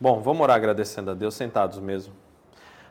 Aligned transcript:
Bom, 0.00 0.20
vamos 0.20 0.42
orar 0.42 0.54
agradecendo 0.54 1.10
a 1.10 1.14
Deus, 1.14 1.34
sentados 1.34 1.80
mesmo. 1.80 2.14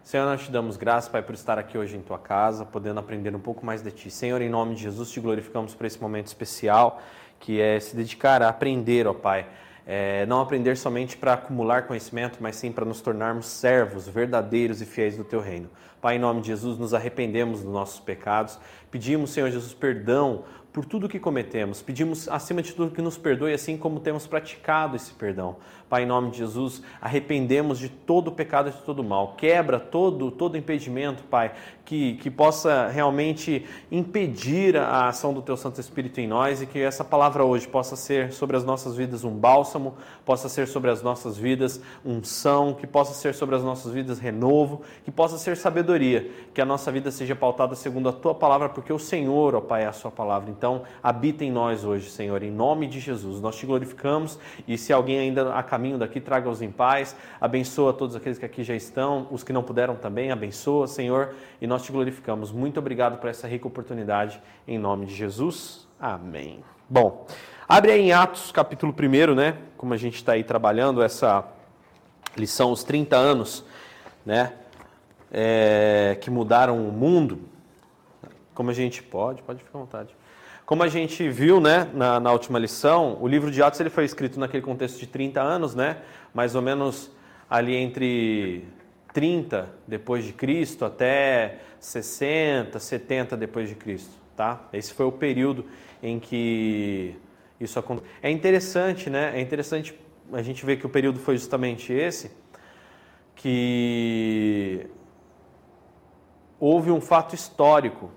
Senhor, 0.03 0.25
nós 0.25 0.43
te 0.43 0.51
damos 0.51 0.75
graças, 0.75 1.09
Pai, 1.09 1.21
por 1.21 1.33
estar 1.33 1.57
aqui 1.57 1.77
hoje 1.77 1.95
em 1.95 2.01
tua 2.01 2.19
casa, 2.19 2.65
podendo 2.65 2.99
aprender 2.99 3.33
um 3.33 3.39
pouco 3.39 3.65
mais 3.65 3.81
de 3.81 3.91
ti. 3.91 4.11
Senhor, 4.11 4.41
em 4.41 4.49
nome 4.49 4.75
de 4.75 4.81
Jesus, 4.81 5.09
te 5.09 5.21
glorificamos 5.21 5.73
por 5.73 5.85
esse 5.85 6.01
momento 6.01 6.27
especial, 6.27 7.01
que 7.39 7.61
é 7.61 7.79
se 7.79 7.95
dedicar 7.95 8.41
a 8.41 8.49
aprender, 8.49 9.07
ó 9.07 9.13
Pai. 9.13 9.47
É, 9.85 10.25
não 10.25 10.41
aprender 10.41 10.75
somente 10.75 11.15
para 11.15 11.31
acumular 11.31 11.87
conhecimento, 11.87 12.39
mas 12.41 12.57
sim 12.57 12.73
para 12.73 12.83
nos 12.83 12.99
tornarmos 12.99 13.45
servos 13.45 14.05
verdadeiros 14.05 14.81
e 14.81 14.85
fiéis 14.85 15.15
do 15.15 15.23
teu 15.23 15.39
reino. 15.39 15.69
Pai, 16.01 16.17
em 16.17 16.19
nome 16.19 16.41
de 16.41 16.47
Jesus, 16.47 16.77
nos 16.77 16.93
arrependemos 16.93 17.63
dos 17.63 17.71
nossos 17.71 18.01
pecados, 18.01 18.59
pedimos, 18.91 19.29
Senhor 19.29 19.49
Jesus, 19.49 19.73
perdão 19.73 20.43
por 20.77 20.85
tudo 20.85 21.09
que 21.09 21.19
cometemos. 21.19 21.81
Pedimos, 21.81 22.29
acima 22.29 22.61
de 22.61 22.71
tudo, 22.71 22.93
que 22.93 23.01
nos 23.01 23.17
perdoe, 23.17 23.51
assim 23.51 23.75
como 23.75 23.99
temos 23.99 24.27
praticado 24.27 24.95
esse 24.95 25.11
perdão. 25.11 25.55
Pai, 25.89 26.03
em 26.03 26.05
nome 26.05 26.29
de 26.29 26.37
Jesus, 26.37 26.83
arrependemos 27.01 27.79
de 27.79 27.89
todo 27.89 28.27
o 28.27 28.31
pecado 28.31 28.69
e 28.69 28.71
de 28.71 28.77
todo 28.83 28.99
o 28.99 29.03
mal. 29.03 29.33
Quebra 29.35 29.79
todo, 29.79 30.29
todo 30.29 30.55
impedimento, 30.55 31.23
Pai, 31.23 31.51
que, 31.87 32.15
que 32.15 32.29
possa 32.29 32.87
realmente 32.87 33.65
impedir 33.89 34.75
a 34.75 35.07
ação 35.07 35.33
do 35.33 35.41
Teu 35.41 35.55
Santo 35.55 35.79
Espírito 35.79 36.19
em 36.19 36.27
nós 36.27 36.61
e 36.61 36.65
que 36.65 36.79
essa 36.79 37.01
palavra 37.01 37.45
hoje 37.45 37.65
possa 37.65 37.95
ser 37.95 38.33
sobre 38.33 38.57
as 38.57 38.65
nossas 38.65 38.95
vidas 38.97 39.23
um 39.23 39.31
bálsamo, 39.31 39.95
possa 40.25 40.49
ser 40.49 40.67
sobre 40.67 40.91
as 40.91 41.01
nossas 41.01 41.37
vidas 41.37 41.81
unção, 42.05 42.73
que 42.73 42.85
possa 42.85 43.13
ser 43.13 43.33
sobre 43.33 43.55
as 43.55 43.63
nossas 43.63 43.93
vidas 43.93 44.19
renovo, 44.19 44.81
que 45.05 45.11
possa 45.11 45.37
ser 45.37 45.55
sabedoria, 45.55 46.29
que 46.53 46.59
a 46.59 46.65
nossa 46.65 46.91
vida 46.91 47.09
seja 47.09 47.35
pautada 47.35 47.73
segundo 47.73 48.09
a 48.09 48.13
Tua 48.13 48.35
palavra, 48.35 48.67
porque 48.67 48.91
o 48.91 48.99
Senhor, 48.99 49.55
ó 49.55 49.61
Pai, 49.61 49.83
é 49.83 49.87
a 49.87 49.93
Sua 49.93 50.11
palavra. 50.11 50.49
Então, 50.49 50.83
habita 51.01 51.45
em 51.45 51.51
nós 51.51 51.85
hoje, 51.85 52.09
Senhor, 52.09 52.43
em 52.43 52.51
nome 52.51 52.87
de 52.87 52.99
Jesus. 52.99 53.39
Nós 53.39 53.55
te 53.55 53.65
glorificamos 53.65 54.37
e 54.67 54.77
se 54.77 54.91
alguém 54.91 55.19
ainda 55.19 55.53
acaba 55.53 55.77
caminho 55.77 55.99
daqui, 55.99 56.19
traga-os 56.19 56.63
em 56.63 56.71
paz, 56.71 57.15
abençoa 57.39 57.93
todos 57.93 58.15
aqueles 58.15 58.39
que 58.39 58.45
aqui 58.45 58.63
já 58.63 58.73
estão, 58.73 59.27
os 59.29 59.43
que 59.43 59.53
não 59.53 59.61
puderam 59.61 59.95
também, 59.95 60.31
abençoa, 60.31 60.87
Senhor, 60.87 61.35
e 61.61 61.67
nós 61.67 61.76
te 61.83 61.91
glorificamos. 61.91 62.51
Muito 62.51 62.79
obrigado 62.79 63.17
por 63.19 63.29
essa 63.29 63.47
rica 63.47 63.67
oportunidade, 63.67 64.41
em 64.67 64.77
nome 64.77 65.05
de 65.05 65.15
Jesus. 65.15 65.87
Amém. 65.99 66.63
Bom, 66.89 67.25
abre 67.67 67.91
aí 67.91 68.01
em 68.01 68.11
Atos, 68.11 68.51
capítulo 68.51 68.93
1, 68.93 69.35
né? 69.35 69.57
Como 69.77 69.93
a 69.93 69.97
gente 69.97 70.15
está 70.15 70.33
aí 70.33 70.43
trabalhando 70.43 71.01
essa 71.01 71.45
lição, 72.35 72.71
os 72.71 72.83
30 72.83 73.15
anos, 73.15 73.65
né? 74.25 74.53
É, 75.31 76.17
que 76.21 76.29
mudaram 76.29 76.87
o 76.87 76.91
mundo. 76.91 77.41
Como 78.53 78.69
a 78.69 78.73
gente 78.73 79.03
pode, 79.03 79.41
pode 79.43 79.63
ficar 79.63 79.77
à 79.77 79.81
vontade. 79.81 80.15
Como 80.65 80.83
a 80.83 80.87
gente 80.89 81.29
viu 81.29 81.61
né, 81.61 81.89
na, 81.93 82.19
na, 82.19 82.31
última 82.33 82.59
lição, 82.59 83.17
o 83.21 83.27
livro 83.27 83.49
de 83.49 83.63
Atos 83.63 83.79
ele 83.79 83.89
foi 83.89 84.03
escrito 84.03 84.37
naquele 84.37 84.61
contexto 84.61 84.99
de 84.99 85.07
30 85.07 85.41
anos, 85.41 85.73
né, 85.73 85.97
mais 86.33 86.55
ou 86.55 86.61
menos 86.61 87.09
ali 87.49 87.73
entre 87.73 88.65
30 89.13 89.69
depois 89.87 90.25
de 90.25 90.33
Cristo 90.33 90.83
até 90.83 91.59
60, 91.79 92.79
70 92.79 93.37
depois 93.37 93.69
de 93.69 93.75
Cristo. 93.75 94.11
Tá? 94.35 94.67
Esse 94.71 94.93
foi 94.93 95.05
o 95.05 95.11
período 95.11 95.65
em 96.01 96.19
que 96.19 97.15
isso 97.59 97.79
aconteceu. 97.79 98.09
É 98.21 98.29
interessante, 98.29 99.09
né? 99.09 99.31
É 99.35 99.41
interessante 99.41 99.97
a 100.31 100.41
gente 100.41 100.65
ver 100.65 100.77
que 100.77 100.85
o 100.85 100.89
período 100.89 101.19
foi 101.19 101.37
justamente 101.37 101.91
esse, 101.91 102.31
que 103.35 104.87
houve 106.59 106.91
um 106.91 107.01
fato 107.01 107.33
histórico 107.33 108.11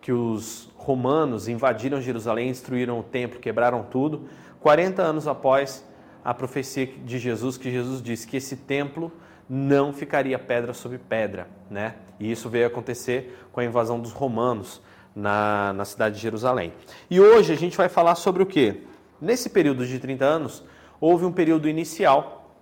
que 0.00 0.12
os 0.12 0.70
romanos 0.76 1.48
invadiram 1.48 2.00
Jerusalém, 2.00 2.48
destruíram 2.48 3.00
o 3.00 3.02
templo, 3.02 3.40
quebraram 3.40 3.82
tudo, 3.82 4.28
40 4.60 5.02
anos 5.02 5.26
após 5.26 5.84
a 6.24 6.34
profecia 6.34 6.86
de 6.86 7.18
Jesus, 7.18 7.56
que 7.56 7.70
Jesus 7.70 8.02
disse 8.02 8.26
que 8.26 8.36
esse 8.36 8.56
templo 8.56 9.12
não 9.48 9.92
ficaria 9.92 10.38
pedra 10.38 10.72
sobre 10.72 10.98
pedra, 10.98 11.48
né? 11.70 11.94
E 12.18 12.30
isso 12.30 12.48
veio 12.48 12.66
acontecer 12.66 13.46
com 13.52 13.60
a 13.60 13.64
invasão 13.64 14.00
dos 14.00 14.12
romanos 14.12 14.80
na, 15.14 15.72
na 15.72 15.84
cidade 15.84 16.16
de 16.16 16.20
Jerusalém. 16.22 16.72
E 17.10 17.20
hoje 17.20 17.52
a 17.52 17.56
gente 17.56 17.76
vai 17.76 17.88
falar 17.88 18.14
sobre 18.14 18.42
o 18.42 18.46
que? 18.46 18.82
Nesse 19.20 19.50
período 19.50 19.86
de 19.86 19.98
30 19.98 20.24
anos, 20.24 20.64
houve 21.00 21.24
um 21.24 21.32
período 21.32 21.68
inicial 21.68 22.54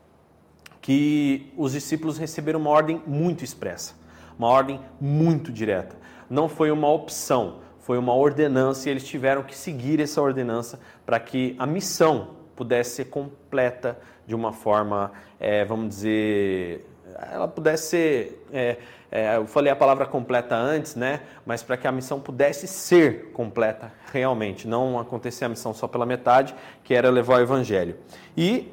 que 0.81 1.53
os 1.57 1.73
discípulos 1.73 2.19
receberam 2.19 2.61
uma 2.61 2.71
ordem 2.71 3.03
muito 3.07 3.43
expressa, 3.43 3.95
uma 4.39 4.49
ordem 4.49 4.81
muito 5.01 5.51
direta 5.51 6.05
não 6.29 6.49
foi 6.49 6.71
uma 6.71 6.91
opção, 6.91 7.61
foi 7.81 7.99
uma 7.99 8.15
ordenança 8.15 8.89
e 8.89 8.91
eles 8.91 9.07
tiveram 9.07 9.43
que 9.43 9.57
seguir 9.57 10.01
essa 10.01 10.21
ordenança 10.21 10.81
para 11.05 11.21
que 11.21 11.55
a 11.59 11.67
missão 11.67 12.37
pudesse 12.57 12.97
ser 12.97 13.05
completa 13.07 13.99
de 14.27 14.35
uma 14.35 14.53
forma, 14.53 15.13
é, 15.39 15.65
vamos 15.65 15.89
dizer, 15.89 16.87
ela 17.31 17.47
pudesse 17.47 17.89
ser. 17.89 18.47
É, 18.53 18.79
é, 19.15 19.37
eu 19.37 19.47
falei 19.47 19.71
a 19.71 19.77
palavra 19.77 20.05
completa 20.07 20.57
antes, 20.57 20.97
né? 20.97 21.21
Mas 21.47 21.63
para 21.63 21.77
que 21.77 21.87
a 21.87 21.93
missão 21.93 22.19
pudesse 22.19 22.67
ser 22.67 23.31
completa 23.33 23.93
realmente, 24.13 24.67
não 24.67 24.99
acontecer 24.99 25.45
a 25.45 25.49
missão 25.49 25.73
só 25.73 25.87
pela 25.87 26.05
metade, 26.05 26.53
que 26.83 26.93
era 26.93 27.09
levar 27.11 27.39
o 27.39 27.41
evangelho. 27.41 27.97
E 28.37 28.73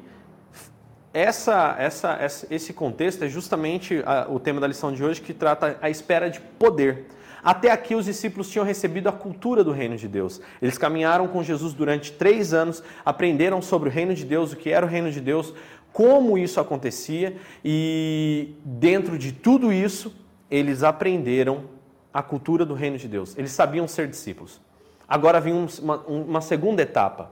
essa, 1.14 1.76
essa, 1.78 2.18
esse 2.50 2.72
contexto 2.72 3.22
é 3.22 3.28
justamente 3.28 4.02
o 4.30 4.40
tema 4.40 4.60
da 4.60 4.66
lição 4.66 4.92
de 4.92 5.04
hoje 5.04 5.20
que 5.20 5.32
trata 5.32 5.78
a 5.80 5.88
espera 5.88 6.28
de 6.28 6.40
poder. 6.40 7.06
Até 7.40 7.70
aqui, 7.70 7.94
os 7.94 8.06
discípulos 8.06 8.48
tinham 8.48 8.64
recebido 8.64 9.08
a 9.08 9.12
cultura 9.12 9.62
do 9.62 9.70
reino 9.70 9.96
de 9.96 10.08
Deus. 10.08 10.40
Eles 10.60 10.76
caminharam 10.76 11.28
com 11.28 11.40
Jesus 11.44 11.72
durante 11.72 12.10
três 12.10 12.52
anos, 12.52 12.82
aprenderam 13.04 13.62
sobre 13.62 13.88
o 13.88 13.92
reino 13.92 14.12
de 14.12 14.24
Deus, 14.24 14.52
o 14.52 14.56
que 14.56 14.70
era 14.70 14.84
o 14.84 14.88
reino 14.88 15.12
de 15.12 15.20
Deus, 15.20 15.54
como 15.92 16.36
isso 16.36 16.58
acontecia, 16.58 17.36
e 17.64 18.56
dentro 18.64 19.18
de 19.18 19.30
tudo 19.30 19.72
isso, 19.72 20.21
eles 20.52 20.82
aprenderam 20.82 21.64
a 22.12 22.22
cultura 22.22 22.66
do 22.66 22.74
reino 22.74 22.98
de 22.98 23.08
Deus. 23.08 23.34
Eles 23.38 23.52
sabiam 23.52 23.88
ser 23.88 24.06
discípulos. 24.06 24.60
Agora 25.08 25.40
vinha 25.40 25.66
uma, 25.82 25.96
uma 26.06 26.40
segunda 26.42 26.82
etapa. 26.82 27.30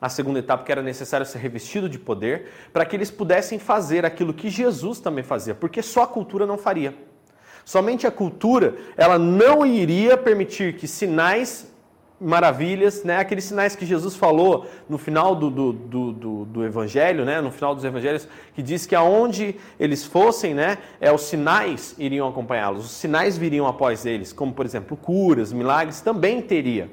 A 0.00 0.08
segunda 0.08 0.40
etapa 0.40 0.64
que 0.64 0.72
era 0.72 0.82
necessário 0.82 1.24
ser 1.24 1.38
revestido 1.38 1.88
de 1.88 2.00
poder 2.00 2.48
para 2.72 2.84
que 2.84 2.96
eles 2.96 3.12
pudessem 3.12 3.60
fazer 3.60 4.04
aquilo 4.04 4.34
que 4.34 4.50
Jesus 4.50 4.98
também 4.98 5.22
fazia, 5.22 5.54
porque 5.54 5.80
só 5.82 6.02
a 6.02 6.06
cultura 6.06 6.44
não 6.44 6.58
faria. 6.58 6.94
Somente 7.64 8.08
a 8.08 8.10
cultura, 8.10 8.74
ela 8.96 9.18
não 9.18 9.64
iria 9.64 10.16
permitir 10.16 10.76
que 10.76 10.88
sinais, 10.88 11.72
maravilhas, 12.20 13.04
né, 13.04 13.18
aqueles 13.18 13.44
sinais 13.44 13.76
que 13.76 13.84
Jesus 13.84 14.16
falou 14.16 14.66
no 14.88 14.96
final 14.96 15.34
do, 15.34 15.50
do, 15.50 15.72
do, 15.72 16.12
do, 16.12 16.44
do 16.46 16.64
Evangelho, 16.64 17.24
né, 17.24 17.40
no 17.40 17.50
final 17.50 17.74
dos 17.74 17.84
Evangelhos, 17.84 18.26
que 18.54 18.62
diz 18.62 18.86
que 18.86 18.94
aonde 18.94 19.56
eles 19.78 20.04
fossem, 20.04 20.54
né, 20.54 20.78
é, 20.98 21.12
os 21.12 21.22
sinais 21.22 21.94
iriam 21.98 22.26
acompanhá-los, 22.28 22.86
os 22.86 22.92
sinais 22.92 23.36
viriam 23.36 23.66
após 23.66 24.06
eles, 24.06 24.32
como 24.32 24.52
por 24.52 24.64
exemplo 24.64 24.96
curas, 24.96 25.52
milagres, 25.52 26.00
também 26.00 26.40
teria. 26.40 26.90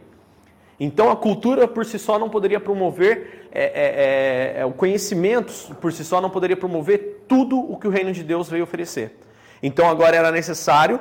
Então 0.78 1.10
a 1.10 1.16
cultura 1.16 1.68
por 1.68 1.86
si 1.86 1.98
só 1.98 2.20
não 2.20 2.30
poderia 2.30 2.60
promover, 2.60 3.48
é, 3.52 3.64
é, 3.64 4.56
é, 4.58 4.62
é 4.62 4.66
o 4.66 4.74
conhecimento 4.74 5.54
por 5.80 5.94
si 5.94 6.04
só 6.04 6.20
não 6.20 6.30
poderia 6.30 6.58
promover 6.58 7.24
tudo 7.28 7.58
o 7.58 7.78
que 7.78 7.88
o 7.88 7.92
reino 7.92 8.12
de 8.12 8.24
Deus 8.24 8.50
veio 8.50 8.64
oferecer. 8.64 9.18
Então 9.62 9.88
agora 9.88 10.18
era 10.18 10.32
necessário 10.32 11.00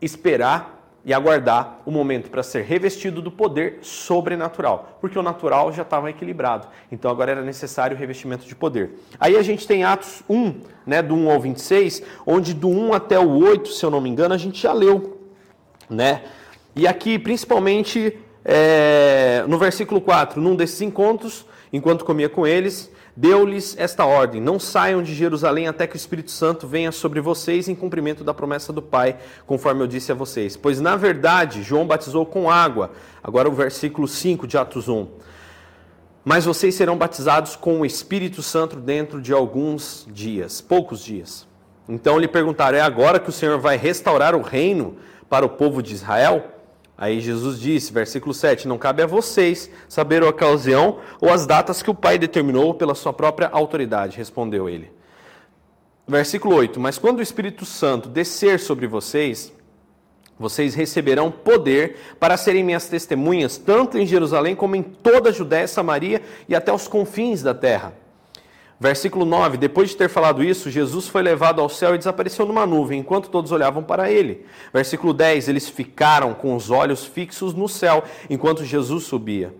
esperar 0.00 0.77
e 1.08 1.14
aguardar 1.14 1.80
o 1.86 1.90
momento 1.90 2.28
para 2.28 2.42
ser 2.42 2.64
revestido 2.64 3.22
do 3.22 3.30
poder 3.32 3.78
sobrenatural, 3.80 4.98
porque 5.00 5.18
o 5.18 5.22
natural 5.22 5.72
já 5.72 5.80
estava 5.80 6.10
equilibrado. 6.10 6.68
Então 6.92 7.10
agora 7.10 7.30
era 7.30 7.40
necessário 7.40 7.96
o 7.96 7.98
revestimento 7.98 8.44
de 8.44 8.54
poder. 8.54 8.90
Aí 9.18 9.34
a 9.34 9.40
gente 9.40 9.66
tem 9.66 9.84
Atos 9.84 10.22
1, 10.28 10.60
né, 10.84 11.00
do 11.00 11.14
1 11.14 11.30
ao 11.30 11.40
26, 11.40 12.02
onde 12.26 12.52
do 12.52 12.68
1 12.68 12.92
até 12.92 13.18
o 13.18 13.42
8, 13.42 13.70
se 13.70 13.82
eu 13.82 13.90
não 13.90 14.02
me 14.02 14.10
engano, 14.10 14.34
a 14.34 14.36
gente 14.36 14.60
já 14.60 14.74
leu, 14.74 15.18
né? 15.88 16.24
E 16.76 16.86
aqui, 16.86 17.18
principalmente 17.18 18.18
é, 18.44 19.44
no 19.48 19.58
versículo 19.58 20.02
4, 20.02 20.38
num 20.38 20.54
desses 20.54 20.82
encontros, 20.82 21.46
enquanto 21.72 22.04
comia 22.04 22.28
com 22.28 22.46
eles, 22.46 22.92
deu-lhes 23.18 23.74
esta 23.76 24.06
ordem: 24.06 24.40
Não 24.40 24.60
saiam 24.60 25.02
de 25.02 25.12
Jerusalém 25.12 25.66
até 25.66 25.86
que 25.86 25.96
o 25.96 25.98
Espírito 25.98 26.30
Santo 26.30 26.68
venha 26.68 26.92
sobre 26.92 27.20
vocês 27.20 27.68
em 27.68 27.74
cumprimento 27.74 28.22
da 28.22 28.32
promessa 28.32 28.72
do 28.72 28.80
Pai, 28.80 29.16
conforme 29.44 29.82
eu 29.82 29.88
disse 29.88 30.12
a 30.12 30.14
vocês. 30.14 30.56
Pois 30.56 30.80
na 30.80 30.94
verdade, 30.94 31.64
João 31.64 31.86
batizou 31.86 32.24
com 32.24 32.48
água. 32.48 32.92
Agora 33.22 33.48
o 33.48 33.52
versículo 33.52 34.06
5 34.06 34.46
de 34.46 34.56
Atos 34.56 34.88
1. 34.88 35.08
Mas 36.24 36.44
vocês 36.44 36.74
serão 36.76 36.96
batizados 36.96 37.56
com 37.56 37.80
o 37.80 37.86
Espírito 37.86 38.40
Santo 38.40 38.76
dentro 38.76 39.20
de 39.20 39.32
alguns 39.32 40.06
dias, 40.12 40.60
poucos 40.60 41.02
dias. 41.02 41.46
Então 41.88 42.18
lhe 42.18 42.28
perguntaram: 42.28 42.78
É 42.78 42.82
agora 42.82 43.18
que 43.18 43.30
o 43.30 43.32
Senhor 43.32 43.58
vai 43.58 43.76
restaurar 43.76 44.36
o 44.36 44.42
reino 44.42 44.96
para 45.28 45.44
o 45.44 45.48
povo 45.48 45.82
de 45.82 45.92
Israel? 45.92 46.57
Aí 47.00 47.20
Jesus 47.20 47.60
disse, 47.60 47.92
versículo 47.92 48.34
7: 48.34 48.66
Não 48.66 48.76
cabe 48.76 49.04
a 49.04 49.06
vocês 49.06 49.70
saber 49.88 50.24
a 50.24 50.28
ocasião 50.28 50.98
ou 51.20 51.30
as 51.30 51.46
datas 51.46 51.80
que 51.80 51.90
o 51.90 51.94
Pai 51.94 52.18
determinou 52.18 52.74
pela 52.74 52.92
sua 52.96 53.12
própria 53.12 53.48
autoridade, 53.52 54.16
respondeu 54.16 54.68
ele. 54.68 54.90
Versículo 56.08 56.56
8: 56.56 56.80
Mas 56.80 56.98
quando 56.98 57.20
o 57.20 57.22
Espírito 57.22 57.64
Santo 57.64 58.08
descer 58.08 58.58
sobre 58.58 58.88
vocês, 58.88 59.52
vocês 60.36 60.74
receberão 60.74 61.30
poder 61.30 61.96
para 62.18 62.36
serem 62.36 62.64
minhas 62.64 62.88
testemunhas, 62.88 63.56
tanto 63.56 63.96
em 63.96 64.04
Jerusalém 64.04 64.56
como 64.56 64.74
em 64.74 64.82
toda 64.82 65.30
a 65.30 65.32
Judéia, 65.32 65.68
Samaria 65.68 66.20
e 66.48 66.54
até 66.54 66.72
os 66.72 66.88
confins 66.88 67.44
da 67.44 67.54
terra. 67.54 67.92
Versículo 68.80 69.24
9: 69.24 69.56
Depois 69.56 69.90
de 69.90 69.96
ter 69.96 70.08
falado 70.08 70.42
isso, 70.42 70.70
Jesus 70.70 71.08
foi 71.08 71.22
levado 71.22 71.60
ao 71.60 71.68
céu 71.68 71.94
e 71.94 71.98
desapareceu 71.98 72.46
numa 72.46 72.64
nuvem, 72.64 73.00
enquanto 73.00 73.28
todos 73.28 73.50
olhavam 73.50 73.82
para 73.82 74.10
ele. 74.10 74.46
Versículo 74.72 75.12
10: 75.12 75.48
Eles 75.48 75.68
ficaram 75.68 76.32
com 76.32 76.54
os 76.54 76.70
olhos 76.70 77.04
fixos 77.04 77.54
no 77.54 77.68
céu, 77.68 78.04
enquanto 78.30 78.64
Jesus 78.64 79.04
subia. 79.04 79.52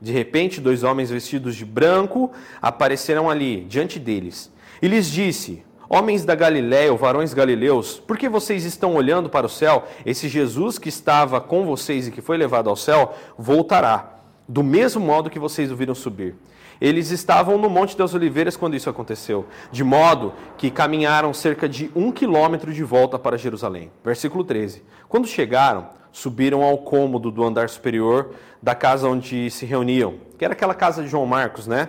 De 0.00 0.12
repente, 0.12 0.60
dois 0.60 0.84
homens 0.84 1.10
vestidos 1.10 1.56
de 1.56 1.64
branco 1.64 2.30
apareceram 2.60 3.28
ali, 3.28 3.64
diante 3.64 3.98
deles. 3.98 4.52
E 4.82 4.86
lhes 4.86 5.10
disse: 5.10 5.64
Homens 5.88 6.26
da 6.26 6.34
Galiléia, 6.34 6.92
ou 6.92 6.98
varões 6.98 7.32
galileus, 7.32 7.98
por 7.98 8.18
que 8.18 8.28
vocês 8.28 8.64
estão 8.64 8.94
olhando 8.94 9.30
para 9.30 9.46
o 9.46 9.48
céu? 9.50 9.84
Esse 10.04 10.28
Jesus 10.28 10.78
que 10.78 10.90
estava 10.90 11.40
com 11.40 11.64
vocês 11.64 12.06
e 12.06 12.10
que 12.10 12.20
foi 12.20 12.36
levado 12.36 12.68
ao 12.68 12.76
céu, 12.76 13.14
voltará, 13.38 14.18
do 14.46 14.62
mesmo 14.62 15.00
modo 15.02 15.30
que 15.30 15.38
vocês 15.38 15.72
o 15.72 15.76
viram 15.76 15.94
subir. 15.94 16.36
Eles 16.80 17.10
estavam 17.10 17.58
no 17.58 17.68
Monte 17.68 17.96
das 17.96 18.14
Oliveiras 18.14 18.56
quando 18.56 18.76
isso 18.76 18.88
aconteceu, 18.88 19.46
de 19.72 19.82
modo 19.82 20.32
que 20.56 20.70
caminharam 20.70 21.34
cerca 21.34 21.68
de 21.68 21.90
um 21.94 22.12
quilômetro 22.12 22.72
de 22.72 22.84
volta 22.84 23.18
para 23.18 23.36
Jerusalém. 23.36 23.90
Versículo 24.04 24.44
13. 24.44 24.82
Quando 25.08 25.26
chegaram, 25.26 25.88
subiram 26.12 26.62
ao 26.62 26.78
cômodo 26.78 27.30
do 27.30 27.44
andar 27.44 27.68
superior 27.68 28.34
da 28.62 28.74
casa 28.74 29.08
onde 29.08 29.50
se 29.50 29.66
reuniam, 29.66 30.14
que 30.38 30.44
era 30.44 30.54
aquela 30.54 30.74
casa 30.74 31.02
de 31.02 31.08
João 31.08 31.26
Marcos, 31.26 31.66
né? 31.66 31.88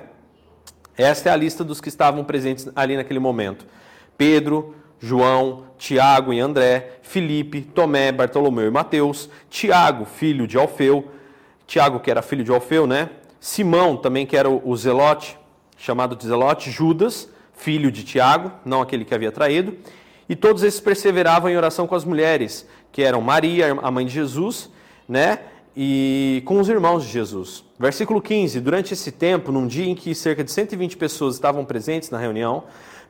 Esta 0.97 1.29
é 1.29 1.31
a 1.31 1.35
lista 1.35 1.63
dos 1.63 1.79
que 1.79 1.89
estavam 1.89 2.23
presentes 2.23 2.69
ali 2.75 2.97
naquele 2.97 3.19
momento: 3.19 3.65
Pedro, 4.17 4.75
João, 4.99 5.65
Tiago 5.77 6.33
e 6.33 6.39
André, 6.39 6.99
Filipe, 7.01 7.61
Tomé, 7.61 8.11
Bartolomeu 8.11 8.67
e 8.67 8.71
Mateus, 8.71 9.29
Tiago, 9.49 10.05
filho 10.05 10.45
de 10.45 10.57
Alfeu, 10.57 11.09
Tiago 11.65 11.99
que 11.99 12.11
era 12.11 12.21
filho 12.21 12.43
de 12.43 12.51
Alfeu, 12.51 12.85
né? 12.85 13.09
Simão, 13.39 13.95
também 13.95 14.25
que 14.25 14.35
era 14.35 14.49
o 14.49 14.75
Zelote, 14.75 15.37
chamado 15.77 16.15
de 16.15 16.27
Zelote, 16.27 16.69
Judas, 16.69 17.29
filho 17.53 17.91
de 17.91 18.03
Tiago, 18.03 18.51
não 18.65 18.81
aquele 18.81 19.05
que 19.05 19.15
havia 19.15 19.31
traído, 19.31 19.77
e 20.27 20.35
todos 20.35 20.63
esses 20.63 20.79
perseveravam 20.79 21.49
em 21.49 21.57
oração 21.57 21.87
com 21.87 21.95
as 21.95 22.03
mulheres, 22.03 22.67
que 22.91 23.01
eram 23.01 23.21
Maria, 23.21 23.77
a 23.81 23.89
mãe 23.89 24.05
de 24.05 24.13
Jesus, 24.13 24.69
né? 25.07 25.39
E 25.75 26.43
com 26.45 26.59
os 26.59 26.67
irmãos 26.67 27.05
de 27.05 27.11
Jesus. 27.11 27.63
Versículo 27.79 28.21
15: 28.21 28.59
Durante 28.59 28.93
esse 28.93 29.11
tempo, 29.11 29.51
num 29.51 29.65
dia 29.65 29.85
em 29.85 29.95
que 29.95 30.13
cerca 30.13 30.43
de 30.43 30.51
120 30.51 30.97
pessoas 30.97 31.35
estavam 31.35 31.63
presentes 31.63 32.09
na 32.09 32.17
reunião, 32.17 32.65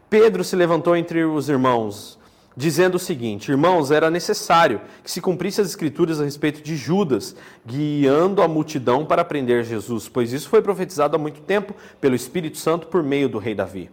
Pedro 0.10 0.44
se 0.44 0.56
levantou 0.56 0.96
entre 0.96 1.24
os 1.24 1.50
irmãos 1.50 2.19
dizendo 2.60 2.96
o 2.96 3.00
seguinte: 3.00 3.50
Irmãos, 3.50 3.90
era 3.90 4.12
necessário 4.12 4.82
que 5.02 5.10
se 5.10 5.22
cumprisse 5.22 5.62
as 5.62 5.68
escrituras 5.68 6.20
a 6.20 6.26
respeito 6.26 6.62
de 6.62 6.76
Judas, 6.76 7.34
guiando 7.66 8.42
a 8.42 8.50
multidão 8.50 9.06
para 9.06 9.24
prender 9.24 9.64
Jesus, 9.64 10.10
pois 10.10 10.34
isso 10.34 10.50
foi 10.50 10.62
profetizado 10.62 11.16
há 11.16 11.20
muito 11.20 11.40
tempo 11.40 11.74
pelo 12.02 12.16
Espírito 12.16 12.58
Santo 12.58 12.88
por 12.88 13.02
meio 13.02 13.30
do 13.30 13.38
rei 13.38 13.56
Davi. 13.56 13.90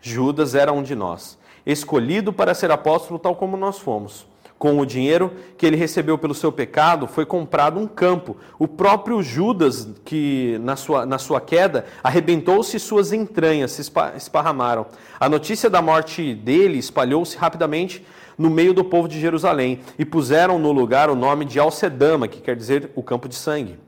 Judas 0.00 0.54
era 0.54 0.72
um 0.72 0.80
de 0.80 0.94
nós, 0.94 1.36
escolhido 1.66 2.32
para 2.32 2.54
ser 2.54 2.70
apóstolo, 2.70 3.18
tal 3.18 3.34
como 3.34 3.56
nós 3.56 3.80
fomos. 3.80 4.24
Com 4.58 4.78
o 4.78 4.86
dinheiro 4.86 5.32
que 5.58 5.66
ele 5.66 5.76
recebeu 5.76 6.16
pelo 6.16 6.34
seu 6.34 6.50
pecado, 6.50 7.06
foi 7.06 7.26
comprado 7.26 7.78
um 7.78 7.86
campo. 7.86 8.36
O 8.58 8.66
próprio 8.66 9.22
Judas, 9.22 9.88
que 10.04 10.58
na 10.62 10.76
sua, 10.76 11.04
na 11.04 11.18
sua 11.18 11.40
queda, 11.40 11.84
arrebentou-se 12.02 12.78
suas 12.78 13.12
entranhas, 13.12 13.72
se 13.72 13.82
esparramaram. 14.16 14.86
A 15.18 15.28
notícia 15.28 15.68
da 15.68 15.82
morte 15.82 16.34
dele 16.34 16.78
espalhou-se 16.78 17.36
rapidamente 17.36 18.04
no 18.38 18.48
meio 18.48 18.72
do 18.72 18.84
povo 18.84 19.08
de 19.08 19.20
Jerusalém 19.20 19.80
e 19.98 20.04
puseram 20.04 20.58
no 20.58 20.72
lugar 20.72 21.10
o 21.10 21.14
nome 21.14 21.44
de 21.44 21.58
Alcedama, 21.58 22.28
que 22.28 22.40
quer 22.40 22.56
dizer 22.56 22.90
o 22.94 23.02
campo 23.02 23.28
de 23.28 23.34
sangue. 23.34 23.78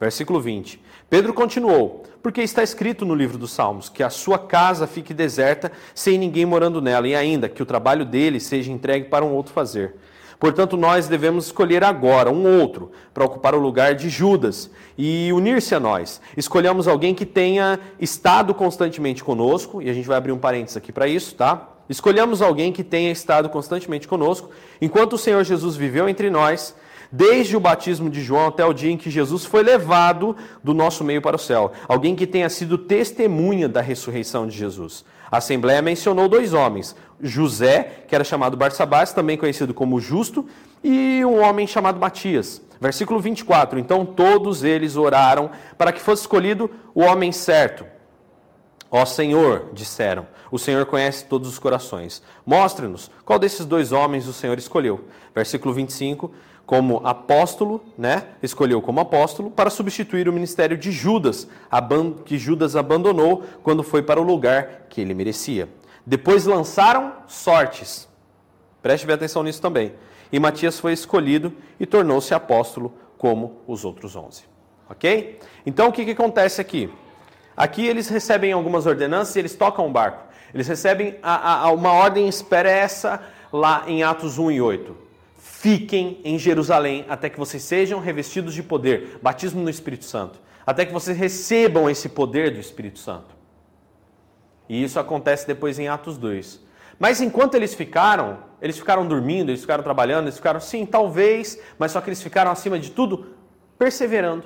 Versículo 0.00 0.40
20. 0.40 0.80
Pedro 1.08 1.32
continuou: 1.32 2.04
Porque 2.24 2.40
está 2.40 2.62
escrito 2.62 3.04
no 3.04 3.14
livro 3.14 3.36
dos 3.36 3.52
Salmos 3.52 3.90
que 3.90 4.02
a 4.02 4.08
sua 4.08 4.38
casa 4.38 4.86
fique 4.86 5.12
deserta, 5.12 5.70
sem 5.94 6.16
ninguém 6.16 6.46
morando 6.46 6.80
nela, 6.80 7.06
e 7.06 7.14
ainda 7.14 7.50
que 7.50 7.62
o 7.62 7.66
trabalho 7.66 8.02
dele 8.06 8.40
seja 8.40 8.72
entregue 8.72 9.10
para 9.10 9.22
um 9.22 9.34
outro 9.34 9.52
fazer. 9.52 9.96
Portanto, 10.40 10.74
nós 10.74 11.06
devemos 11.06 11.44
escolher 11.44 11.84
agora 11.84 12.30
um 12.30 12.62
outro 12.62 12.92
para 13.12 13.26
ocupar 13.26 13.54
o 13.54 13.58
lugar 13.58 13.94
de 13.94 14.08
Judas 14.08 14.70
e 14.96 15.30
unir-se 15.34 15.74
a 15.74 15.80
nós. 15.80 16.18
Escolhamos 16.34 16.88
alguém 16.88 17.14
que 17.14 17.26
tenha 17.26 17.78
estado 18.00 18.54
constantemente 18.54 19.22
conosco, 19.22 19.82
e 19.82 19.90
a 19.90 19.92
gente 19.92 20.08
vai 20.08 20.16
abrir 20.16 20.32
um 20.32 20.38
parênteses 20.38 20.78
aqui 20.78 20.92
para 20.92 21.06
isso, 21.06 21.34
tá? 21.34 21.74
Escolhamos 21.90 22.40
alguém 22.40 22.72
que 22.72 22.82
tenha 22.82 23.12
estado 23.12 23.50
constantemente 23.50 24.08
conosco, 24.08 24.48
enquanto 24.80 25.12
o 25.12 25.18
Senhor 25.18 25.44
Jesus 25.44 25.76
viveu 25.76 26.08
entre 26.08 26.30
nós 26.30 26.74
desde 27.10 27.56
o 27.56 27.60
batismo 27.60 28.10
de 28.10 28.22
João 28.22 28.46
até 28.46 28.64
o 28.64 28.72
dia 28.72 28.90
em 28.90 28.96
que 28.96 29.10
Jesus 29.10 29.44
foi 29.44 29.62
levado 29.62 30.36
do 30.62 30.74
nosso 30.74 31.04
meio 31.04 31.22
para 31.22 31.36
o 31.36 31.38
céu. 31.38 31.72
Alguém 31.88 32.14
que 32.14 32.26
tenha 32.26 32.48
sido 32.48 32.78
testemunha 32.78 33.68
da 33.68 33.80
ressurreição 33.80 34.46
de 34.46 34.56
Jesus. 34.56 35.04
A 35.30 35.38
Assembleia 35.38 35.82
mencionou 35.82 36.28
dois 36.28 36.52
homens: 36.52 36.94
José, 37.20 38.04
que 38.06 38.14
era 38.14 38.24
chamado 38.24 38.56
Barsabás, 38.56 39.12
também 39.12 39.36
conhecido 39.36 39.74
como 39.74 40.00
Justo, 40.00 40.46
e 40.82 41.24
um 41.24 41.42
homem 41.42 41.66
chamado 41.66 41.98
Matias. 41.98 42.62
Versículo 42.80 43.18
24: 43.18 43.78
Então 43.78 44.04
todos 44.04 44.62
eles 44.62 44.96
oraram 44.96 45.50
para 45.76 45.92
que 45.92 46.00
fosse 46.00 46.22
escolhido 46.22 46.70
o 46.94 47.00
homem 47.02 47.32
certo. 47.32 47.84
Ó 48.90 49.04
Senhor, 49.04 49.70
disseram, 49.72 50.24
o 50.52 50.58
Senhor 50.58 50.86
conhece 50.86 51.24
todos 51.24 51.48
os 51.48 51.58
corações. 51.58 52.22
Mostre-nos 52.46 53.10
qual 53.24 53.40
desses 53.40 53.66
dois 53.66 53.90
homens 53.90 54.28
o 54.28 54.32
Senhor 54.32 54.56
escolheu. 54.56 55.08
Versículo 55.34 55.74
25: 55.74 56.32
como 56.66 57.06
apóstolo, 57.06 57.84
né? 57.96 58.24
Escolheu 58.42 58.80
como 58.80 59.00
apóstolo 59.00 59.50
para 59.50 59.70
substituir 59.70 60.28
o 60.28 60.32
ministério 60.32 60.76
de 60.76 60.90
Judas, 60.90 61.46
que 62.24 62.38
Judas 62.38 62.74
abandonou 62.74 63.42
quando 63.62 63.82
foi 63.82 64.02
para 64.02 64.20
o 64.20 64.24
lugar 64.24 64.86
que 64.88 65.00
ele 65.00 65.14
merecia. 65.14 65.68
Depois 66.06 66.46
lançaram 66.46 67.12
sortes. 67.26 68.08
Preste 68.82 69.06
bem 69.06 69.14
atenção 69.14 69.42
nisso 69.42 69.60
também. 69.60 69.94
E 70.32 70.38
Matias 70.38 70.78
foi 70.80 70.92
escolhido 70.92 71.52
e 71.78 71.86
tornou-se 71.86 72.34
apóstolo 72.34 72.94
como 73.18 73.60
os 73.66 73.84
outros 73.84 74.16
onze. 74.16 74.44
Ok? 74.88 75.38
Então 75.64 75.88
o 75.88 75.92
que, 75.92 76.04
que 76.04 76.10
acontece 76.10 76.60
aqui? 76.60 76.90
Aqui 77.56 77.86
eles 77.86 78.08
recebem 78.08 78.52
algumas 78.52 78.84
ordenanças 78.86 79.36
e 79.36 79.38
eles 79.38 79.54
tocam 79.54 79.86
o 79.86 79.90
barco. 79.90 80.24
Eles 80.52 80.66
recebem 80.66 81.16
a, 81.22 81.64
a, 81.64 81.72
uma 81.72 81.92
ordem 81.92 82.28
expressa 82.28 83.22
lá 83.52 83.84
em 83.86 84.02
Atos 84.02 84.38
1 84.38 84.50
e 84.50 84.60
8 84.60 85.03
fiquem 85.64 86.20
em 86.22 86.38
Jerusalém 86.38 87.06
até 87.08 87.30
que 87.30 87.38
vocês 87.38 87.62
sejam 87.62 87.98
revestidos 87.98 88.52
de 88.52 88.62
poder, 88.62 89.18
batismo 89.22 89.62
no 89.62 89.70
Espírito 89.70 90.04
Santo, 90.04 90.38
até 90.66 90.84
que 90.84 90.92
vocês 90.92 91.16
recebam 91.16 91.88
esse 91.88 92.10
poder 92.10 92.50
do 92.50 92.60
Espírito 92.60 92.98
Santo. 92.98 93.34
E 94.68 94.84
isso 94.84 95.00
acontece 95.00 95.46
depois 95.46 95.78
em 95.78 95.88
Atos 95.88 96.18
2. 96.18 96.60
Mas 96.98 97.22
enquanto 97.22 97.54
eles 97.54 97.72
ficaram, 97.72 98.40
eles 98.60 98.78
ficaram 98.78 99.08
dormindo, 99.08 99.48
eles 99.48 99.62
ficaram 99.62 99.82
trabalhando, 99.82 100.24
eles 100.24 100.36
ficaram, 100.36 100.60
sim, 100.60 100.84
talvez, 100.84 101.58
mas 101.78 101.92
só 101.92 102.00
que 102.02 102.10
eles 102.10 102.22
ficaram 102.22 102.50
acima 102.50 102.78
de 102.78 102.90
tudo 102.90 103.34
perseverando 103.78 104.44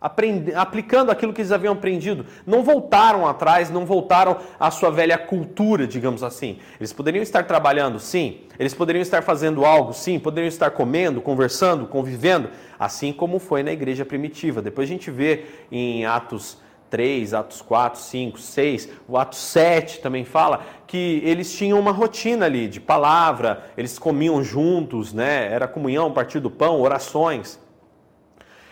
aplicando 0.00 1.10
aquilo 1.10 1.32
que 1.32 1.40
eles 1.40 1.52
haviam 1.52 1.72
aprendido. 1.72 2.26
Não 2.46 2.62
voltaram 2.62 3.26
atrás, 3.26 3.70
não 3.70 3.86
voltaram 3.86 4.36
à 4.60 4.70
sua 4.70 4.90
velha 4.90 5.16
cultura, 5.16 5.86
digamos 5.86 6.22
assim. 6.22 6.58
Eles 6.78 6.92
poderiam 6.92 7.22
estar 7.22 7.44
trabalhando, 7.44 7.98
sim. 7.98 8.40
Eles 8.58 8.74
poderiam 8.74 9.02
estar 9.02 9.22
fazendo 9.22 9.64
algo, 9.64 9.92
sim. 9.92 10.18
Poderiam 10.18 10.48
estar 10.48 10.70
comendo, 10.70 11.20
conversando, 11.20 11.86
convivendo, 11.86 12.50
assim 12.78 13.12
como 13.12 13.38
foi 13.38 13.62
na 13.62 13.72
igreja 13.72 14.04
primitiva. 14.04 14.60
Depois 14.60 14.88
a 14.88 14.92
gente 14.92 15.10
vê 15.10 15.46
em 15.72 16.04
Atos 16.04 16.58
3, 16.90 17.34
Atos 17.34 17.60
4, 17.62 18.00
5, 18.00 18.38
6, 18.38 18.88
o 19.08 19.18
Atos 19.18 19.38
7 19.38 20.00
também 20.00 20.24
fala 20.24 20.64
que 20.86 21.20
eles 21.24 21.52
tinham 21.52 21.80
uma 21.80 21.90
rotina 21.90 22.46
ali 22.46 22.68
de 22.68 22.80
palavra, 22.80 23.64
eles 23.76 23.98
comiam 23.98 24.42
juntos, 24.42 25.12
né? 25.12 25.52
Era 25.52 25.66
comunhão, 25.66 26.12
partir 26.12 26.38
do 26.38 26.50
pão, 26.50 26.80
orações. 26.80 27.58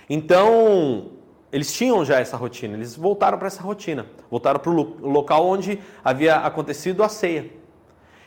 Então, 0.09 1.11
eles 1.55 1.73
tinham 1.73 2.05
já 2.05 2.19
essa 2.19 2.37
rotina, 2.37 2.75
eles 2.75 2.97
voltaram 2.97 3.39
para 3.39 3.47
essa 3.47 3.63
rotina, 3.63 4.07
voltaram 4.29 4.59
para 4.59 4.73
o 4.73 5.09
local 5.09 5.47
onde 5.47 5.79
havia 6.05 6.35
acontecido 6.39 7.05
a 7.05 7.09
ceia. 7.09 7.49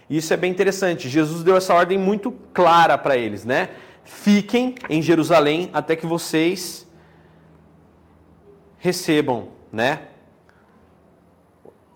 Isso 0.10 0.34
é 0.34 0.38
bem 0.38 0.50
interessante. 0.50 1.10
Jesus 1.10 1.43
deu 1.43 1.57
essa 1.57 1.74
ordem 1.74 1.98
muito 1.98 2.31
clara 2.53 2.98
para 2.98 3.17
eles, 3.17 3.43
né? 3.43 3.72
Fiquem 4.05 4.75
em 4.89 5.01
Jerusalém 5.01 5.69
até 5.74 5.93
que 5.93 6.05
vocês 6.05 6.88
recebam, 8.77 9.50
né? 9.74 10.03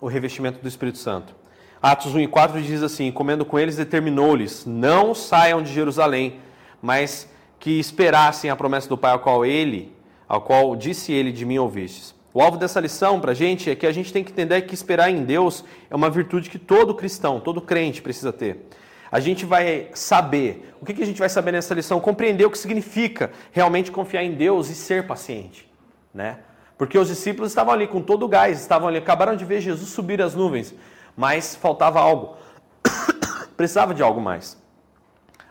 O 0.02 0.08
revestimento 0.08 0.60
do 0.60 0.68
Espírito 0.68 0.98
Santo. 0.98 1.34
Atos 1.80 2.14
1 2.14 2.20
e 2.20 2.28
4 2.28 2.60
diz 2.60 2.82
assim: 2.82 3.10
Comendo 3.10 3.46
com 3.46 3.58
eles, 3.58 3.76
determinou-lhes: 3.76 4.66
Não 4.66 5.14
saiam 5.14 5.62
de 5.62 5.72
Jerusalém, 5.72 6.40
mas 6.82 7.26
que 7.58 7.80
esperassem 7.80 8.50
a 8.50 8.56
promessa 8.56 8.86
do 8.86 8.98
Pai, 8.98 9.12
ao 9.12 9.20
qual 9.20 9.46
ele, 9.46 9.91
ao 10.32 10.40
qual 10.40 10.74
disse 10.74 11.12
ele 11.12 11.30
de 11.30 11.44
mim 11.44 11.58
ouvistes. 11.58 12.14
O 12.32 12.40
alvo 12.40 12.56
dessa 12.56 12.80
lição 12.80 13.20
para 13.20 13.32
a 13.32 13.34
gente 13.34 13.68
é 13.68 13.76
que 13.76 13.86
a 13.86 13.92
gente 13.92 14.10
tem 14.10 14.24
que 14.24 14.32
entender 14.32 14.62
que 14.62 14.72
esperar 14.72 15.10
em 15.10 15.24
Deus 15.24 15.62
é 15.90 15.94
uma 15.94 16.08
virtude 16.08 16.48
que 16.48 16.58
todo 16.58 16.94
cristão, 16.94 17.38
todo 17.38 17.60
crente 17.60 18.00
precisa 18.00 18.32
ter. 18.32 18.66
A 19.10 19.20
gente 19.20 19.44
vai 19.44 19.90
saber, 19.92 20.74
o 20.80 20.86
que, 20.86 20.94
que 20.94 21.02
a 21.02 21.06
gente 21.06 21.18
vai 21.18 21.28
saber 21.28 21.52
nessa 21.52 21.74
lição? 21.74 22.00
Compreender 22.00 22.46
o 22.46 22.50
que 22.50 22.56
significa 22.56 23.30
realmente 23.52 23.90
confiar 23.90 24.24
em 24.24 24.32
Deus 24.32 24.70
e 24.70 24.74
ser 24.74 25.06
paciente, 25.06 25.70
né? 26.14 26.38
Porque 26.78 26.96
os 26.96 27.08
discípulos 27.08 27.50
estavam 27.50 27.74
ali 27.74 27.86
com 27.86 28.00
todo 28.00 28.22
o 28.22 28.28
gás, 28.28 28.58
estavam 28.58 28.88
ali, 28.88 28.96
acabaram 28.96 29.36
de 29.36 29.44
ver 29.44 29.60
Jesus 29.60 29.90
subir 29.90 30.22
as 30.22 30.34
nuvens, 30.34 30.74
mas 31.14 31.54
faltava 31.54 32.00
algo. 32.00 32.38
Precisava 33.54 33.92
de 33.92 34.02
algo 34.02 34.18
mais. 34.18 34.56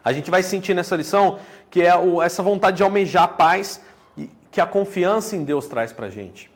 A 0.03 0.11
gente 0.11 0.31
vai 0.31 0.41
sentir 0.41 0.73
nessa 0.73 0.95
lição 0.95 1.37
que 1.69 1.83
é 1.83 1.91
essa 2.23 2.41
vontade 2.41 2.77
de 2.77 2.83
almejar 2.83 3.23
a 3.23 3.27
paz 3.27 3.79
que 4.51 4.59
a 4.59 4.65
confiança 4.65 5.35
em 5.35 5.43
Deus 5.43 5.67
traz 5.67 5.93
para 5.93 6.07
a 6.07 6.09
gente. 6.09 6.51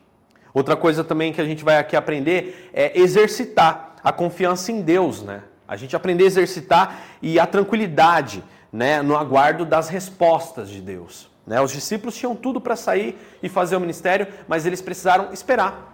Outra 0.52 0.76
coisa 0.76 1.02
também 1.02 1.32
que 1.32 1.40
a 1.40 1.44
gente 1.44 1.64
vai 1.64 1.78
aqui 1.78 1.96
aprender 1.96 2.70
é 2.72 2.98
exercitar 2.98 3.96
a 4.04 4.12
confiança 4.12 4.70
em 4.70 4.82
Deus, 4.82 5.22
né? 5.22 5.42
A 5.66 5.76
gente 5.76 5.96
aprender 5.96 6.24
a 6.24 6.26
exercitar 6.28 7.00
e 7.20 7.40
a 7.40 7.46
tranquilidade, 7.46 8.44
né, 8.72 9.02
no 9.02 9.16
aguardo 9.16 9.64
das 9.64 9.88
respostas 9.88 10.68
de 10.68 10.80
Deus. 10.80 11.28
Né? 11.46 11.60
Os 11.60 11.72
discípulos 11.72 12.16
tinham 12.16 12.36
tudo 12.36 12.60
para 12.60 12.76
sair 12.76 13.18
e 13.42 13.48
fazer 13.48 13.76
o 13.76 13.80
ministério, 13.80 14.28
mas 14.46 14.66
eles 14.66 14.80
precisaram 14.80 15.32
esperar. 15.32 15.92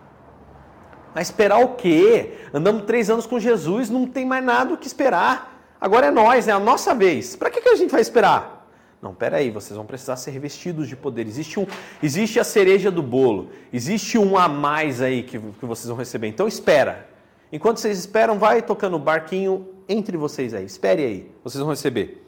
Mas 1.14 1.28
esperar 1.28 1.58
o 1.58 1.70
quê? 1.70 2.38
Andamos 2.52 2.84
três 2.84 3.10
anos 3.10 3.26
com 3.26 3.38
Jesus, 3.38 3.90
não 3.90 4.06
tem 4.06 4.26
mais 4.26 4.44
nada 4.44 4.74
o 4.74 4.78
que 4.78 4.86
esperar. 4.86 5.60
Agora 5.80 6.06
é 6.06 6.10
nós, 6.10 6.48
é 6.48 6.52
a 6.52 6.60
nossa 6.60 6.94
vez. 6.94 7.36
Para 7.36 7.50
que, 7.50 7.60
que 7.60 7.68
a 7.68 7.76
gente 7.76 7.90
vai 7.90 8.00
esperar? 8.00 8.61
Não, 9.02 9.12
peraí, 9.12 9.50
vocês 9.50 9.76
vão 9.76 9.84
precisar 9.84 10.14
ser 10.14 10.30
revestidos 10.30 10.88
de 10.88 10.94
poder. 10.94 11.26
Existe, 11.26 11.58
um, 11.58 11.66
existe 12.00 12.38
a 12.38 12.44
cereja 12.44 12.88
do 12.88 13.02
bolo, 13.02 13.50
existe 13.72 14.16
um 14.16 14.38
a 14.38 14.46
mais 14.46 15.02
aí 15.02 15.24
que, 15.24 15.40
que 15.40 15.66
vocês 15.66 15.88
vão 15.88 15.96
receber. 15.96 16.28
Então 16.28 16.46
espera. 16.46 17.08
Enquanto 17.50 17.78
vocês 17.78 17.98
esperam, 17.98 18.38
vai 18.38 18.62
tocando 18.62 18.94
o 18.94 19.00
barquinho 19.00 19.68
entre 19.88 20.16
vocês 20.16 20.54
aí. 20.54 20.64
Espere 20.64 21.04
aí, 21.04 21.30
vocês 21.42 21.60
vão 21.60 21.70
receber. 21.70 22.24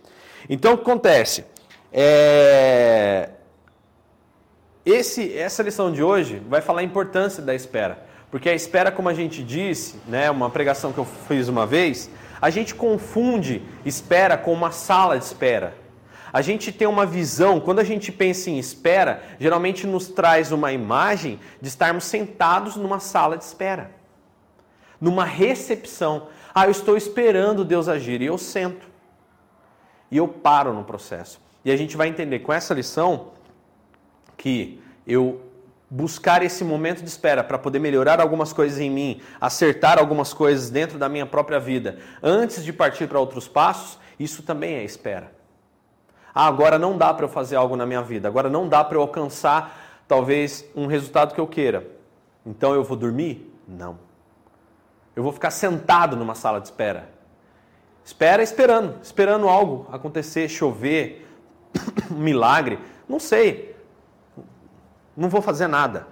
Então 0.50 0.74
o 0.74 0.76
que 0.76 0.82
acontece? 0.82 1.44
É... 1.92 3.30
Esse, 4.84 5.32
essa 5.38 5.62
lição 5.62 5.92
de 5.92 6.02
hoje 6.02 6.42
vai 6.48 6.60
falar 6.60 6.80
a 6.80 6.84
importância 6.84 7.40
da 7.40 7.54
espera. 7.54 8.04
Porque 8.32 8.48
a 8.48 8.54
espera, 8.54 8.90
como 8.90 9.08
a 9.08 9.14
gente 9.14 9.44
disse, 9.44 9.94
né, 10.08 10.28
uma 10.28 10.50
pregação 10.50 10.92
que 10.92 10.98
eu 10.98 11.04
fiz 11.04 11.46
uma 11.46 11.68
vez, 11.68 12.10
a 12.42 12.50
gente 12.50 12.74
confunde 12.74 13.62
espera 13.86 14.36
com 14.36 14.52
uma 14.52 14.72
sala 14.72 15.16
de 15.16 15.24
espera. 15.24 15.83
A 16.34 16.42
gente 16.42 16.70
tem 16.70 16.86
uma 16.86 17.06
visão, 17.06 17.60
quando 17.60 17.78
a 17.78 17.84
gente 17.84 18.12
pensa 18.12 18.50
em 18.50 18.58
espera, 18.58 19.22
geralmente 19.38 19.86
nos 19.86 20.08
traz 20.08 20.52
uma 20.52 20.70
imagem 20.72 21.40
de 21.62 21.68
estarmos 21.68 22.04
sentados 22.04 22.76
numa 22.76 23.00
sala 23.00 23.38
de 23.38 23.44
espera 23.44 24.04
numa 25.04 25.24
recepção. 25.24 26.28
Ah, 26.54 26.66
eu 26.66 26.70
estou 26.70 26.96
esperando 26.96 27.62
Deus 27.62 27.88
agir 27.88 28.22
e 28.22 28.26
eu 28.26 28.38
sento. 28.38 28.86
E 30.10 30.16
eu 30.16 30.26
paro 30.26 30.72
no 30.72 30.82
processo. 30.82 31.40
E 31.62 31.70
a 31.70 31.76
gente 31.76 31.96
vai 31.96 32.08
entender 32.08 32.38
com 32.40 32.52
essa 32.52 32.72
lição 32.72 33.32
que 34.36 34.80
eu 35.06 35.42
buscar 35.90 36.42
esse 36.42 36.64
momento 36.64 37.02
de 37.02 37.08
espera 37.08 37.44
para 37.44 37.58
poder 37.58 37.78
melhorar 37.78 38.20
algumas 38.20 38.52
coisas 38.52 38.80
em 38.80 38.90
mim, 38.90 39.20
acertar 39.38 39.98
algumas 39.98 40.32
coisas 40.32 40.70
dentro 40.70 40.98
da 40.98 41.08
minha 41.08 41.26
própria 41.26 41.60
vida, 41.60 41.98
antes 42.22 42.64
de 42.64 42.72
partir 42.72 43.06
para 43.06 43.20
outros 43.20 43.46
passos, 43.46 43.98
isso 44.18 44.42
também 44.42 44.74
é 44.74 44.84
espera. 44.84 45.30
Ah, 46.34 46.46
agora 46.46 46.78
não 46.78 46.98
dá 46.98 47.14
para 47.14 47.24
eu 47.24 47.28
fazer 47.28 47.56
algo 47.56 47.76
na 47.76 47.86
minha 47.86 48.02
vida, 48.02 48.26
agora 48.26 48.50
não 48.50 48.68
dá 48.68 48.82
para 48.82 48.96
eu 48.96 49.02
alcançar 49.02 50.02
talvez 50.08 50.64
um 50.74 50.86
resultado 50.86 51.34
que 51.34 51.40
eu 51.40 51.46
queira. 51.46 51.86
Então 52.44 52.74
eu 52.74 52.82
vou 52.82 52.96
dormir? 52.96 53.54
Não. 53.66 53.98
Eu 55.14 55.22
vou 55.22 55.32
ficar 55.32 55.50
sentado 55.50 56.16
numa 56.16 56.34
sala 56.34 56.60
de 56.60 56.66
espera. 56.66 57.08
Espera 58.04 58.42
esperando, 58.42 58.96
esperando 59.02 59.48
algo 59.48 59.86
acontecer, 59.92 60.48
chover, 60.48 61.26
um 62.10 62.16
milagre. 62.16 62.78
Não 63.08 63.18
sei. 63.18 63.74
Não 65.16 65.28
vou 65.28 65.40
fazer 65.40 65.68
nada. 65.68 66.06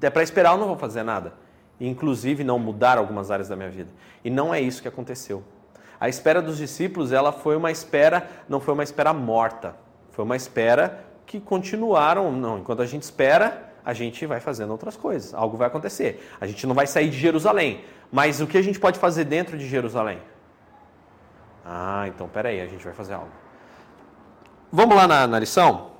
É 0.00 0.10
para 0.10 0.22
esperar, 0.22 0.52
eu 0.52 0.58
não 0.58 0.68
vou 0.68 0.76
fazer 0.76 1.02
nada. 1.02 1.32
Inclusive 1.80 2.44
não 2.44 2.58
mudar 2.58 2.98
algumas 2.98 3.30
áreas 3.30 3.48
da 3.48 3.56
minha 3.56 3.70
vida. 3.70 3.90
E 4.22 4.30
não 4.30 4.54
é 4.54 4.60
isso 4.60 4.82
que 4.82 4.88
aconteceu. 4.88 5.42
A 6.00 6.08
espera 6.08 6.40
dos 6.40 6.56
discípulos, 6.56 7.12
ela 7.12 7.30
foi 7.30 7.54
uma 7.54 7.70
espera, 7.70 8.26
não 8.48 8.58
foi 8.58 8.72
uma 8.72 8.82
espera 8.82 9.12
morta. 9.12 9.76
Foi 10.12 10.24
uma 10.24 10.34
espera 10.34 11.04
que 11.26 11.38
continuaram, 11.38 12.32
não, 12.32 12.58
enquanto 12.58 12.80
a 12.80 12.86
gente 12.86 13.02
espera, 13.02 13.70
a 13.84 13.92
gente 13.92 14.24
vai 14.24 14.40
fazendo 14.40 14.70
outras 14.70 14.96
coisas. 14.96 15.34
Algo 15.34 15.58
vai 15.58 15.66
acontecer. 15.66 16.26
A 16.40 16.46
gente 16.46 16.66
não 16.66 16.74
vai 16.74 16.86
sair 16.86 17.10
de 17.10 17.18
Jerusalém. 17.18 17.84
Mas 18.10 18.40
o 18.40 18.46
que 18.46 18.56
a 18.56 18.62
gente 18.62 18.80
pode 18.80 18.98
fazer 18.98 19.24
dentro 19.24 19.58
de 19.58 19.68
Jerusalém? 19.68 20.18
Ah, 21.64 22.04
então 22.08 22.26
peraí, 22.26 22.62
a 22.62 22.66
gente 22.66 22.82
vai 22.82 22.94
fazer 22.94 23.12
algo. 23.12 23.30
Vamos 24.72 24.96
lá 24.96 25.06
na, 25.06 25.26
na 25.26 25.38
lição? 25.38 25.90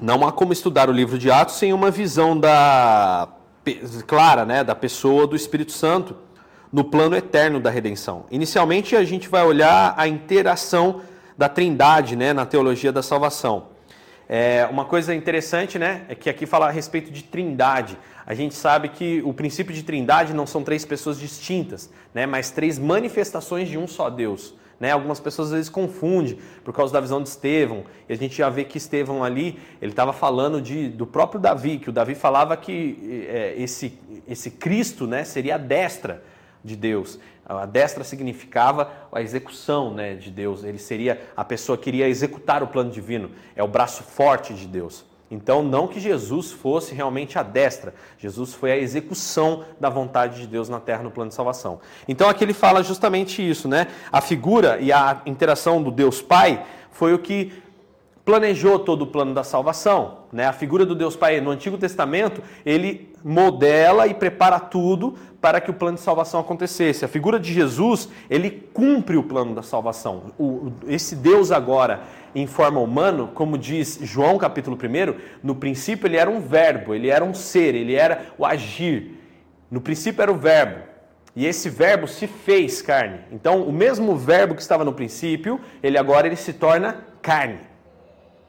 Não 0.00 0.26
há 0.26 0.32
como 0.32 0.54
estudar 0.54 0.88
o 0.88 0.92
livro 0.92 1.18
de 1.18 1.30
Atos 1.30 1.56
sem 1.56 1.72
uma 1.72 1.90
visão 1.90 2.38
da 2.38 3.28
clara, 4.06 4.44
né, 4.46 4.64
da 4.64 4.74
pessoa 4.74 5.26
do 5.26 5.36
Espírito 5.36 5.72
Santo 5.72 6.16
no 6.72 6.82
plano 6.82 7.14
eterno 7.14 7.60
da 7.60 7.68
redenção. 7.68 8.24
Inicialmente 8.30 8.96
a 8.96 9.04
gente 9.04 9.28
vai 9.28 9.44
olhar 9.44 9.94
a 9.96 10.08
interação 10.08 11.02
da 11.36 11.48
Trindade, 11.48 12.16
né, 12.16 12.32
na 12.32 12.46
teologia 12.46 12.90
da 12.90 13.02
salvação. 13.02 13.66
É, 14.28 14.66
uma 14.70 14.84
coisa 14.84 15.14
interessante, 15.14 15.78
né, 15.78 16.06
é 16.08 16.14
que 16.14 16.30
aqui 16.30 16.46
fala 16.46 16.68
a 16.68 16.70
respeito 16.70 17.10
de 17.10 17.22
Trindade. 17.24 17.98
A 18.24 18.32
gente 18.32 18.54
sabe 18.54 18.88
que 18.88 19.20
o 19.24 19.34
princípio 19.34 19.74
de 19.74 19.82
Trindade 19.82 20.32
não 20.32 20.46
são 20.46 20.62
três 20.62 20.84
pessoas 20.84 21.18
distintas, 21.18 21.90
né, 22.14 22.24
mas 22.24 22.50
três 22.50 22.78
manifestações 22.78 23.68
de 23.68 23.76
um 23.76 23.86
só 23.86 24.08
Deus. 24.08 24.54
Né? 24.80 24.90
Algumas 24.90 25.20
pessoas 25.20 25.48
às 25.48 25.54
vezes 25.54 25.68
confundem 25.68 26.38
por 26.64 26.74
causa 26.74 26.92
da 26.92 27.00
visão 27.00 27.22
de 27.22 27.28
Estevão. 27.28 27.84
E 28.08 28.12
a 28.12 28.16
gente 28.16 28.36
já 28.36 28.48
vê 28.48 28.64
que 28.64 28.78
Estevão 28.78 29.22
ali, 29.22 29.58
ele 29.80 29.92
estava 29.92 30.12
falando 30.12 30.60
de, 30.60 30.88
do 30.88 31.06
próprio 31.06 31.40
Davi, 31.40 31.78
que 31.78 31.88
o 31.88 31.92
Davi 31.92 32.16
falava 32.16 32.56
que 32.56 33.26
é, 33.28 33.54
esse, 33.58 33.96
esse 34.26 34.50
Cristo 34.50 35.06
né, 35.06 35.22
seria 35.22 35.54
a 35.54 35.58
destra 35.58 36.24
de 36.64 36.76
Deus. 36.76 37.18
A 37.44 37.66
destra 37.66 38.04
significava 38.04 38.90
a 39.10 39.20
execução 39.20 39.92
né, 39.92 40.14
de 40.14 40.30
Deus. 40.30 40.64
Ele 40.64 40.78
seria 40.78 41.20
a 41.36 41.44
pessoa 41.44 41.76
que 41.76 41.90
iria 41.90 42.08
executar 42.08 42.62
o 42.62 42.68
plano 42.68 42.90
divino. 42.90 43.30
É 43.56 43.62
o 43.62 43.68
braço 43.68 44.02
forte 44.02 44.54
de 44.54 44.66
Deus. 44.66 45.04
Então, 45.30 45.62
não 45.62 45.88
que 45.88 45.98
Jesus 45.98 46.52
fosse 46.52 46.94
realmente 46.94 47.38
a 47.38 47.42
destra, 47.42 47.94
Jesus 48.18 48.52
foi 48.52 48.70
a 48.70 48.76
execução 48.76 49.64
da 49.80 49.88
vontade 49.88 50.38
de 50.42 50.46
Deus 50.46 50.68
na 50.68 50.78
terra 50.78 51.02
no 51.02 51.10
plano 51.10 51.30
de 51.30 51.34
salvação. 51.34 51.80
Então, 52.06 52.28
aqui 52.28 52.44
ele 52.44 52.52
fala 52.52 52.82
justamente 52.82 53.40
isso, 53.40 53.66
né? 53.66 53.86
A 54.12 54.20
figura 54.20 54.78
e 54.78 54.92
a 54.92 55.22
interação 55.24 55.82
do 55.82 55.90
Deus 55.90 56.20
Pai 56.20 56.62
foi 56.90 57.14
o 57.14 57.18
que 57.18 57.50
planejou 58.24 58.78
todo 58.78 59.02
o 59.02 59.06
plano 59.06 59.34
da 59.34 59.42
salvação. 59.42 60.18
Né? 60.32 60.46
A 60.46 60.52
figura 60.52 60.84
do 60.86 60.94
Deus 60.94 61.16
Pai 61.16 61.40
no 61.40 61.50
Antigo 61.50 61.78
Testamento, 61.78 62.42
ele 62.64 63.11
modela 63.24 64.06
e 64.06 64.14
prepara 64.14 64.58
tudo 64.58 65.14
para 65.40 65.60
que 65.60 65.70
o 65.70 65.74
plano 65.74 65.96
de 65.96 66.02
salvação 66.02 66.40
acontecesse. 66.40 67.04
A 67.04 67.08
figura 67.08 67.38
de 67.38 67.52
Jesus, 67.52 68.08
ele 68.30 68.50
cumpre 68.72 69.16
o 69.16 69.22
plano 69.22 69.54
da 69.54 69.62
salvação. 69.62 70.32
O, 70.38 70.72
esse 70.86 71.16
Deus 71.16 71.50
agora, 71.50 72.02
em 72.34 72.46
forma 72.46 72.80
humana, 72.80 73.28
como 73.34 73.58
diz 73.58 73.98
João 74.02 74.38
capítulo 74.38 74.76
1, 74.76 75.18
no 75.42 75.54
princípio 75.54 76.06
ele 76.06 76.16
era 76.16 76.30
um 76.30 76.40
verbo, 76.40 76.94
ele 76.94 77.08
era 77.08 77.24
um 77.24 77.34
ser, 77.34 77.74
ele 77.74 77.94
era 77.94 78.26
o 78.38 78.46
agir. 78.46 79.18
No 79.70 79.80
princípio 79.80 80.22
era 80.22 80.30
o 80.30 80.36
verbo. 80.36 80.92
E 81.34 81.46
esse 81.46 81.70
verbo 81.70 82.06
se 82.06 82.26
fez 82.26 82.82
carne. 82.82 83.20
Então, 83.32 83.62
o 83.62 83.72
mesmo 83.72 84.14
verbo 84.14 84.54
que 84.54 84.60
estava 84.60 84.84
no 84.84 84.92
princípio, 84.92 85.58
ele 85.82 85.96
agora 85.98 86.26
ele 86.26 86.36
se 86.36 86.52
torna 86.52 87.04
carne. 87.22 87.71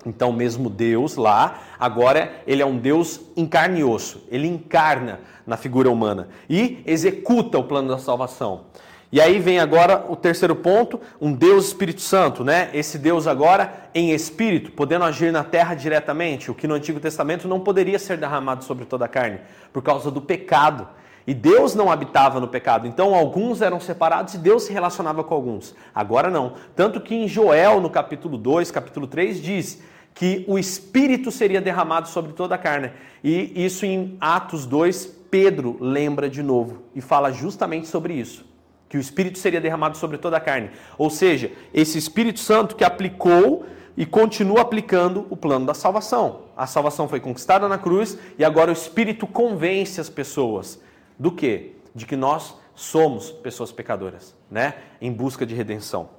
Então, 0.06 0.32
mesmo 0.32 0.70
Deus 0.70 1.16
lá, 1.16 1.60
agora 1.80 2.32
ele 2.46 2.62
é 2.62 2.66
um 2.66 2.78
Deus 2.78 3.22
em 3.36 3.46
carne 3.46 3.80
e 3.80 3.84
osso. 3.84 4.24
Ele 4.30 4.48
encarna 4.48 5.20
na 5.46 5.58
figura 5.58 5.90
humana 5.90 6.30
e 6.50 6.82
executa 6.86 7.58
o 7.58 7.64
plano 7.64 7.90
da 7.90 7.98
salvação. 7.98 8.66
E 9.14 9.22
aí 9.22 9.38
vem 9.38 9.60
agora 9.60 10.08
o 10.10 10.16
terceiro 10.16 10.56
ponto, 10.56 11.00
um 11.22 11.32
Deus 11.32 11.68
Espírito 11.68 12.02
Santo, 12.02 12.44
né? 12.44 12.72
Esse 12.74 12.98
Deus 12.98 13.28
agora 13.28 13.72
em 13.94 14.12
espírito, 14.12 14.72
podendo 14.72 15.06
agir 15.06 15.32
na 15.32 15.44
terra 15.44 15.76
diretamente, 15.76 16.50
o 16.50 16.56
que 16.56 16.68
no 16.68 16.74
Antigo 16.74 17.00
Testamento 17.00 17.48
não 17.48 17.60
poderia 17.60 18.00
ser 18.00 18.18
derramado 18.18 18.64
sobre 18.64 18.86
toda 18.86 19.06
a 19.06 19.08
carne, 19.08 19.40
por 19.72 19.84
causa 19.84 20.10
do 20.10 20.20
pecado. 20.20 20.88
E 21.28 21.34
Deus 21.36 21.76
não 21.76 21.92
habitava 21.92 22.40
no 22.40 22.48
pecado. 22.48 22.88
Então 22.88 23.14
alguns 23.14 23.62
eram 23.62 23.80
separados 23.80 24.34
e 24.34 24.38
Deus 24.40 24.64
se 24.64 24.74
relacionava 24.74 25.24
com 25.24 25.36
alguns. 25.36 25.76
Agora 25.94 26.32
não. 26.32 26.54
Tanto 26.76 27.00
que 27.00 27.14
em 27.14 27.28
Joel, 27.28 27.80
no 27.80 27.92
capítulo 27.92 28.36
2, 28.36 28.72
capítulo 28.72 29.06
3, 29.06 29.40
diz 29.40 29.80
que 30.14 30.46
o 30.48 30.60
Espírito 30.60 31.32
seria 31.32 31.60
derramado 31.60 32.08
sobre 32.08 32.34
toda 32.34 32.56
a 32.56 32.58
carne. 32.58 32.92
E 33.24 33.66
isso 33.66 33.86
em 33.86 34.18
Atos 34.20 34.66
2, 34.66 35.06
Pedro 35.32 35.78
lembra 35.80 36.30
de 36.30 36.44
novo 36.44 36.84
e 36.94 37.02
fala 37.02 37.32
justamente 37.32 37.88
sobre 37.88 38.14
isso. 38.14 38.46
Que 38.88 38.98
o 38.98 39.00
Espírito 39.00 39.40
seria 39.40 39.60
derramado 39.60 39.98
sobre 39.98 40.18
toda 40.18 40.38
a 40.38 40.40
carne. 40.40 40.70
Ou 40.98 41.10
seja, 41.10 41.52
esse 41.74 41.98
Espírito 41.98 42.40
Santo 42.40 42.76
que 42.76 42.84
aplicou 42.84 43.66
e 43.98 44.06
continua 44.06 44.62
aplicando 44.62 45.26
o 45.30 45.38
plano 45.38 45.66
da 45.66 45.74
salvação. 45.74 46.42
A 46.56 46.68
salvação 46.68 47.08
foi 47.08 47.20
conquistada 47.20 47.68
na 47.68 47.78
cruz 47.78 48.18
e 48.38 48.46
agora 48.46 48.70
o 48.70 48.74
Espírito 48.74 49.26
convence 49.26 50.00
as 50.00 50.10
pessoas 50.10 50.80
do 51.18 51.32
que? 51.32 51.76
De 51.96 52.06
que 52.06 52.16
nós 52.16 52.56
somos 52.76 53.32
pessoas 53.32 53.72
pecadoras, 53.72 54.36
né? 54.50 54.76
Em 55.00 55.12
busca 55.12 55.46
de 55.46 55.56
redenção. 55.56 56.10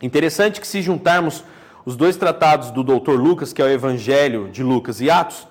Interessante 0.00 0.60
que 0.60 0.66
se 0.66 0.82
juntarmos 0.82 1.44
os 1.88 1.96
dois 1.96 2.18
tratados 2.18 2.70
do 2.70 2.84
Dr. 2.84 3.12
Lucas, 3.12 3.50
que 3.50 3.62
é 3.62 3.64
o 3.64 3.68
Evangelho 3.70 4.50
de 4.50 4.62
Lucas 4.62 5.00
e 5.00 5.08
Atos, 5.08 5.48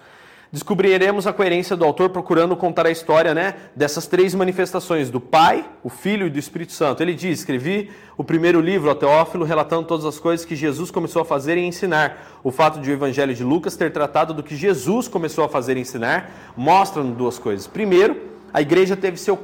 descobriremos 0.51 1.25
a 1.25 1.33
coerência 1.33 1.75
do 1.75 1.83
autor 1.83 2.11
procurando 2.11 2.55
contar 2.55 2.85
a 2.85 2.91
história 2.91 3.33
né, 3.33 3.55
dessas 3.75 4.05
três 4.05 4.35
manifestações, 4.35 5.09
do 5.09 5.19
Pai, 5.19 5.67
o 5.83 5.89
Filho 5.89 6.27
e 6.27 6.29
do 6.29 6.37
Espírito 6.37 6.73
Santo. 6.73 7.01
Ele 7.01 7.15
diz: 7.15 7.39
escrevi 7.39 7.89
o 8.15 8.23
primeiro 8.23 8.61
livro, 8.61 8.87
ao 8.87 8.95
Teófilo, 8.95 9.45
relatando 9.45 9.87
todas 9.87 10.05
as 10.05 10.19
coisas 10.19 10.45
que 10.45 10.55
Jesus 10.55 10.91
começou 10.91 11.23
a 11.23 11.25
fazer 11.25 11.57
e 11.57 11.65
ensinar. 11.65 12.39
O 12.43 12.51
fato 12.51 12.79
de 12.79 12.91
o 12.91 12.93
Evangelho 12.93 13.33
de 13.33 13.43
Lucas 13.43 13.75
ter 13.75 13.91
tratado 13.91 14.31
do 14.31 14.43
que 14.43 14.55
Jesus 14.55 15.07
começou 15.07 15.43
a 15.43 15.49
fazer 15.49 15.75
e 15.75 15.79
ensinar 15.79 16.53
mostra 16.55 17.01
duas 17.01 17.39
coisas. 17.39 17.65
Primeiro, 17.65 18.15
a 18.53 18.61
igreja 18.61 18.95
teve 18.95 19.17
seu 19.17 19.39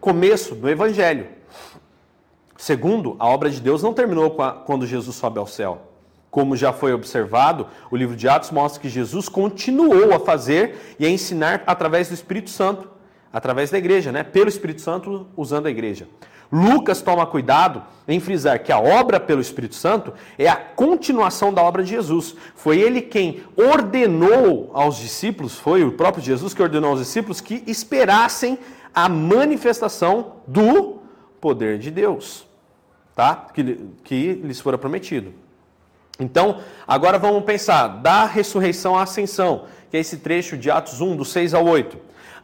começo 0.00 0.56
no 0.56 0.68
Evangelho. 0.68 1.28
Segundo, 2.56 3.14
a 3.20 3.28
obra 3.28 3.48
de 3.48 3.60
Deus 3.60 3.80
não 3.80 3.94
terminou 3.94 4.36
quando 4.66 4.88
Jesus 4.88 5.14
sobe 5.14 5.38
ao 5.38 5.46
céu. 5.46 5.91
Como 6.32 6.56
já 6.56 6.72
foi 6.72 6.94
observado, 6.94 7.66
o 7.90 7.96
livro 7.96 8.16
de 8.16 8.26
Atos 8.26 8.50
mostra 8.50 8.80
que 8.80 8.88
Jesus 8.88 9.28
continuou 9.28 10.14
a 10.14 10.18
fazer 10.18 10.96
e 10.98 11.04
a 11.04 11.10
ensinar 11.10 11.62
através 11.66 12.08
do 12.08 12.14
Espírito 12.14 12.48
Santo, 12.48 12.88
através 13.30 13.70
da 13.70 13.76
igreja, 13.76 14.10
né? 14.10 14.22
pelo 14.22 14.48
Espírito 14.48 14.80
Santo, 14.80 15.26
usando 15.36 15.66
a 15.66 15.70
igreja. 15.70 16.08
Lucas 16.50 17.02
toma 17.02 17.26
cuidado 17.26 17.82
em 18.08 18.18
frisar 18.18 18.62
que 18.62 18.72
a 18.72 18.80
obra 18.80 19.20
pelo 19.20 19.42
Espírito 19.42 19.74
Santo 19.74 20.14
é 20.38 20.48
a 20.48 20.56
continuação 20.56 21.52
da 21.52 21.62
obra 21.62 21.82
de 21.84 21.90
Jesus. 21.90 22.34
Foi 22.54 22.80
ele 22.80 23.02
quem 23.02 23.42
ordenou 23.54 24.70
aos 24.72 24.96
discípulos, 24.96 25.58
foi 25.58 25.84
o 25.84 25.92
próprio 25.92 26.24
Jesus 26.24 26.54
que 26.54 26.62
ordenou 26.62 26.92
aos 26.92 27.00
discípulos 27.00 27.42
que 27.42 27.62
esperassem 27.66 28.58
a 28.94 29.06
manifestação 29.06 30.36
do 30.46 31.02
poder 31.42 31.78
de 31.78 31.90
Deus, 31.90 32.46
tá? 33.14 33.48
Que, 33.52 33.80
que 34.02 34.32
lhes 34.42 34.60
fora 34.60 34.78
prometido. 34.78 35.41
Então, 36.18 36.60
agora 36.86 37.18
vamos 37.18 37.44
pensar 37.44 37.88
da 37.88 38.24
ressurreição 38.24 38.96
à 38.98 39.02
ascensão, 39.02 39.64
que 39.90 39.96
é 39.96 40.00
esse 40.00 40.18
trecho 40.18 40.56
de 40.56 40.70
Atos 40.70 41.00
1, 41.00 41.16
do 41.16 41.24
6 41.24 41.54
ao 41.54 41.64
8. 41.64 41.96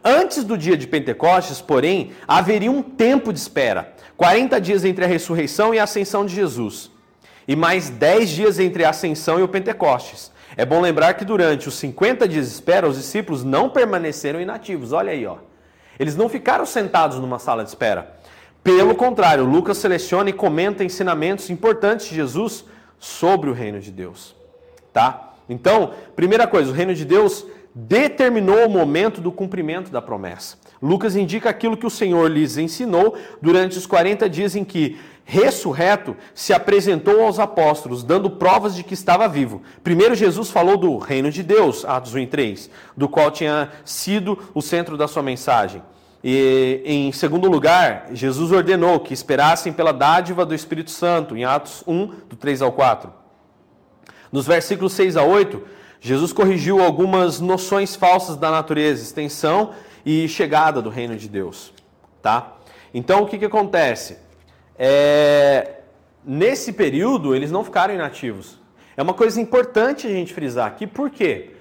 Antes 0.03 0.43
do 0.43 0.57
dia 0.57 0.77
de 0.77 0.87
Pentecostes, 0.87 1.61
porém, 1.61 2.11
haveria 2.27 2.71
um 2.71 2.81
tempo 2.81 3.33
de 3.33 3.39
espera, 3.39 3.93
40 4.15 4.59
dias 4.59 4.85
entre 4.85 5.03
a 5.03 5.07
ressurreição 5.07 5.73
e 5.73 5.79
a 5.79 5.83
ascensão 5.83 6.25
de 6.25 6.33
Jesus, 6.33 6.89
e 7.47 7.55
mais 7.55 7.89
10 7.89 8.29
dias 8.29 8.59
entre 8.59 8.85
a 8.85 8.89
ascensão 8.89 9.39
e 9.39 9.43
o 9.43 9.47
Pentecostes. 9.47 10.31
É 10.57 10.65
bom 10.65 10.81
lembrar 10.81 11.13
que 11.13 11.23
durante 11.23 11.67
os 11.67 11.75
50 11.75 12.27
dias 12.27 12.47
de 12.47 12.53
espera, 12.53 12.87
os 12.87 12.97
discípulos 12.97 13.43
não 13.43 13.69
permaneceram 13.69 14.41
inativos. 14.41 14.91
Olha 14.91 15.11
aí, 15.11 15.25
ó. 15.25 15.37
Eles 15.97 16.15
não 16.15 16.27
ficaram 16.27 16.65
sentados 16.65 17.17
numa 17.17 17.39
sala 17.39 17.63
de 17.63 17.69
espera. 17.69 18.17
Pelo 18.63 18.95
contrário, 18.95 19.45
Lucas 19.45 19.77
seleciona 19.77 20.29
e 20.29 20.33
comenta 20.33 20.83
ensinamentos 20.83 21.49
importantes 21.49 22.07
de 22.07 22.15
Jesus 22.15 22.65
sobre 22.99 23.49
o 23.49 23.53
reino 23.53 23.79
de 23.79 23.91
Deus, 23.91 24.35
tá? 24.91 25.33
Então, 25.47 25.93
primeira 26.15 26.45
coisa, 26.45 26.69
o 26.69 26.73
reino 26.73 26.93
de 26.93 27.05
Deus 27.05 27.45
determinou 27.73 28.65
o 28.65 28.69
momento 28.69 29.21
do 29.21 29.31
cumprimento 29.31 29.91
da 29.91 30.01
promessa. 30.01 30.57
Lucas 30.81 31.15
indica 31.15 31.49
aquilo 31.49 31.77
que 31.77 31.85
o 31.85 31.89
Senhor 31.89 32.29
lhes 32.29 32.57
ensinou 32.57 33.15
durante 33.41 33.77
os 33.77 33.85
40 33.85 34.29
dias 34.29 34.55
em 34.55 34.63
que, 34.63 34.97
ressurreto, 35.23 36.15
se 36.33 36.53
apresentou 36.53 37.21
aos 37.23 37.39
apóstolos, 37.39 38.03
dando 38.03 38.31
provas 38.31 38.75
de 38.75 38.83
que 38.83 38.93
estava 38.93 39.27
vivo. 39.27 39.61
Primeiro, 39.83 40.15
Jesus 40.15 40.49
falou 40.49 40.77
do 40.77 40.97
reino 40.97 41.31
de 41.31 41.43
Deus, 41.43 41.85
Atos 41.85 42.13
1 42.13 42.19
e 42.19 42.27
3, 42.27 42.69
do 42.97 43.07
qual 43.07 43.29
tinha 43.31 43.69
sido 43.85 44.37
o 44.53 44.61
centro 44.61 44.97
da 44.97 45.07
sua 45.07 45.23
mensagem. 45.23 45.81
E, 46.23 46.81
em 46.83 47.11
segundo 47.11 47.49
lugar, 47.49 48.07
Jesus 48.11 48.51
ordenou 48.51 48.99
que 48.99 49.13
esperassem 49.13 49.71
pela 49.71 49.93
dádiva 49.93 50.45
do 50.45 50.53
Espírito 50.53 50.91
Santo, 50.91 51.37
em 51.37 51.45
Atos 51.45 51.83
1, 51.87 52.07
do 52.27 52.35
3 52.35 52.61
ao 52.61 52.71
4. 52.73 53.11
Nos 54.31 54.45
versículos 54.45 54.93
6 54.93 55.15
a 55.15 55.23
8, 55.23 55.61
Jesus 56.01 56.33
corrigiu 56.33 56.81
algumas 56.81 57.39
noções 57.39 57.95
falsas 57.95 58.35
da 58.35 58.51
natureza, 58.51 59.01
extensão 59.01 59.71
e 60.05 60.27
chegada 60.27 60.81
do 60.81 60.89
reino 60.89 61.15
de 61.15 61.27
Deus. 61.27 61.73
Tá? 62.21 62.57
Então, 62.93 63.23
o 63.23 63.25
que, 63.25 63.37
que 63.37 63.45
acontece? 63.45 64.17
É, 64.77 65.79
nesse 66.23 66.73
período, 66.73 67.33
eles 67.33 67.51
não 67.51 67.63
ficaram 67.63 67.93
inativos. 67.93 68.59
É 68.95 69.01
uma 69.01 69.13
coisa 69.13 69.39
importante 69.39 70.05
a 70.05 70.09
gente 70.09 70.33
frisar 70.33 70.67
aqui, 70.67 70.85
por 70.85 71.09
quê? 71.09 71.51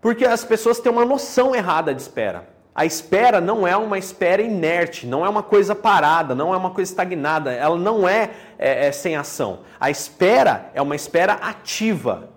Porque 0.00 0.24
as 0.24 0.44
pessoas 0.44 0.80
têm 0.80 0.90
uma 0.90 1.04
noção 1.04 1.54
errada 1.54 1.94
de 1.94 2.02
espera. 2.02 2.57
A 2.78 2.86
espera 2.86 3.40
não 3.40 3.66
é 3.66 3.76
uma 3.76 3.98
espera 3.98 4.40
inerte, 4.40 5.04
não 5.04 5.26
é 5.26 5.28
uma 5.28 5.42
coisa 5.42 5.74
parada, 5.74 6.32
não 6.32 6.54
é 6.54 6.56
uma 6.56 6.70
coisa 6.70 6.92
estagnada, 6.92 7.50
ela 7.50 7.76
não 7.76 8.08
é, 8.08 8.30
é, 8.56 8.86
é 8.86 8.92
sem 8.92 9.16
ação. 9.16 9.62
A 9.80 9.90
espera 9.90 10.70
é 10.72 10.80
uma 10.80 10.94
espera 10.94 11.32
ativa. 11.32 12.30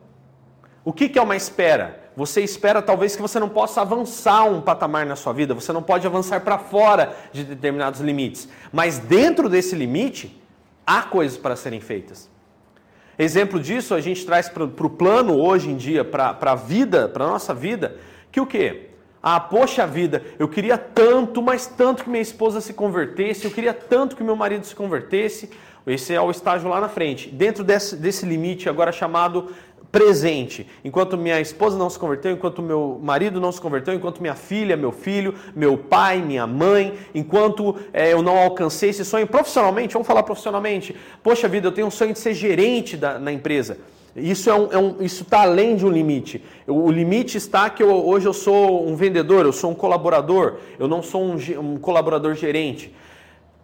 O 0.84 0.92
que, 0.92 1.08
que 1.10 1.20
é 1.20 1.22
uma 1.22 1.36
espera? 1.36 2.10
Você 2.18 2.42
espera 2.42 2.82
talvez 2.82 3.16
que 3.16 3.22
você 3.22 3.40
não 3.40 3.50
possa 3.50 3.82
avançar 3.82 4.46
um 4.46 4.62
patamar 4.62 5.06
na 5.06 5.16
sua 5.16 5.32
vida, 5.32 5.54
você 5.54 5.72
não 5.72 5.84
pode 5.84 6.08
avançar 6.08 6.42
para 6.42 6.58
fora 6.58 7.16
de 7.32 7.44
determinados 7.44 8.02
limites, 8.02 8.50
mas 8.74 8.98
dentro 8.98 9.48
desse 9.48 9.76
limite 9.76 10.42
há 10.88 11.04
coisas 11.04 11.38
para 11.38 11.56
serem 11.56 11.80
feitas. 11.80 12.28
Exemplo 13.16 13.60
disso 13.60 13.94
a 13.94 14.02
gente 14.02 14.26
traz 14.26 14.50
para 14.50 14.64
o 14.64 14.90
plano 14.90 15.40
hoje 15.40 15.70
em 15.70 15.78
dia, 15.78 16.04
para 16.04 16.36
a 16.42 16.56
vida, 16.56 17.08
para 17.08 17.26
a 17.26 17.28
nossa 17.28 17.54
vida, 17.54 17.96
que 18.32 18.42
o 18.42 18.48
quê? 18.48 18.88
Ah, 19.24 19.40
poxa 19.40 19.86
vida, 19.86 20.24
eu 20.40 20.48
queria 20.48 20.78
tanto, 20.78 21.42
mas 21.42 21.68
tanto 21.68 22.04
que 22.04 22.10
minha 22.10 22.22
esposa 22.22 22.60
se 22.60 22.74
convertesse, 22.74 23.46
eu 23.46 23.52
queria 23.52 23.74
tanto 23.74 24.16
que 24.16 24.24
meu 24.24 24.36
marido 24.36 24.66
se 24.66 24.76
convertesse. 24.76 25.50
Esse 25.86 26.14
é 26.14 26.22
o 26.22 26.30
estágio 26.30 26.70
lá 26.70 26.80
na 26.80 26.90
frente. 26.90 27.30
Dentro 27.30 27.64
desse, 27.64 27.96
desse 27.96 28.26
limite, 28.26 28.70
agora 28.70 28.92
chamado 28.92 29.50
presente. 29.92 30.66
Enquanto 30.84 31.18
minha 31.18 31.40
esposa 31.42 31.78
não 31.78 31.90
se 31.90 32.00
converteu, 32.00 32.32
enquanto 32.32 32.62
meu 32.62 33.00
marido 33.04 33.42
não 33.42 33.52
se 33.52 33.60
converteu, 33.60 33.94
enquanto 33.94 34.22
minha 34.22 34.36
filha, 34.36 34.78
meu 34.78 34.92
filho, 34.92 35.36
meu 35.56 35.78
pai, 35.78 36.22
minha 36.22 36.48
mãe, 36.48 36.98
enquanto 37.14 37.76
é, 37.92 38.14
eu 38.14 38.22
não 38.22 38.38
alcancei 38.38 38.90
esse 38.90 39.04
sonho 39.04 39.28
profissionalmente, 39.28 39.94
vamos 39.94 40.08
falar 40.08 40.24
profissionalmente. 40.24 40.96
Poxa 41.22 41.48
vida, 41.48 41.68
eu 41.68 41.72
tenho 41.72 41.88
um 41.88 41.92
sonho 41.92 42.14
de 42.14 42.20
ser 42.20 42.34
gerente 42.34 42.96
da, 42.96 43.20
na 43.20 43.32
empresa. 43.32 43.78
Isso 44.16 44.50
é 44.50 44.54
um, 44.54 44.72
é 44.72 44.78
um 44.78 45.02
isso 45.02 45.24
está 45.24 45.42
além 45.42 45.76
de 45.76 45.86
um 45.86 45.90
limite. 45.90 46.44
O 46.68 46.92
limite 46.92 47.38
está 47.38 47.70
que 47.70 47.82
eu, 47.82 47.90
hoje 47.90 48.28
eu 48.28 48.34
sou 48.34 48.88
um 48.88 48.96
vendedor, 48.96 49.46
eu 49.46 49.54
sou 49.54 49.72
um 49.72 49.76
colaborador, 49.76 50.58
eu 50.78 50.88
não 50.88 51.02
sou 51.02 51.24
um, 51.24 51.38
um 51.60 51.78
colaborador 51.78 52.36
gerente. 52.36 52.94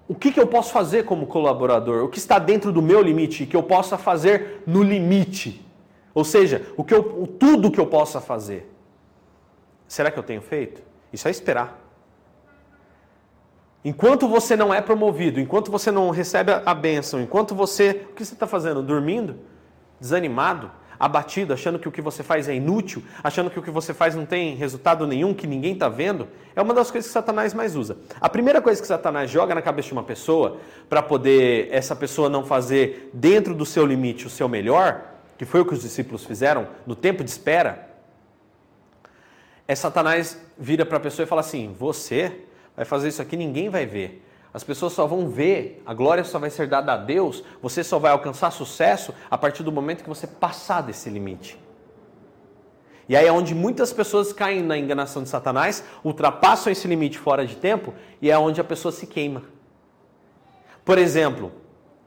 O 0.07 0.15
que, 0.15 0.31
que 0.31 0.39
eu 0.39 0.47
posso 0.47 0.71
fazer 0.71 1.03
como 1.03 1.27
colaborador? 1.27 2.05
O 2.05 2.07
que 2.07 2.17
está 2.17 2.39
dentro 2.39 2.71
do 2.71 2.81
meu 2.81 3.01
limite 3.01 3.45
que 3.45 3.55
eu 3.55 3.63
possa 3.63 3.97
fazer 3.97 4.63
no 4.65 4.81
limite? 4.81 5.65
Ou 6.13 6.23
seja, 6.23 6.65
o 6.77 6.83
que 6.83 6.93
eu, 6.93 7.27
tudo 7.37 7.69
que 7.69 7.79
eu 7.79 7.85
possa 7.85 8.21
fazer. 8.21 8.71
Será 9.85 10.09
que 10.09 10.17
eu 10.17 10.23
tenho 10.23 10.41
feito? 10.41 10.81
Isso 11.11 11.27
é 11.27 11.31
esperar. 11.31 11.77
Enquanto 13.83 14.27
você 14.27 14.55
não 14.55 14.73
é 14.73 14.81
promovido, 14.81 15.39
enquanto 15.39 15.69
você 15.69 15.91
não 15.91 16.09
recebe 16.09 16.51
a 16.65 16.73
bênção, 16.73 17.21
enquanto 17.21 17.53
você. 17.53 18.07
O 18.09 18.13
que 18.13 18.25
você 18.25 18.33
está 18.33 18.47
fazendo? 18.47 18.81
Dormindo? 18.81 19.35
Desanimado, 19.99 20.71
abatido, 20.99 21.53
achando 21.53 21.77
que 21.77 21.87
o 21.87 21.91
que 21.91 22.01
você 22.01 22.23
faz 22.23 22.49
é 22.49 22.55
inútil, 22.55 23.03
achando 23.23 23.49
que 23.49 23.59
o 23.59 23.61
que 23.61 23.69
você 23.69 23.93
faz 23.93 24.15
não 24.15 24.25
tem 24.25 24.55
resultado 24.55 25.05
nenhum, 25.05 25.33
que 25.33 25.45
ninguém 25.45 25.73
está 25.73 25.87
vendo, 25.87 26.27
é 26.55 26.61
uma 26.61 26.73
das 26.73 26.89
coisas 26.89 27.07
que 27.07 27.13
Satanás 27.13 27.53
mais 27.53 27.75
usa. 27.75 27.97
A 28.19 28.27
primeira 28.27 28.61
coisa 28.61 28.81
que 28.81 28.87
Satanás 28.87 29.29
joga 29.29 29.53
na 29.53 29.61
cabeça 29.61 29.89
de 29.89 29.93
uma 29.93 30.03
pessoa, 30.03 30.57
para 30.89 31.01
poder 31.03 31.69
essa 31.71 31.95
pessoa 31.95 32.29
não 32.29 32.43
fazer 32.43 33.11
dentro 33.13 33.53
do 33.53 33.65
seu 33.65 33.85
limite 33.85 34.25
o 34.25 34.29
seu 34.29 34.49
melhor, 34.49 35.01
que 35.37 35.45
foi 35.45 35.61
o 35.61 35.65
que 35.65 35.73
os 35.73 35.81
discípulos 35.81 36.25
fizeram 36.25 36.67
no 36.85 36.95
tempo 36.95 37.23
de 37.23 37.29
espera, 37.29 37.87
é 39.67 39.75
Satanás 39.75 40.39
vira 40.57 40.85
para 40.85 40.97
a 40.97 40.99
pessoa 40.99 41.25
e 41.25 41.27
fala 41.27 41.41
assim: 41.41 41.75
Você 41.77 42.31
vai 42.75 42.85
fazer 42.85 43.09
isso 43.09 43.21
aqui, 43.21 43.35
ninguém 43.35 43.69
vai 43.69 43.85
ver. 43.85 44.23
As 44.57 44.63
pessoas 44.63 44.93
só 44.93 45.05
vão 45.05 45.29
ver, 45.29 45.83
a 45.85 45.93
glória 45.93 46.23
só 46.23 46.39
vai 46.39 46.49
ser 46.49 46.65
dada 46.65 46.93
a 46.93 46.97
Deus, 46.97 47.43
você 47.61 47.83
só 47.83 47.99
vai 47.99 48.11
alcançar 48.11 48.49
sucesso 48.49 49.13
a 49.29 49.37
partir 49.37 49.61
do 49.61 49.71
momento 49.71 50.01
que 50.01 50.09
você 50.09 50.25
passar 50.25 50.81
desse 50.81 51.11
limite. 51.11 51.59
E 53.07 53.15
aí 53.15 53.27
é 53.27 53.31
onde 53.31 53.53
muitas 53.53 53.93
pessoas 53.93 54.33
caem 54.33 54.63
na 54.63 54.75
enganação 54.75 55.21
de 55.21 55.29
Satanás, 55.29 55.83
ultrapassam 56.03 56.71
esse 56.71 56.87
limite 56.87 57.19
fora 57.19 57.45
de 57.45 57.55
tempo 57.55 57.93
e 58.19 58.31
é 58.31 58.37
onde 58.39 58.59
a 58.59 58.63
pessoa 58.63 58.91
se 58.91 59.05
queima. 59.05 59.43
Por 60.83 60.97
exemplo, 60.97 61.51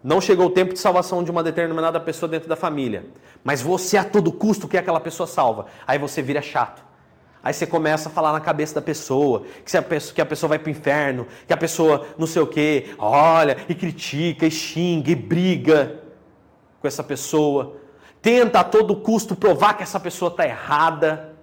não 0.03 0.21
chegou 0.21 0.47
o 0.47 0.51
tempo 0.51 0.73
de 0.73 0.81
salvação 0.81 1.23
de 1.23 1.31
uma 1.31 1.45
determinada 1.45 2.01
pessoa 2.01 2.29
dentro 2.29 2.49
da 2.49 2.57
família, 2.57 3.07
mas 3.45 3.63
você 3.63 3.97
a 3.97 4.03
todo 4.03 4.33
custo 4.33 4.67
quer 4.67 4.79
aquela 4.79 4.99
pessoa 4.99 5.29
salva. 5.29 5.67
Aí 5.87 6.01
você 6.01 6.21
vira 6.21 6.43
chato. 6.43 6.90
Aí 7.43 7.55
você 7.55 7.67
começa 7.67 8.09
a 8.09 8.13
falar 8.13 8.33
na 8.33 8.41
cabeça 8.41 8.75
da 8.75 8.83
pessoa, 8.83 9.45
que, 9.65 9.77
a 9.77 9.83
pessoa, 9.83 10.15
que 10.15 10.21
a 10.21 10.27
pessoa 10.27 10.49
vai 10.49 10.59
para 10.59 10.69
o 10.69 10.71
inferno, 10.71 11.27
que 11.47 11.53
a 11.53 11.57
pessoa 11.57 12.07
não 12.19 12.27
sei 12.27 12.43
o 12.43 12.47
quê, 12.47 12.95
olha, 12.99 13.57
e 13.69 13.75
critica, 13.75 14.47
e 14.47 14.51
xinga, 14.51 15.11
e 15.11 15.15
briga 15.15 16.01
com 16.81 16.87
essa 16.87 17.03
pessoa. 17.03 17.77
Tenta 18.21 18.61
a 18.61 18.65
todo 18.65 18.97
custo 18.97 19.35
provar 19.35 19.75
que 19.75 19.83
essa 19.83 19.99
pessoa 19.99 20.31
está 20.31 20.47
errada. 20.47 21.35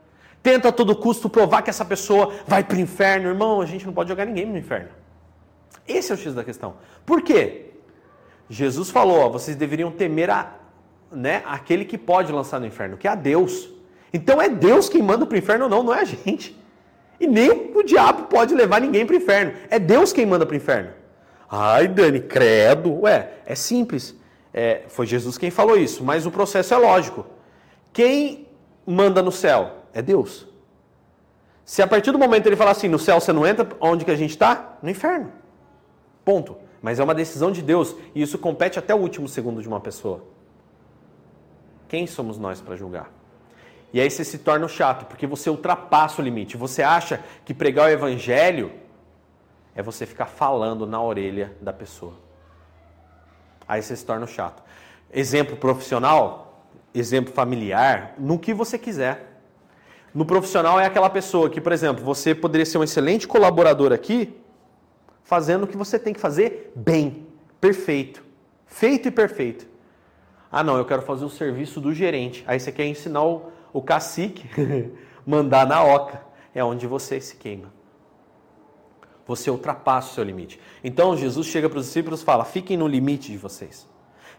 Tenta 0.43 0.69
a 0.69 0.71
todo 0.71 0.95
custo 0.95 1.27
provar 1.27 1.63
que 1.63 1.69
essa 1.69 1.83
pessoa 1.83 2.31
vai 2.45 2.63
para 2.63 2.77
o 2.77 2.79
inferno. 2.79 3.27
Irmão, 3.27 3.59
a 3.59 3.65
gente 3.65 3.85
não 3.85 3.93
pode 3.93 4.09
jogar 4.09 4.25
ninguém 4.25 4.45
no 4.45 4.57
inferno. 4.57 4.89
Esse 5.87 6.11
é 6.11 6.15
o 6.15 6.17
X 6.17 6.35
da 6.35 6.43
questão. 6.43 6.75
Por 7.05 7.21
quê? 7.21 7.71
Jesus 8.49 8.89
falou, 8.89 9.19
ó, 9.19 9.29
vocês 9.29 9.57
deveriam 9.57 9.91
temer 9.91 10.29
a, 10.29 10.53
né, 11.11 11.41
aquele 11.45 11.85
que 11.85 11.97
pode 11.97 12.31
lançar 12.31 12.59
no 12.59 12.65
inferno, 12.65 12.97
que 12.97 13.07
é 13.07 13.11
a 13.11 13.15
Deus. 13.15 13.69
Então 14.17 14.41
é 14.41 14.49
Deus 14.49 14.89
quem 14.89 15.03
manda 15.03 15.27
para 15.27 15.35
o 15.35 15.37
inferno 15.37 15.65
ou 15.65 15.69
não, 15.69 15.83
não 15.83 15.93
é 15.93 16.01
a 16.01 16.03
gente. 16.03 16.59
E 17.19 17.27
nem 17.27 17.71
o 17.75 17.83
diabo 17.83 18.23
pode 18.23 18.55
levar 18.55 18.81
ninguém 18.81 19.05
para 19.05 19.13
o 19.13 19.17
inferno. 19.17 19.53
É 19.69 19.77
Deus 19.77 20.11
quem 20.11 20.25
manda 20.25 20.43
para 20.43 20.53
o 20.53 20.57
inferno. 20.57 20.89
Ai, 21.47 21.87
Dani, 21.87 22.21
credo. 22.21 23.01
Ué, 23.01 23.29
é 23.45 23.53
simples. 23.53 24.15
É, 24.51 24.85
foi 24.87 25.05
Jesus 25.05 25.37
quem 25.37 25.51
falou 25.51 25.77
isso, 25.77 26.03
mas 26.03 26.25
o 26.25 26.31
processo 26.31 26.73
é 26.73 26.77
lógico. 26.77 27.27
Quem 27.93 28.47
manda 28.87 29.21
no 29.21 29.31
céu? 29.31 29.83
É 29.93 30.01
Deus. 30.01 30.47
Se 31.63 31.83
a 31.83 31.87
partir 31.87 32.11
do 32.11 32.17
momento 32.17 32.47
ele 32.47 32.55
falar 32.55 32.71
assim, 32.71 32.87
no 32.87 32.97
céu 32.97 33.19
você 33.19 33.31
não 33.31 33.45
entra, 33.45 33.67
onde 33.79 34.03
que 34.03 34.09
a 34.09 34.15
gente 34.15 34.31
está? 34.31 34.79
No 34.81 34.89
inferno. 34.89 35.31
Ponto. 36.25 36.57
Mas 36.81 36.99
é 36.99 37.03
uma 37.03 37.13
decisão 37.13 37.51
de 37.51 37.61
Deus 37.61 37.95
e 38.15 38.21
isso 38.23 38.39
compete 38.39 38.79
até 38.79 38.95
o 38.95 38.97
último 38.97 39.27
segundo 39.27 39.61
de 39.61 39.67
uma 39.67 39.79
pessoa. 39.79 40.23
Quem 41.87 42.07
somos 42.07 42.39
nós 42.39 42.59
para 42.61 42.75
julgar? 42.75 43.16
E 43.93 44.01
aí 44.01 44.09
você 44.09 44.23
se 44.23 44.37
torna 44.39 44.67
chato, 44.67 45.05
porque 45.05 45.25
você 45.25 45.49
ultrapassa 45.49 46.21
o 46.21 46.23
limite. 46.23 46.57
Você 46.57 46.83
acha 46.83 47.23
que 47.45 47.53
pregar 47.53 47.87
o 47.87 47.89
evangelho 47.89 48.71
é 49.75 49.81
você 49.81 50.05
ficar 50.05 50.25
falando 50.25 50.85
na 50.85 51.01
orelha 51.01 51.55
da 51.61 51.71
pessoa. 51.71 52.13
Aí 53.67 53.81
você 53.81 53.95
se 53.95 54.05
torna 54.05 54.25
chato. 54.27 54.63
Exemplo 55.13 55.55
profissional, 55.55 56.65
exemplo 56.93 57.33
familiar, 57.33 58.13
no 58.17 58.39
que 58.39 58.53
você 58.53 58.77
quiser. 58.77 59.39
No 60.13 60.25
profissional 60.25 60.79
é 60.79 60.85
aquela 60.85 61.09
pessoa 61.09 61.49
que, 61.49 61.61
por 61.61 61.71
exemplo, 61.71 62.03
você 62.03 62.33
poderia 62.33 62.65
ser 62.65 62.77
um 62.77 62.83
excelente 62.83 63.27
colaborador 63.27 63.93
aqui, 63.93 64.35
fazendo 65.23 65.63
o 65.63 65.67
que 65.67 65.77
você 65.77 65.99
tem 65.99 66.13
que 66.13 66.19
fazer 66.19 66.71
bem, 66.75 67.27
perfeito, 67.61 68.23
feito 68.65 69.07
e 69.07 69.11
perfeito. 69.11 69.67
Ah, 70.51 70.63
não, 70.63 70.77
eu 70.77 70.85
quero 70.85 71.01
fazer 71.01 71.25
o 71.25 71.29
serviço 71.29 71.79
do 71.79 71.93
gerente. 71.93 72.43
Aí 72.47 72.59
você 72.59 72.71
quer 72.71 72.85
ensinar 72.85 73.23
o, 73.23 73.51
o 73.73 73.81
cacique, 73.81 74.49
mandar 75.25 75.65
na 75.67 75.83
oca. 75.83 76.25
É 76.53 76.63
onde 76.63 76.87
você 76.87 77.21
se 77.21 77.35
queima. 77.35 77.71
Você 79.27 79.51
ultrapassa 79.51 80.11
o 80.11 80.13
seu 80.15 80.23
limite. 80.23 80.59
Então 80.83 81.15
Jesus 81.15 81.47
chega 81.47 81.69
para 81.69 81.79
os 81.79 81.85
discípulos 81.85 82.21
e 82.21 82.25
fala: 82.25 82.45
fiquem 82.45 82.77
no 82.77 82.87
limite 82.87 83.31
de 83.31 83.37
vocês. 83.37 83.87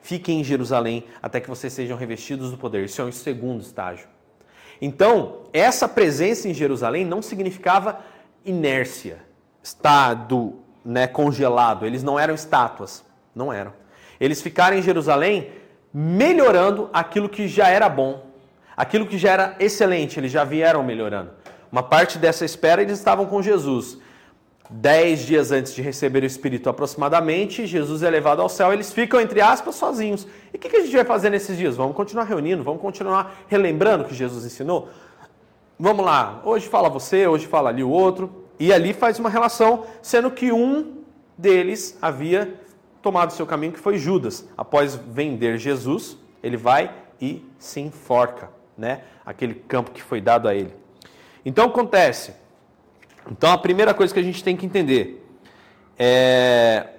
Fiquem 0.01 0.41
em 0.41 0.45
Jerusalém 0.45 1.05
até 1.23 1.41
que 1.41 1.49
vocês 1.49 1.73
sejam 1.73 1.97
revestidos 1.97 2.51
do 2.51 2.57
poder. 2.57 2.85
Isso 2.85 3.01
é 3.01 3.05
um 3.05 3.13
segundo 3.13 3.61
estágio. 3.61 4.09
Então, 4.81 5.41
essa 5.53 5.89
presença 5.89 6.49
em 6.49 6.55
Jerusalém 6.55 7.05
não 7.05 7.21
significava 7.21 8.01
inércia, 8.45 9.19
estado 9.63 10.61
né, 10.85 11.07
congelado. 11.07 11.85
Eles 11.85 12.03
não 12.03 12.19
eram 12.19 12.35
estátuas. 12.35 13.05
Não 13.35 13.53
eram. 13.53 13.73
Eles 14.19 14.41
ficaram 14.41 14.77
em 14.77 14.83
Jerusalém 14.83 15.51
melhorando 15.93 16.89
aquilo 16.93 17.29
que 17.29 17.49
já 17.49 17.69
era 17.69 17.89
bom, 17.89 18.27
aquilo 18.79 19.07
que 19.07 19.19
já 19.19 19.33
era 19.33 19.57
excelente, 19.59 20.21
eles 20.21 20.31
já 20.31 20.45
vieram 20.45 20.85
melhorando. 20.85 21.33
Uma 21.71 21.83
parte 21.83 22.17
dessa 22.17 22.45
espera 22.45 22.81
eles 22.81 22.97
estavam 22.97 23.27
com 23.27 23.43
Jesus. 23.43 23.99
Dez 24.71 25.21
dias 25.21 25.51
antes 25.51 25.75
de 25.75 25.83
receber 25.83 26.23
o 26.23 26.27
Espírito 26.27 26.71
aproximadamente, 26.71 27.67
Jesus 27.67 28.05
é 28.05 28.11
levado 28.11 28.41
ao 28.41 28.49
céu, 28.49 28.73
eles 28.73 28.93
ficam, 28.93 29.21
entre 29.21 29.41
aspas, 29.41 29.75
sozinhos. 29.75 30.29
E 30.55 30.57
o 30.57 30.61
que 30.61 30.77
a 30.77 30.81
gente 30.81 30.95
vai 30.95 31.05
fazer 31.05 31.29
nesses 31.29 31.57
dias? 31.57 31.75
Vamos 31.75 31.97
continuar 31.97 32.25
reunindo, 32.25 32.63
vamos 32.63 32.81
continuar 32.81 33.35
relembrando 33.49 34.05
o 34.05 34.07
que 34.07 34.15
Jesus 34.15 34.45
ensinou? 34.45 34.89
Vamos 35.77 36.05
lá, 36.05 36.41
hoje 36.45 36.69
fala 36.69 36.89
você, 36.89 37.27
hoje 37.27 37.47
fala 37.47 37.71
ali 37.71 37.83
o 37.83 37.91
outro, 37.91 38.45
e 38.61 38.73
ali 38.73 38.93
faz 38.93 39.19
uma 39.19 39.31
relação, 39.31 39.87
sendo 40.01 40.31
que 40.31 40.53
um 40.53 40.99
deles 41.37 41.99
havia 42.01 42.55
tomado 43.03 43.33
seu 43.33 43.47
caminho, 43.47 43.73
que 43.73 43.81
foi 43.81 43.97
Judas. 43.99 44.47
Após 44.57 44.95
vender 44.95 45.59
Jesus, 45.59 46.17
ele 46.43 46.57
vai 46.57 46.93
e 47.21 47.45
se 47.59 47.81
enforca, 47.81 48.51
né? 48.79 49.01
Aquele 49.27 49.55
campo 49.55 49.91
que 49.91 50.01
foi 50.01 50.21
dado 50.21 50.49
a 50.49 50.55
ele. 50.55 50.73
Então 51.45 51.67
acontece. 51.67 52.33
Então 53.31 53.51
a 53.51 53.59
primeira 53.59 53.93
coisa 53.93 54.15
que 54.15 54.21
a 54.21 54.23
gente 54.23 54.43
tem 54.43 54.57
que 54.57 54.65
entender 54.65 55.27
é 55.99 56.91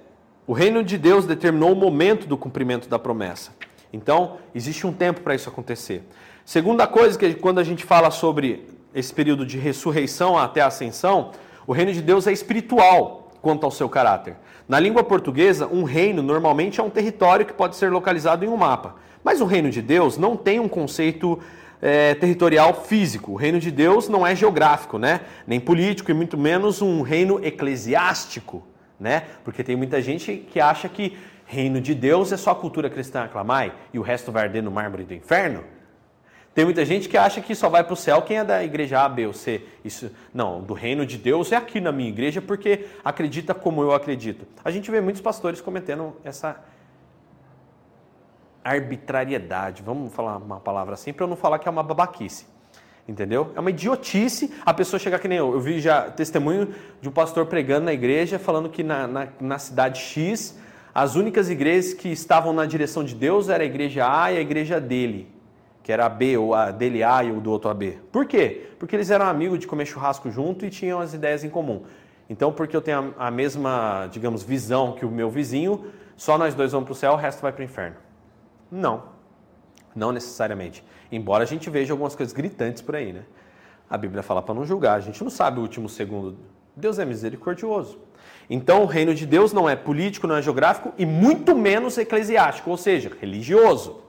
o 0.46 0.52
reino 0.52 0.82
de 0.82 0.98
Deus 0.98 1.26
determinou 1.26 1.72
o 1.72 1.76
momento 1.76 2.26
do 2.26 2.36
cumprimento 2.36 2.88
da 2.88 2.98
promessa. 2.98 3.52
Então 3.92 4.38
existe 4.54 4.86
um 4.86 4.92
tempo 4.92 5.20
para 5.20 5.34
isso 5.34 5.48
acontecer. 5.48 6.02
Segunda 6.44 6.86
coisa 6.86 7.18
que 7.18 7.34
quando 7.34 7.60
a 7.60 7.64
gente 7.64 7.84
fala 7.84 8.10
sobre 8.10 8.68
esse 8.94 9.14
período 9.14 9.46
de 9.46 9.58
ressurreição 9.58 10.36
até 10.36 10.60
a 10.60 10.66
ascensão, 10.66 11.30
o 11.66 11.72
reino 11.72 11.92
de 11.92 12.02
Deus 12.02 12.26
é 12.26 12.32
espiritual 12.32 13.30
quanto 13.40 13.64
ao 13.64 13.70
seu 13.70 13.88
caráter. 13.88 14.36
Na 14.68 14.78
língua 14.78 15.04
portuguesa, 15.04 15.66
um 15.66 15.84
reino 15.84 16.22
normalmente 16.22 16.80
é 16.80 16.82
um 16.82 16.90
território 16.90 17.46
que 17.46 17.52
pode 17.52 17.76
ser 17.76 17.90
localizado 17.90 18.44
em 18.44 18.48
um 18.48 18.56
mapa. 18.56 18.96
Mas 19.22 19.40
o 19.40 19.44
reino 19.44 19.70
de 19.70 19.82
Deus 19.82 20.16
não 20.16 20.36
tem 20.36 20.58
um 20.58 20.68
conceito 20.68 21.38
é, 21.80 22.14
territorial 22.14 22.84
físico. 22.84 23.32
O 23.32 23.36
reino 23.36 23.58
de 23.58 23.70
Deus 23.70 24.08
não 24.08 24.26
é 24.26 24.34
geográfico, 24.34 24.98
né? 24.98 25.20
Nem 25.46 25.58
político 25.58 26.10
e 26.10 26.14
muito 26.14 26.36
menos 26.36 26.82
um 26.82 27.02
reino 27.02 27.44
eclesiástico, 27.44 28.62
né? 28.98 29.24
Porque 29.44 29.62
tem 29.64 29.76
muita 29.76 30.00
gente 30.02 30.46
que 30.50 30.60
acha 30.60 30.88
que 30.88 31.16
reino 31.46 31.80
de 31.80 31.94
Deus 31.94 32.30
é 32.32 32.36
só 32.36 32.52
a 32.52 32.54
cultura 32.54 32.88
cristã 32.88 33.24
aclamai 33.24 33.72
e 33.92 33.98
o 33.98 34.02
resto 34.02 34.30
vai 34.30 34.44
arder 34.44 34.62
no 34.62 34.70
mármore 34.70 35.04
do 35.04 35.14
inferno. 35.14 35.64
Tem 36.54 36.64
muita 36.64 36.84
gente 36.84 37.08
que 37.08 37.16
acha 37.16 37.40
que 37.40 37.54
só 37.54 37.68
vai 37.68 37.84
para 37.84 37.92
o 37.92 37.96
céu 37.96 38.22
quem 38.22 38.38
é 38.38 38.44
da 38.44 38.62
igreja 38.62 39.00
A, 39.00 39.08
B 39.08 39.26
ou 39.26 39.32
C. 39.32 39.62
Isso, 39.84 40.10
não, 40.34 40.60
do 40.60 40.74
reino 40.74 41.06
de 41.06 41.16
Deus 41.16 41.52
é 41.52 41.56
aqui 41.56 41.80
na 41.80 41.92
minha 41.92 42.08
igreja 42.08 42.42
porque 42.42 42.86
acredita 43.04 43.54
como 43.54 43.82
eu 43.82 43.92
acredito. 43.92 44.46
A 44.64 44.70
gente 44.70 44.90
vê 44.90 45.00
muitos 45.00 45.22
pastores 45.22 45.60
cometendo 45.60 46.16
essa 46.24 46.60
arbitrariedade, 48.64 49.82
vamos 49.82 50.12
falar 50.12 50.36
uma 50.36 50.60
palavra 50.60 50.94
assim, 50.94 51.12
para 51.12 51.24
eu 51.24 51.28
não 51.28 51.36
falar 51.36 51.58
que 51.58 51.68
é 51.68 51.70
uma 51.70 51.82
babaquice. 51.82 52.46
Entendeu? 53.08 53.50
É 53.56 53.60
uma 53.60 53.70
idiotice 53.70 54.54
a 54.64 54.72
pessoa 54.72 55.00
chegar 55.00 55.18
que 55.18 55.26
nem 55.26 55.38
eu. 55.38 55.52
Eu 55.52 55.60
vi 55.60 55.80
já 55.80 56.10
testemunho 56.10 56.72
de 57.00 57.08
um 57.08 57.12
pastor 57.12 57.46
pregando 57.46 57.86
na 57.86 57.92
igreja, 57.92 58.38
falando 58.38 58.68
que 58.68 58.84
na, 58.84 59.06
na, 59.06 59.28
na 59.40 59.58
cidade 59.58 59.98
X, 60.00 60.56
as 60.94 61.16
únicas 61.16 61.50
igrejas 61.50 61.92
que 61.92 62.08
estavam 62.08 62.52
na 62.52 62.66
direção 62.66 63.02
de 63.02 63.14
Deus 63.14 63.48
era 63.48 63.64
a 63.64 63.66
igreja 63.66 64.06
A 64.06 64.32
e 64.32 64.38
a 64.38 64.40
igreja 64.40 64.80
dele 64.80 65.40
que 65.82 65.92
era 65.92 66.06
a 66.06 66.08
B, 66.08 66.36
ou 66.36 66.54
a 66.54 66.70
dele 66.70 67.02
A 67.02 67.24
e 67.24 67.32
o 67.32 67.40
do 67.40 67.50
outro 67.50 67.70
AB. 67.70 67.98
Por 68.12 68.26
quê? 68.26 68.68
Porque 68.78 68.94
eles 68.94 69.10
eram 69.10 69.26
amigos 69.26 69.58
de 69.58 69.66
comer 69.66 69.86
churrasco 69.86 70.30
junto 70.30 70.64
e 70.64 70.70
tinham 70.70 71.00
as 71.00 71.14
ideias 71.14 71.42
em 71.42 71.50
comum. 71.50 71.82
Então, 72.28 72.52
porque 72.52 72.76
eu 72.76 72.80
tenho 72.80 73.12
a, 73.18 73.26
a 73.26 73.30
mesma, 73.30 74.06
digamos, 74.12 74.42
visão 74.42 74.92
que 74.92 75.04
o 75.04 75.10
meu 75.10 75.30
vizinho, 75.30 75.86
só 76.16 76.38
nós 76.38 76.54
dois 76.54 76.72
vamos 76.72 76.86
para 76.86 76.92
o 76.92 76.96
céu, 76.96 77.12
o 77.14 77.16
resto 77.16 77.40
vai 77.42 77.50
para 77.50 77.62
o 77.62 77.64
inferno. 77.64 77.96
Não. 78.70 79.04
Não 79.94 80.12
necessariamente. 80.12 80.84
Embora 81.10 81.44
a 81.44 81.46
gente 81.46 81.68
veja 81.68 81.92
algumas 81.92 82.14
coisas 82.14 82.32
gritantes 82.32 82.82
por 82.82 82.94
aí, 82.94 83.12
né? 83.12 83.24
A 83.88 83.98
Bíblia 83.98 84.22
fala 84.22 84.40
para 84.40 84.54
não 84.54 84.64
julgar, 84.64 84.94
a 84.94 85.00
gente 85.00 85.22
não 85.22 85.30
sabe 85.30 85.58
o 85.58 85.62
último 85.62 85.88
segundo. 85.88 86.38
Deus 86.76 86.98
é 86.98 87.04
misericordioso. 87.04 87.98
Então, 88.48 88.82
o 88.82 88.86
reino 88.86 89.14
de 89.14 89.26
Deus 89.26 89.52
não 89.52 89.68
é 89.68 89.74
político, 89.74 90.26
não 90.26 90.36
é 90.36 90.42
geográfico 90.42 90.92
e 90.96 91.04
muito 91.04 91.56
menos 91.56 91.98
eclesiástico, 91.98 92.70
ou 92.70 92.76
seja, 92.76 93.10
religioso. 93.20 94.00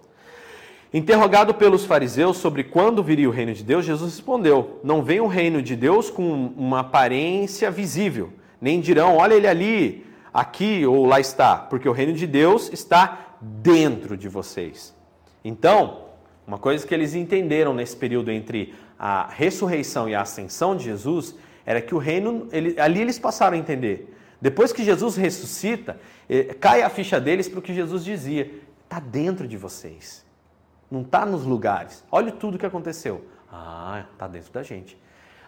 Interrogado 0.93 1.54
pelos 1.54 1.86
fariseus 1.86 2.38
sobre 2.38 2.63
quando 2.63 3.02
viria 3.02 3.30
o 3.30 3.32
reino 3.32 3.54
de 3.54 3.63
Deus, 3.63 3.86
Jesus 3.86 4.13
respondeu: 4.13 4.80
Não 4.84 5.02
vem 5.02 5.21
o 5.21 5.28
reino 5.28 5.62
de 5.62 5.76
Deus 5.76 6.10
com 6.10 6.54
uma 6.58 6.82
aparência 6.82 7.71
visível, 7.71 8.34
nem 8.60 8.82
dirão, 8.82 9.15
olha 9.15 9.34
ele 9.34 9.47
ali, 9.47 10.06
aqui 10.34 10.86
ou 10.86 11.06
lá 11.06 11.19
está, 11.19 11.56
porque 11.56 11.88
o 11.88 11.93
reino 11.93 12.13
de 12.13 12.28
Deus 12.28 12.69
está 12.74 13.31
dentro 13.42 14.16
de 14.16 14.30
vocês. 14.30 14.94
Então, 15.44 16.06
uma 16.46 16.58
coisa 16.58 16.86
que 16.86 16.94
eles 16.94 17.16
entenderam 17.16 17.74
nesse 17.74 17.96
período 17.96 18.32
entre 18.32 18.74
a 18.98 19.28
ressurreição 19.28 20.08
e 20.08 20.14
a 20.14 20.22
ascensão 20.22 20.76
de 20.76 20.84
Jesus 20.84 21.36
era 21.66 21.82
que 21.82 21.96
o 21.96 21.98
reino, 21.98 22.48
ele, 22.52 22.80
ali 22.80 23.02
eles 23.02 23.18
passaram 23.18 23.56
a 23.56 23.60
entender. 23.60 24.16
Depois 24.40 24.74
que 24.74 24.84
Jesus 24.84 25.16
ressuscita, 25.16 26.00
eh, 26.30 26.56
cai 26.60 26.82
a 26.82 26.90
ficha 26.90 27.20
deles 27.20 27.48
para 27.48 27.60
o 27.60 27.62
que 27.62 27.74
Jesus 27.74 28.04
dizia: 28.04 28.52
está 28.84 29.00
dentro 29.00 29.48
de 29.48 29.58
vocês. 29.58 30.26
Não 30.90 31.02
está 31.02 31.26
nos 31.26 31.46
lugares. 31.46 32.04
Olha 32.12 32.32
tudo 32.32 32.58
que 32.58 32.66
aconteceu. 32.66 33.26
Ah, 33.52 34.06
está 34.12 34.28
dentro 34.28 34.52
da 34.52 34.64
gente. 34.64 34.98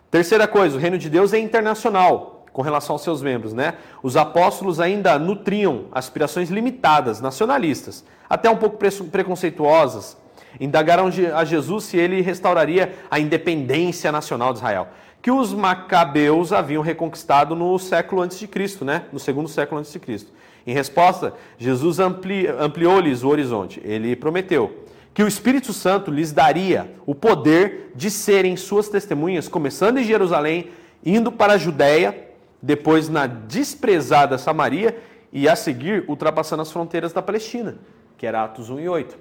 Terceira 0.10 0.48
coisa, 0.48 0.78
o 0.78 0.80
reino 0.80 0.98
de 0.98 1.10
Deus 1.10 1.34
é 1.34 1.40
internacional 1.40 2.33
com 2.54 2.62
relação 2.62 2.94
aos 2.94 3.02
seus 3.02 3.22
membros, 3.22 3.52
né? 3.52 3.74
Os 4.02 4.16
apóstolos 4.16 4.80
ainda 4.80 5.20
nutriam 5.20 5.86
aspirações 5.92 6.50
limitadas, 6.50 7.20
nacionalistas, 7.20 8.06
até 8.30 8.50
um 8.50 8.56
pouco 8.56 8.78
preconceituosas. 9.12 10.16
Indagaram 10.60 11.10
a 11.36 11.44
Jesus 11.44 11.86
se 11.86 11.98
ele 11.98 12.22
restauraria 12.22 12.94
a 13.10 13.20
independência 13.20 14.12
nacional 14.12 14.54
de 14.54 14.60
Israel, 14.60 14.88
que 15.20 15.32
os 15.32 15.52
macabeus 15.52 16.54
haviam 16.54 16.84
reconquistado 16.84 17.56
no 17.56 17.78
século 17.80 18.22
antes 18.22 18.38
de 18.38 18.48
Cristo, 18.48 18.86
né? 18.86 19.06
No 19.12 19.20
segundo 19.20 19.50
século 19.50 19.80
antes 19.80 19.92
de 19.92 20.00
Cristo. 20.00 20.32
Em 20.66 20.74
resposta, 20.74 21.34
Jesus 21.58 22.00
ampli, 22.00 22.48
ampliou-lhes 22.48 23.24
o 23.24 23.30
horizonte. 23.30 23.82
Ele 23.84 24.16
prometeu: 24.16 24.84
que 25.13 25.24
o 25.24 25.28
Espírito 25.28 25.72
Santo 25.74 26.10
lhes 26.10 26.32
daria 26.32 26.92
o 27.06 27.13
poder 27.13 27.92
de 27.96 28.10
serem 28.10 28.56
suas 28.56 28.89
testemunhas, 28.89 29.48
começando 29.48 30.00
em 30.00 30.04
Jerusalém, 30.04 30.70
indo 31.06 31.32
para 31.32 31.54
a 31.54 31.58
Judéia, 31.58 32.33
depois 32.63 33.10
na 33.10 33.28
desprezada 33.28 34.38
Samaria 34.38 34.97
e 35.34 35.49
a 35.49 35.56
seguir 35.56 36.06
ultrapassando 36.08 36.62
as 36.62 36.71
fronteiras 36.71 37.12
da 37.12 37.21
Palestina, 37.21 37.76
que 38.17 38.26
era 38.26 38.45
Atos 38.45 38.69
1 38.69 38.80
e 38.80 38.88
8. 38.88 39.17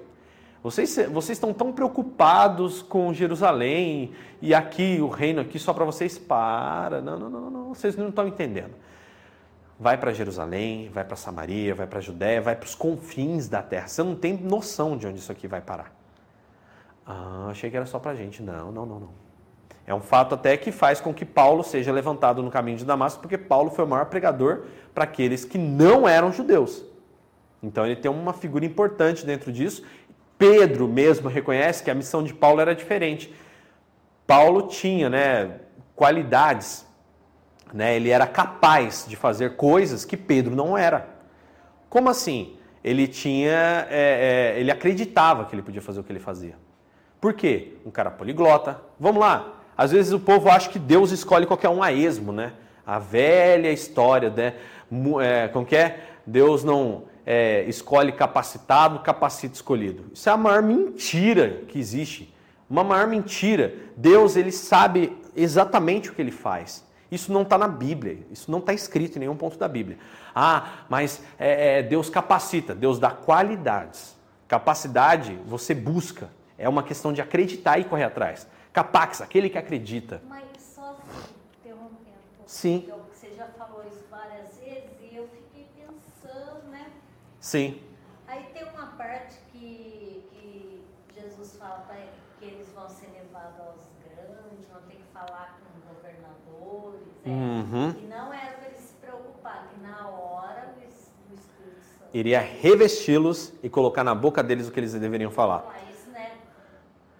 Vocês, 0.63 0.95
vocês 1.11 1.37
estão 1.37 1.53
tão 1.53 1.73
preocupados 1.73 2.81
com 2.81 3.13
Jerusalém 3.13 4.13
e 4.41 4.55
aqui, 4.55 4.99
o 5.01 5.09
reino 5.09 5.41
aqui, 5.41 5.59
só 5.59 5.73
para 5.73 5.83
vocês. 5.83 6.17
Para, 6.17 7.01
não, 7.01 7.19
não, 7.19 7.29
não, 7.29 7.49
não, 7.49 7.73
vocês 7.73 7.97
não 7.97 8.07
estão 8.07 8.25
entendendo. 8.25 8.73
Vai 9.77 9.97
para 9.97 10.13
Jerusalém, 10.13 10.89
vai 10.93 11.03
para 11.03 11.17
Samaria, 11.17 11.75
vai 11.75 11.85
para 11.85 11.99
Judéia, 11.99 12.39
vai 12.39 12.55
para 12.55 12.65
os 12.65 12.75
confins 12.75 13.49
da 13.49 13.61
terra. 13.61 13.89
Você 13.89 14.01
não 14.03 14.15
tem 14.15 14.37
noção 14.37 14.95
de 14.95 15.05
onde 15.05 15.19
isso 15.19 15.33
aqui 15.33 15.49
vai 15.49 15.59
parar. 15.59 15.93
Ah, 17.05 17.47
achei 17.49 17.69
que 17.69 17.75
era 17.75 17.85
só 17.85 17.99
para 17.99 18.15
gente. 18.15 18.41
Não, 18.41 18.71
não, 18.71 18.85
não, 18.85 18.99
não. 19.01 19.22
É 19.85 19.93
um 19.93 20.01
fato 20.01 20.35
até 20.35 20.55
que 20.55 20.71
faz 20.71 21.01
com 21.01 21.13
que 21.13 21.25
Paulo 21.25 21.63
seja 21.63 21.91
levantado 21.91 22.41
no 22.41 22.49
caminho 22.49 22.77
de 22.77 22.85
Damasco, 22.85 23.21
porque 23.21 23.37
Paulo 23.37 23.69
foi 23.69 23.83
o 23.83 23.87
maior 23.87 24.05
pregador 24.05 24.63
para 24.93 25.03
aqueles 25.03 25.43
que 25.43 25.57
não 25.57 26.07
eram 26.07 26.31
judeus. 26.31 26.83
Então 27.61 27.85
ele 27.85 27.95
tem 27.95 28.09
uma 28.11 28.33
figura 28.33 28.65
importante 28.65 29.25
dentro 29.25 29.51
disso 29.51 29.83
Pedro 30.43 30.89
mesmo 30.89 31.29
reconhece 31.29 31.81
que 31.81 31.89
a 31.89 31.95
missão 31.95 32.21
de 32.21 32.33
Paulo 32.33 32.59
era 32.59 32.75
diferente. 32.75 33.33
Paulo 34.27 34.63
tinha 34.63 35.09
né, 35.09 35.59
qualidades, 35.95 36.85
né, 37.73 37.95
ele 37.95 38.09
era 38.09 38.27
capaz 38.27 39.05
de 39.07 39.15
fazer 39.15 39.55
coisas 39.55 40.03
que 40.03 40.17
Pedro 40.17 40.53
não 40.53 40.77
era. 40.77 41.07
Como 41.89 42.09
assim? 42.09 42.57
Ele 42.83 43.07
tinha, 43.07 43.87
é, 43.89 44.53
é, 44.55 44.59
ele 44.59 44.69
acreditava 44.69 45.45
que 45.45 45.55
ele 45.55 45.61
podia 45.61 45.81
fazer 45.81 46.01
o 46.01 46.03
que 46.03 46.11
ele 46.11 46.19
fazia. 46.19 46.55
Por 47.21 47.33
quê? 47.33 47.77
Um 47.85 47.91
cara 47.91 48.11
poliglota. 48.11 48.81
Vamos 48.99 49.21
lá. 49.21 49.52
Às 49.77 49.91
vezes 49.91 50.11
o 50.11 50.19
povo 50.19 50.49
acha 50.49 50.69
que 50.69 50.79
Deus 50.79 51.11
escolhe 51.11 51.45
qualquer 51.45 51.69
um 51.69 51.81
a 51.81 51.91
esmo, 51.91 52.31
né? 52.31 52.53
A 52.85 52.99
velha 52.99 53.71
história, 53.71 54.29
né? 54.29 54.55
É, 55.21 55.47
como 55.47 55.65
que 55.65 55.75
é? 55.75 56.09
Deus 56.25 56.63
não 56.63 57.03
é, 57.25 57.63
escolhe 57.63 58.11
capacitado, 58.11 58.99
capacita 58.99 59.55
escolhido. 59.55 60.05
Isso 60.13 60.29
é 60.29 60.31
a 60.31 60.37
maior 60.37 60.61
mentira 60.61 61.61
que 61.67 61.79
existe. 61.79 62.33
Uma 62.69 62.83
maior 62.83 63.07
mentira. 63.07 63.73
Deus 63.95 64.35
ele 64.35 64.51
sabe 64.51 65.17
exatamente 65.35 66.09
o 66.09 66.13
que 66.13 66.21
ele 66.21 66.31
faz. 66.31 66.85
Isso 67.11 67.31
não 67.31 67.43
está 67.43 67.57
na 67.59 67.67
Bíblia, 67.67 68.17
isso 68.31 68.49
não 68.49 68.57
está 68.57 68.73
escrito 68.73 69.17
em 69.17 69.19
nenhum 69.19 69.35
ponto 69.35 69.57
da 69.57 69.67
Bíblia. 69.67 69.99
Ah, 70.33 70.85
mas 70.89 71.21
é, 71.37 71.77
é, 71.77 71.83
Deus 71.83 72.09
capacita, 72.09 72.73
Deus 72.73 72.97
dá 72.97 73.11
qualidades. 73.11 74.15
Capacidade 74.47 75.37
você 75.45 75.75
busca, 75.75 76.29
é 76.57 76.67
uma 76.67 76.81
questão 76.81 77.13
de 77.13 77.21
acreditar 77.21 77.77
e 77.77 77.83
correr 77.83 78.05
atrás. 78.05 78.47
Capax, 78.73 79.21
aquele 79.21 79.49
que 79.49 79.57
acredita. 79.57 80.21
Mas 80.27 80.43
só 80.59 80.97
interrompendo. 81.61 82.17
Sim. 82.45 82.89
Sim. 87.43 87.77
Aí 88.25 88.45
tem 88.53 88.63
uma 88.63 88.87
parte 88.97 89.35
que, 89.51 90.25
que 90.31 90.81
Jesus 91.13 91.57
fala 91.57 91.85
que 92.39 92.45
eles 92.45 92.69
vão 92.69 92.87
ser 92.87 93.07
levados 93.11 93.59
aos 93.59 93.81
grandes, 94.01 94.65
vão 94.71 94.81
ter 94.83 94.95
que 94.95 95.03
falar 95.13 95.59
com 95.59 95.93
governadores. 95.93 97.05
É, 97.25 97.29
uhum. 97.29 97.89
E 98.01 98.07
não 98.07 98.33
era 98.33 98.53
para 98.53 98.67
eles 98.69 98.79
se 98.79 98.93
preocupar, 98.93 99.67
que 99.67 99.81
na 99.81 100.07
hora 100.07 100.73
o 100.73 100.83
Espírito 100.87 101.43
Santo 101.99 102.09
iria 102.13 102.39
revesti-los 102.39 103.51
e 103.61 103.69
colocar 103.69 104.05
na 104.05 104.15
boca 104.15 104.41
deles 104.41 104.69
o 104.69 104.71
que 104.71 104.79
eles 104.79 104.93
deveriam 104.93 105.29
falar. 105.29 105.65
Isso, 105.91 106.09
né? 106.11 106.37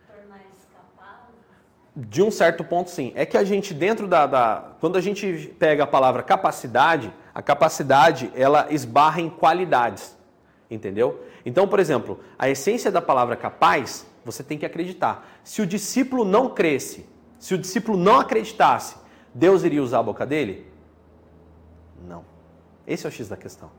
Tornar 0.07 0.39
eles 0.39 0.65
capazes. 0.73 1.35
De 1.95 2.23
um 2.23 2.31
certo 2.31 2.63
ponto, 2.63 2.89
sim. 2.89 3.11
É 3.15 3.25
que 3.25 3.37
a 3.37 3.43
gente, 3.43 3.73
dentro 3.73 4.07
da, 4.07 4.25
da. 4.25 4.71
Quando 4.79 4.97
a 4.97 5.01
gente 5.01 5.53
pega 5.59 5.83
a 5.83 5.87
palavra 5.87 6.23
capacidade, 6.23 7.13
a 7.33 7.41
capacidade 7.41 8.31
ela 8.35 8.67
esbarra 8.71 9.21
em 9.21 9.29
qualidades, 9.29 10.17
entendeu? 10.71 11.23
Então, 11.45 11.67
por 11.67 11.79
exemplo, 11.79 12.19
a 12.37 12.49
essência 12.49 12.91
da 12.91 13.01
palavra 13.01 13.35
capaz, 13.35 14.07
você 14.25 14.43
tem 14.43 14.57
que 14.57 14.65
acreditar. 14.65 15.27
Se 15.43 15.61
o 15.61 15.67
discípulo 15.67 16.25
não 16.25 16.49
cresce, 16.49 17.05
se 17.37 17.53
o 17.53 17.57
discípulo 17.57 17.97
não 17.97 18.19
acreditasse, 18.19 18.95
Deus 19.33 19.63
iria 19.63 19.83
usar 19.83 19.99
a 19.99 20.03
boca 20.03 20.25
dele? 20.25 20.65
Não. 22.07 22.23
Esse 22.87 23.05
é 23.05 23.09
o 23.09 23.11
X 23.11 23.27
da 23.27 23.37
questão. 23.37 23.69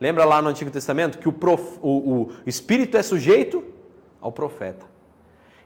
Lembra 0.00 0.24
lá 0.24 0.42
no 0.42 0.48
Antigo 0.48 0.70
Testamento 0.70 1.18
que 1.18 1.28
o, 1.28 1.32
prof, 1.32 1.78
o, 1.80 2.24
o 2.24 2.32
Espírito 2.44 2.96
é 2.96 3.02
sujeito 3.02 3.64
ao 4.20 4.32
profeta. 4.32 4.84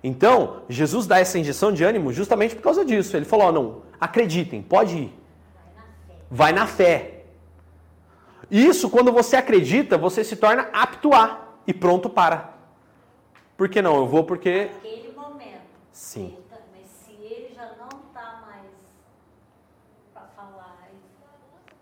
Então, 0.02 0.62
Jesus 0.68 1.06
dá 1.06 1.18
essa 1.18 1.38
injeção 1.38 1.72
de 1.72 1.82
ânimo 1.82 2.12
justamente 2.12 2.54
por 2.54 2.62
causa 2.62 2.84
disso. 2.84 3.16
Ele 3.16 3.24
falou: 3.24 3.48
oh, 3.48 3.52
não, 3.52 3.82
acreditem, 4.00 4.62
pode 4.62 4.96
ir. 4.96 5.18
Vai 6.30 6.52
na 6.52 6.66
fé. 6.66 7.24
Isso, 8.50 8.88
quando 8.88 9.12
você 9.12 9.36
acredita, 9.36 9.98
você 9.98 10.24
se 10.24 10.36
torna 10.36 10.68
apto 10.72 11.12
a 11.14 11.48
e 11.66 11.74
pronto 11.74 12.08
para. 12.08 12.54
Por 13.56 13.68
que 13.68 13.82
não? 13.82 13.96
Eu 13.96 14.06
vou 14.06 14.24
porque. 14.24 14.70
Naquele 14.72 15.12
momento. 15.12 15.60
Sim. 15.92 16.38
Mas 16.72 16.86
se 16.86 17.12
ele 17.12 17.52
já 17.54 17.72
não 17.76 17.88
está 18.08 18.40
mais 18.46 18.70
para 20.14 20.22
falar, 20.36 20.78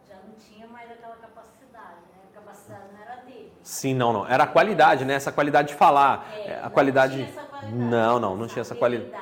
já 0.09 0.17
não 0.27 0.35
tinha 0.35 0.67
mais 0.69 0.91
aquela 0.91 1.17
capacidade, 1.17 2.01
né? 2.13 2.23
A 2.33 2.35
capacidade 2.35 2.85
não 2.93 3.03
era 3.03 3.23
dele. 3.23 3.53
Sim, 3.63 3.95
não, 3.95 4.13
não. 4.13 4.27
Era 4.27 4.45
a 4.45 4.47
qualidade, 4.47 5.05
né? 5.05 5.15
Essa 5.15 5.31
qualidade 5.31 5.69
de 5.69 5.75
falar. 5.75 6.27
É, 6.35 6.61
a 6.63 6.71
qualidade. 6.71 7.29
Não, 7.73 8.19
não, 8.19 8.37
não, 8.37 8.47
tinha 8.47 8.61
essa 8.61 8.75
qualidade. 8.75 9.13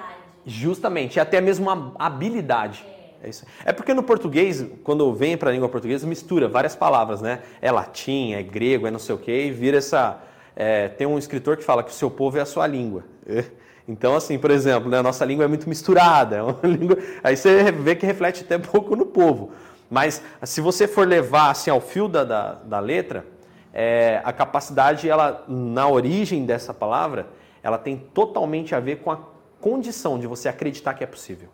Justamente, 0.47 1.19
até 1.19 1.41
mesmo 1.41 1.71
a 1.71 2.07
habilidade. 2.07 2.85
É. 2.89 2.95
É, 3.25 3.29
isso. 3.31 3.47
é 3.65 3.73
porque 3.73 3.95
no 3.95 4.03
português, 4.03 4.65
quando 4.83 5.11
vem 5.15 5.37
para 5.37 5.49
a 5.49 5.53
língua 5.53 5.69
portuguesa, 5.69 6.07
mistura 6.07 6.47
várias 6.47 6.77
palavras, 6.77 7.23
né? 7.23 7.41
É 7.63 7.73
latim, 7.73 8.35
é 8.35 8.43
grego, 8.43 8.87
é 8.87 8.91
não 8.91 8.99
sei 8.99 9.15
o 9.15 9.19
quê, 9.19 9.47
e 9.47 9.51
vira 9.51 9.79
essa. 9.79 10.23
É, 10.55 10.89
tem 10.89 11.07
um 11.07 11.19
escritor 11.19 11.57
que 11.57 11.65
fala 11.65 11.83
que 11.83 11.91
o 11.91 11.95
seu 11.95 12.11
povo 12.11 12.37
é 12.39 12.43
a 12.43 12.47
sua 12.47 12.67
língua. 12.67 13.05
Então, 13.87 14.17
assim, 14.17 14.39
por 14.39 14.51
exemplo, 14.51 14.89
né, 14.89 14.97
a 14.97 15.03
nossa 15.03 15.27
língua 15.27 15.45
é 15.45 15.47
muito 15.47 15.69
misturada. 15.69 16.39
É 16.63 16.67
língua, 16.67 16.97
aí 17.23 17.37
você 17.37 17.71
vê 17.71 17.95
que 17.95 18.07
reflete 18.07 18.43
até 18.43 18.57
pouco 18.57 18.97
no 18.97 19.05
povo. 19.05 19.53
Mas 19.91 20.23
se 20.43 20.63
você 20.63 20.89
for 20.89 21.07
levar 21.07 21.51
assim, 21.51 21.69
ao 21.69 21.83
fio 21.83 22.09
da, 22.09 22.25
da, 22.25 22.55
da 22.55 22.81
letra, 22.81 23.27
é, 23.75 24.23
a 24.25 24.33
capacidade, 24.33 25.07
ela, 25.07 25.45
na 25.47 25.87
origem 25.87 26.47
dessa 26.47 26.73
palavra, 26.73 27.27
ela 27.65 27.79
tem 27.79 27.97
totalmente 27.97 28.77
a 28.77 28.79
ver 28.79 29.01
com 29.01 29.11
a 29.11 29.19
condição 29.61 30.21
de 30.21 30.29
você 30.29 30.49
acreditar 30.49 30.95
que 30.95 31.03
é 31.03 31.07
possível 31.07 31.49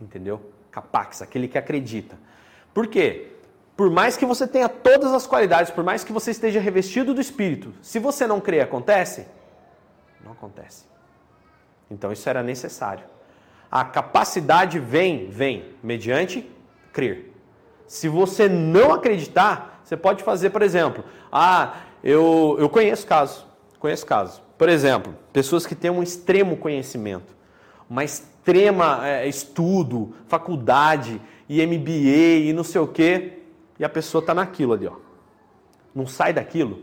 entendeu? 0.00 0.52
Capax, 0.70 1.22
aquele 1.22 1.48
que 1.48 1.58
acredita. 1.58 2.16
Por 2.72 2.86
quê? 2.86 3.32
Por 3.76 3.90
mais 3.90 4.16
que 4.16 4.26
você 4.26 4.46
tenha 4.46 4.68
todas 4.68 5.12
as 5.12 5.26
qualidades, 5.26 5.70
por 5.70 5.82
mais 5.82 6.04
que 6.04 6.12
você 6.12 6.30
esteja 6.30 6.60
revestido 6.60 7.12
do 7.12 7.20
Espírito, 7.20 7.72
se 7.82 7.98
você 7.98 8.26
não 8.26 8.40
crê, 8.40 8.60
acontece? 8.60 9.26
Não 10.22 10.32
acontece. 10.32 10.84
Então 11.90 12.12
isso 12.12 12.28
era 12.28 12.42
necessário. 12.42 13.04
A 13.70 13.84
capacidade 13.84 14.78
vem, 14.78 15.28
vem, 15.28 15.74
mediante 15.82 16.48
crer. 16.92 17.32
Se 17.86 18.08
você 18.08 18.48
não 18.48 18.92
acreditar, 18.92 19.80
você 19.82 19.96
pode 19.96 20.22
fazer, 20.22 20.50
por 20.50 20.62
exemplo, 20.62 21.04
ah, 21.30 21.80
eu, 22.02 22.56
eu 22.58 22.68
conheço 22.68 23.06
casos, 23.06 23.44
conheço 23.78 24.06
casos. 24.06 24.40
Por 24.64 24.70
exemplo, 24.70 25.14
pessoas 25.30 25.66
que 25.66 25.74
têm 25.74 25.90
um 25.90 26.02
extremo 26.02 26.56
conhecimento, 26.56 27.36
uma 27.86 28.02
extrema 28.02 29.06
é, 29.06 29.28
estudo, 29.28 30.14
faculdade 30.26 31.20
e 31.46 31.60
MBA 31.66 32.46
e 32.46 32.52
não 32.54 32.64
sei 32.64 32.80
o 32.80 32.86
quê, 32.86 33.40
e 33.78 33.84
a 33.84 33.90
pessoa 33.90 34.20
está 34.20 34.32
naquilo 34.32 34.72
ali, 34.72 34.86
ó. 34.86 34.94
Não 35.94 36.06
sai 36.06 36.32
daquilo. 36.32 36.80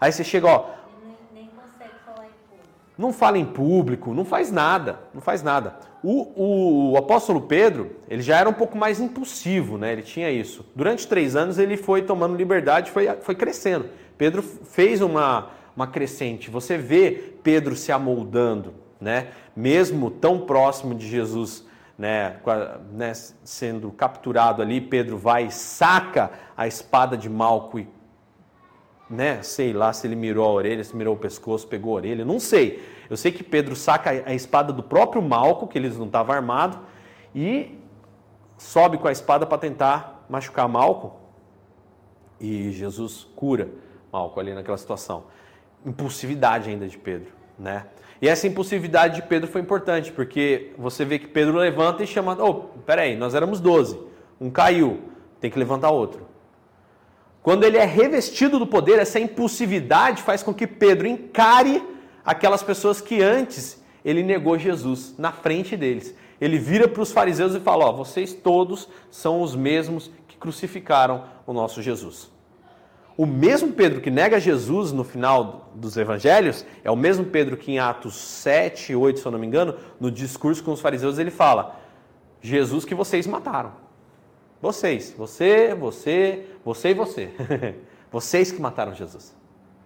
Aí 0.00 0.12
você 0.12 0.22
chega, 0.22 0.46
ó. 0.46 0.66
Nem, 1.02 1.16
nem 1.34 1.50
consegue 1.50 1.94
falar 2.06 2.26
em 2.26 2.30
público. 2.48 2.68
Não 2.96 3.12
fala 3.12 3.36
em 3.36 3.46
público, 3.46 4.14
não 4.14 4.24
faz 4.24 4.52
nada, 4.52 5.00
não 5.12 5.20
faz 5.20 5.42
nada. 5.42 5.74
O, 6.04 6.22
o, 6.40 6.92
o, 6.92 6.96
apóstolo 6.96 7.40
Pedro, 7.40 7.96
ele 8.08 8.22
já 8.22 8.38
era 8.38 8.48
um 8.48 8.54
pouco 8.54 8.78
mais 8.78 9.00
impulsivo, 9.00 9.76
né? 9.76 9.92
Ele 9.92 10.02
tinha 10.02 10.30
isso. 10.30 10.64
Durante 10.72 11.04
três 11.08 11.34
anos 11.34 11.58
ele 11.58 11.76
foi 11.76 12.00
tomando 12.00 12.36
liberdade, 12.36 12.92
foi, 12.92 13.08
foi 13.22 13.34
crescendo. 13.34 13.86
Pedro 14.16 14.40
fez 14.40 15.00
uma, 15.00 15.50
uma 15.78 15.86
crescente. 15.86 16.50
Você 16.50 16.76
vê 16.76 17.34
Pedro 17.42 17.76
se 17.76 17.92
amoldando 17.92 18.74
né? 19.00 19.28
Mesmo 19.54 20.10
tão 20.10 20.40
próximo 20.40 20.94
de 20.94 21.08
Jesus, 21.08 21.66
né, 21.96 22.40
né, 22.92 23.12
sendo 23.44 23.90
capturado 23.90 24.62
ali, 24.62 24.80
Pedro 24.80 25.16
vai 25.16 25.46
e 25.46 25.50
saca 25.50 26.30
a 26.56 26.66
espada 26.66 27.16
de 27.16 27.28
Malco 27.28 27.78
e, 27.78 27.88
né, 29.08 29.42
sei 29.42 29.72
lá 29.72 29.92
se 29.92 30.06
ele 30.06 30.16
mirou 30.16 30.44
a 30.46 30.52
orelha, 30.52 30.82
se 30.82 30.94
mirou 30.94 31.14
o 31.14 31.18
pescoço, 31.18 31.66
pegou 31.66 31.92
a 31.92 31.96
orelha, 31.96 32.24
não 32.24 32.38
sei. 32.38 32.82
Eu 33.08 33.16
sei 33.16 33.32
que 33.32 33.42
Pedro 33.42 33.74
saca 33.74 34.10
a 34.10 34.34
espada 34.34 34.72
do 34.72 34.82
próprio 34.82 35.22
Malco, 35.22 35.66
que 35.66 35.78
eles 35.78 35.96
não 35.96 36.06
estavam 36.06 36.34
armados, 36.34 36.78
e 37.34 37.78
sobe 38.56 38.98
com 38.98 39.08
a 39.08 39.12
espada 39.12 39.46
para 39.46 39.58
tentar 39.58 40.26
machucar 40.28 40.68
Malco. 40.68 41.16
E 42.40 42.70
Jesus 42.70 43.26
cura 43.34 43.68
Malco 44.12 44.38
ali 44.38 44.54
naquela 44.54 44.76
situação. 44.76 45.24
Impulsividade 45.84 46.70
ainda 46.70 46.86
de 46.86 46.98
Pedro, 46.98 47.32
né? 47.58 47.86
E 48.20 48.28
essa 48.28 48.46
impulsividade 48.46 49.16
de 49.16 49.22
Pedro 49.22 49.48
foi 49.48 49.60
importante, 49.60 50.10
porque 50.10 50.72
você 50.76 51.04
vê 51.04 51.18
que 51.18 51.28
Pedro 51.28 51.56
levanta 51.56 52.02
e 52.02 52.06
chama: 52.06 52.36
Oh, 52.40 52.54
peraí, 52.84 53.16
nós 53.16 53.34
éramos 53.34 53.60
12, 53.60 53.98
um 54.40 54.50
caiu, 54.50 55.00
tem 55.40 55.50
que 55.50 55.58
levantar 55.58 55.90
outro. 55.90 56.26
Quando 57.42 57.64
ele 57.64 57.78
é 57.78 57.84
revestido 57.84 58.58
do 58.58 58.66
poder, 58.66 58.98
essa 58.98 59.20
impulsividade 59.20 60.22
faz 60.22 60.42
com 60.42 60.52
que 60.52 60.66
Pedro 60.66 61.06
encare 61.06 61.82
aquelas 62.24 62.62
pessoas 62.62 63.00
que 63.00 63.22
antes 63.22 63.82
ele 64.04 64.22
negou 64.22 64.58
Jesus 64.58 65.14
na 65.16 65.32
frente 65.32 65.76
deles. 65.76 66.14
Ele 66.40 66.58
vira 66.58 66.88
para 66.88 67.02
os 67.02 67.12
fariseus 67.12 67.54
e 67.54 67.60
fala: 67.60 67.86
Ó, 67.86 67.92
vocês 67.92 68.32
todos 68.34 68.88
são 69.10 69.40
os 69.40 69.54
mesmos 69.54 70.10
que 70.26 70.36
crucificaram 70.36 71.24
o 71.46 71.52
nosso 71.52 71.80
Jesus. 71.80 72.30
O 73.18 73.26
mesmo 73.26 73.72
Pedro 73.72 74.00
que 74.00 74.12
nega 74.12 74.38
Jesus 74.38 74.92
no 74.92 75.02
final 75.02 75.72
dos 75.74 75.96
evangelhos 75.96 76.64
é 76.84 76.90
o 76.90 76.94
mesmo 76.94 77.24
Pedro 77.24 77.56
que 77.56 77.72
em 77.72 77.80
Atos 77.80 78.14
7, 78.14 78.94
8, 78.94 79.18
se 79.18 79.26
eu 79.26 79.32
não 79.32 79.40
me 79.40 79.46
engano, 79.46 79.74
no 79.98 80.08
discurso 80.08 80.62
com 80.62 80.70
os 80.70 80.80
fariseus, 80.80 81.18
ele 81.18 81.32
fala: 81.32 81.80
Jesus 82.40 82.84
que 82.84 82.94
vocês 82.94 83.26
mataram. 83.26 83.72
Vocês, 84.62 85.12
você, 85.18 85.74
você, 85.74 86.46
você 86.64 86.90
e 86.90 86.94
você. 86.94 87.30
vocês 88.08 88.52
que 88.52 88.60
mataram 88.60 88.94
Jesus. 88.94 89.36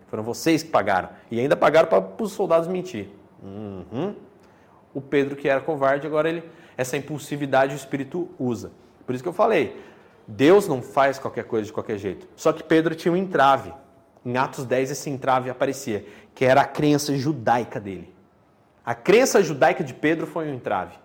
Foram 0.09 0.23
vocês 0.23 0.63
que 0.63 0.69
pagaram. 0.69 1.09
E 1.31 1.41
ainda 1.41 1.57
pagaram 1.57 1.89
para 1.89 2.23
os 2.23 2.33
soldados 2.33 2.69
mentir. 2.69 3.09
Uhum. 3.43 4.15
O 4.93 5.01
Pedro, 5.01 5.37
que 5.37 5.49
era 5.49 5.63
covarde, 5.63 6.07
agora 6.07 6.29
ele 6.29 6.43
essa 6.77 6.99
impulsividade 6.99 7.75
o 7.75 7.77
Espírito 7.77 8.29
usa. 8.39 8.73
Por 9.07 9.15
isso 9.15 9.23
que 9.23 9.29
eu 9.29 9.33
falei, 9.33 9.75
Deus 10.27 10.69
não 10.69 10.81
faz 10.81 11.19
qualquer 11.19 11.45
coisa 11.45 11.67
de 11.67 11.73
qualquer 11.73 11.99
jeito. 11.99 12.29
Só 12.37 12.53
que 12.53 12.63
Pedro 12.63 12.95
tinha 12.95 13.13
um 13.13 13.17
entrave. 13.17 13.73
Em 14.25 14.37
Atos 14.37 14.65
10 14.65 14.93
esse 14.93 15.11
entrave 15.11 15.51
aparecia, 15.51 16.07
que 16.35 16.45
era 16.45 16.61
a 16.61 16.65
crença 16.65 17.17
judaica 17.17 17.81
dele. 17.81 18.15
A 18.85 18.95
crença 18.95 19.43
judaica 19.43 19.83
de 19.83 19.95
Pedro 19.95 20.27
foi 20.27 20.49
um 20.49 20.55
entrave. 20.55 20.97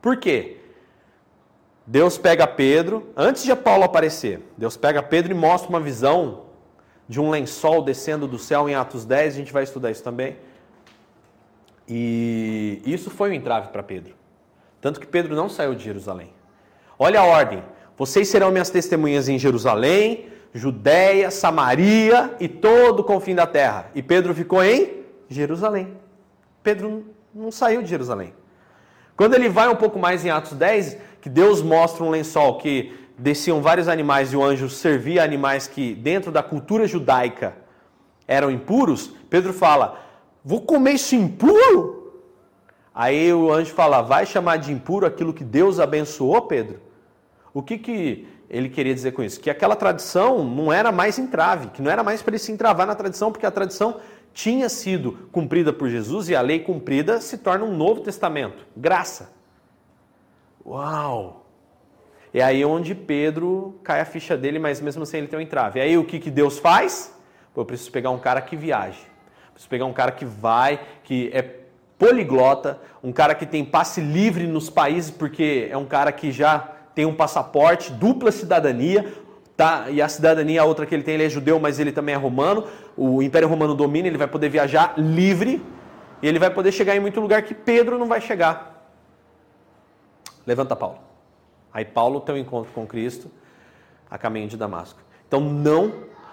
Por 0.00 0.18
quê? 0.18 0.58
Deus 1.86 2.18
pega 2.18 2.46
Pedro, 2.46 3.10
antes 3.16 3.44
de 3.44 3.56
Paulo 3.56 3.84
aparecer, 3.84 4.42
Deus 4.58 4.76
pega 4.76 5.02
Pedro 5.02 5.32
e 5.32 5.34
mostra 5.34 5.70
uma 5.70 5.80
visão 5.80 6.42
de 7.08 7.18
um 7.18 7.30
lençol 7.30 7.80
descendo 7.80 8.28
do 8.28 8.38
céu 8.38 8.68
em 8.68 8.74
Atos 8.74 9.06
10, 9.06 9.34
a 9.34 9.36
gente 9.38 9.52
vai 9.52 9.62
estudar 9.62 9.90
isso 9.90 10.04
também. 10.04 10.36
E 11.88 12.82
isso 12.84 13.10
foi 13.10 13.30
um 13.30 13.32
entrave 13.32 13.68
para 13.68 13.82
Pedro. 13.82 14.14
Tanto 14.80 15.00
que 15.00 15.06
Pedro 15.06 15.34
não 15.34 15.48
saiu 15.48 15.74
de 15.74 15.82
Jerusalém. 15.82 16.32
Olha 16.98 17.20
a 17.20 17.24
ordem: 17.24 17.64
vocês 17.98 18.28
serão 18.28 18.52
minhas 18.52 18.70
testemunhas 18.70 19.28
em 19.28 19.38
Jerusalém, 19.38 20.28
Judéia, 20.54 21.30
Samaria 21.30 22.36
e 22.38 22.48
todo 22.48 23.00
o 23.00 23.04
confim 23.04 23.34
da 23.34 23.46
terra. 23.46 23.90
E 23.94 24.02
Pedro 24.02 24.32
ficou 24.32 24.62
em 24.62 25.02
Jerusalém. 25.28 25.94
Pedro 26.62 27.04
não 27.34 27.50
saiu 27.50 27.82
de 27.82 27.88
Jerusalém. 27.88 28.32
Quando 29.16 29.34
ele 29.34 29.48
vai 29.48 29.68
um 29.68 29.74
pouco 29.74 29.98
mais 29.98 30.24
em 30.24 30.30
Atos 30.30 30.52
10, 30.52 30.96
que 31.20 31.28
Deus 31.28 31.60
mostra 31.60 32.04
um 32.04 32.10
lençol 32.10 32.58
que 32.58 32.96
desciam 33.18 33.60
vários 33.60 33.88
animais 33.88 34.32
e 34.32 34.36
o 34.36 34.44
anjo 34.44 34.70
servia 34.70 35.24
animais 35.24 35.66
que, 35.66 35.92
dentro 35.92 36.30
da 36.30 36.42
cultura 36.42 36.86
judaica, 36.86 37.56
eram 38.28 38.48
impuros, 38.48 39.12
Pedro 39.28 39.52
fala: 39.52 40.00
Vou 40.44 40.60
comer 40.60 40.92
isso 40.92 41.16
impuro? 41.16 42.12
Aí 42.94 43.32
o 43.32 43.52
anjo 43.52 43.74
fala: 43.74 44.02
Vai 44.02 44.24
chamar 44.24 44.58
de 44.58 44.72
impuro 44.72 45.04
aquilo 45.04 45.34
que 45.34 45.42
Deus 45.42 45.80
abençoou, 45.80 46.42
Pedro? 46.42 46.87
O 47.58 47.62
que, 47.62 47.76
que 47.76 48.24
ele 48.48 48.68
queria 48.68 48.94
dizer 48.94 49.10
com 49.10 49.20
isso? 49.20 49.40
Que 49.40 49.50
aquela 49.50 49.74
tradição 49.74 50.44
não 50.44 50.72
era 50.72 50.92
mais 50.92 51.18
entrave, 51.18 51.70
que 51.70 51.82
não 51.82 51.90
era 51.90 52.04
mais 52.04 52.22
para 52.22 52.30
ele 52.30 52.38
se 52.38 52.52
entravar 52.52 52.86
na 52.86 52.94
tradição, 52.94 53.32
porque 53.32 53.44
a 53.44 53.50
tradição 53.50 54.00
tinha 54.32 54.68
sido 54.68 55.28
cumprida 55.32 55.72
por 55.72 55.88
Jesus 55.88 56.28
e 56.28 56.36
a 56.36 56.40
lei 56.40 56.60
cumprida 56.60 57.20
se 57.20 57.36
torna 57.36 57.64
um 57.64 57.76
novo 57.76 58.00
testamento. 58.00 58.64
Graça. 58.76 59.32
Uau! 60.64 61.46
É 62.32 62.42
aí 62.42 62.64
onde 62.64 62.94
Pedro 62.94 63.80
cai 63.82 64.00
a 64.02 64.04
ficha 64.04 64.36
dele, 64.36 64.60
mas 64.60 64.80
mesmo 64.80 65.02
assim 65.02 65.16
ele 65.16 65.26
tem 65.26 65.40
um 65.40 65.42
entrave. 65.42 65.80
E 65.80 65.82
aí 65.82 65.98
o 65.98 66.04
que, 66.04 66.20
que 66.20 66.30
Deus 66.30 66.60
faz? 66.60 67.12
Pô, 67.52 67.62
eu 67.62 67.66
preciso 67.66 67.90
pegar 67.90 68.10
um 68.10 68.20
cara 68.20 68.40
que 68.40 68.54
viaje. 68.54 69.04
Preciso 69.50 69.68
pegar 69.68 69.86
um 69.86 69.92
cara 69.92 70.12
que 70.12 70.24
vai, 70.24 70.80
que 71.02 71.28
é 71.34 71.42
poliglota, 71.98 72.80
um 73.02 73.10
cara 73.10 73.34
que 73.34 73.44
tem 73.44 73.64
passe 73.64 74.00
livre 74.00 74.46
nos 74.46 74.70
países, 74.70 75.10
porque 75.10 75.66
é 75.68 75.76
um 75.76 75.86
cara 75.86 76.12
que 76.12 76.30
já 76.30 76.77
tem 76.98 77.06
um 77.06 77.14
passaporte, 77.14 77.92
dupla 77.92 78.32
cidadania, 78.32 79.14
tá? 79.56 79.88
E 79.88 80.02
a 80.02 80.08
cidadania, 80.08 80.62
a 80.62 80.64
outra 80.64 80.84
que 80.84 80.92
ele 80.92 81.04
tem, 81.04 81.14
ele 81.14 81.26
é 81.26 81.28
judeu, 81.28 81.60
mas 81.60 81.78
ele 81.78 81.92
também 81.92 82.12
é 82.12 82.18
romano. 82.18 82.64
O 82.96 83.22
Império 83.22 83.46
Romano 83.46 83.72
domina, 83.72 84.08
ele 84.08 84.18
vai 84.18 84.26
poder 84.26 84.48
viajar 84.48 84.94
livre 84.98 85.64
e 86.20 86.26
ele 86.26 86.40
vai 86.40 86.50
poder 86.50 86.72
chegar 86.72 86.96
em 86.96 86.98
muito 86.98 87.20
lugar 87.20 87.42
que 87.42 87.54
Pedro 87.54 88.00
não 88.00 88.08
vai 88.08 88.20
chegar. 88.20 88.90
Levanta 90.44 90.74
Paulo. 90.74 90.98
Aí 91.72 91.84
Paulo 91.84 92.20
tem 92.20 92.34
um 92.34 92.38
encontro 92.38 92.72
com 92.74 92.84
Cristo 92.84 93.30
a 94.10 94.18
caminho 94.18 94.48
de 94.48 94.56
Damasco. 94.56 94.98
Então 95.28 95.38
não 95.38 95.92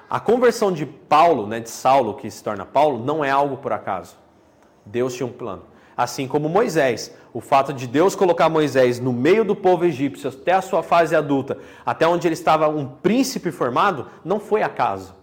a 0.09 0.19
conversão 0.19 0.71
de 0.71 0.87
Paulo, 0.87 1.45
né, 1.45 1.59
de 1.59 1.69
Saulo 1.69 2.15
que 2.15 2.31
se 2.31 2.43
torna 2.43 2.65
Paulo, 2.65 3.05
não 3.05 3.23
é 3.23 3.29
algo 3.29 3.57
por 3.57 3.71
acaso. 3.71 4.17
Deus 4.83 5.13
tinha 5.13 5.27
um 5.27 5.31
plano. 5.31 5.61
Assim 5.97 6.27
como 6.27 6.49
Moisés, 6.49 7.13
o 7.33 7.39
fato 7.39 7.71
de 7.71 7.87
Deus 7.87 8.15
colocar 8.15 8.49
Moisés 8.49 8.99
no 8.99 9.13
meio 9.13 9.45
do 9.45 9.55
povo 9.55 9.85
egípcio 9.85 10.29
até 10.29 10.51
a 10.51 10.61
sua 10.61 10.83
fase 10.83 11.15
adulta, 11.15 11.57
até 11.85 12.05
onde 12.05 12.27
ele 12.27 12.33
estava 12.33 12.67
um 12.67 12.85
príncipe 12.85 13.51
formado, 13.51 14.07
não 14.23 14.39
foi 14.39 14.61
acaso. 14.61 15.15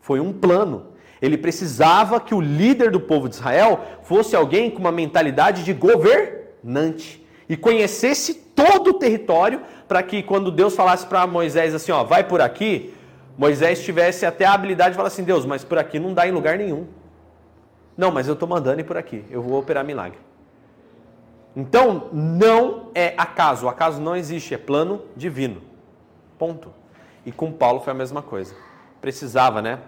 Foi 0.00 0.18
um 0.18 0.32
plano. 0.32 0.88
Ele 1.22 1.38
precisava 1.38 2.20
que 2.20 2.34
o 2.34 2.40
líder 2.40 2.90
do 2.90 3.00
povo 3.00 3.28
de 3.28 3.36
Israel 3.36 3.80
fosse 4.02 4.34
alguém 4.36 4.70
com 4.70 4.80
uma 4.80 4.92
mentalidade 4.92 5.64
de 5.64 5.72
governante 5.72 7.24
e 7.48 7.56
conhecesse 7.56 8.34
todo 8.34 8.90
o 8.90 8.94
território 8.94 9.60
para 9.86 10.02
que 10.02 10.22
quando 10.22 10.50
Deus 10.50 10.74
falasse 10.74 11.06
para 11.06 11.26
Moisés 11.26 11.74
assim, 11.74 11.92
ó, 11.92 12.02
vai 12.02 12.24
por 12.24 12.40
aqui, 12.40 12.92
Moisés 13.38 13.82
tivesse 13.82 14.26
até 14.26 14.44
a 14.44 14.52
habilidade 14.52 14.90
de 14.90 14.96
falar 14.96 15.08
assim, 15.08 15.22
Deus, 15.22 15.46
mas 15.46 15.62
por 15.62 15.78
aqui 15.78 15.98
não 15.98 16.12
dá 16.12 16.26
em 16.26 16.32
lugar 16.32 16.58
nenhum. 16.58 16.86
Não, 17.96 18.10
mas 18.10 18.28
eu 18.28 18.34
estou 18.34 18.48
mandando 18.48 18.80
ir 18.80 18.84
por 18.84 18.96
aqui, 18.96 19.24
eu 19.30 19.42
vou 19.42 19.58
operar 19.58 19.84
milagre. 19.84 20.18
Então, 21.54 22.08
não 22.12 22.90
é 22.94 23.14
acaso, 23.16 23.66
o 23.66 23.68
acaso 23.68 24.00
não 24.00 24.14
existe, 24.14 24.52
é 24.52 24.58
plano 24.58 25.02
divino. 25.16 25.62
Ponto. 26.38 26.70
E 27.24 27.32
com 27.32 27.50
Paulo 27.50 27.80
foi 27.80 27.92
a 27.92 27.96
mesma 27.96 28.20
coisa. 28.20 28.54
Precisava, 29.00 29.62
né? 29.62 29.78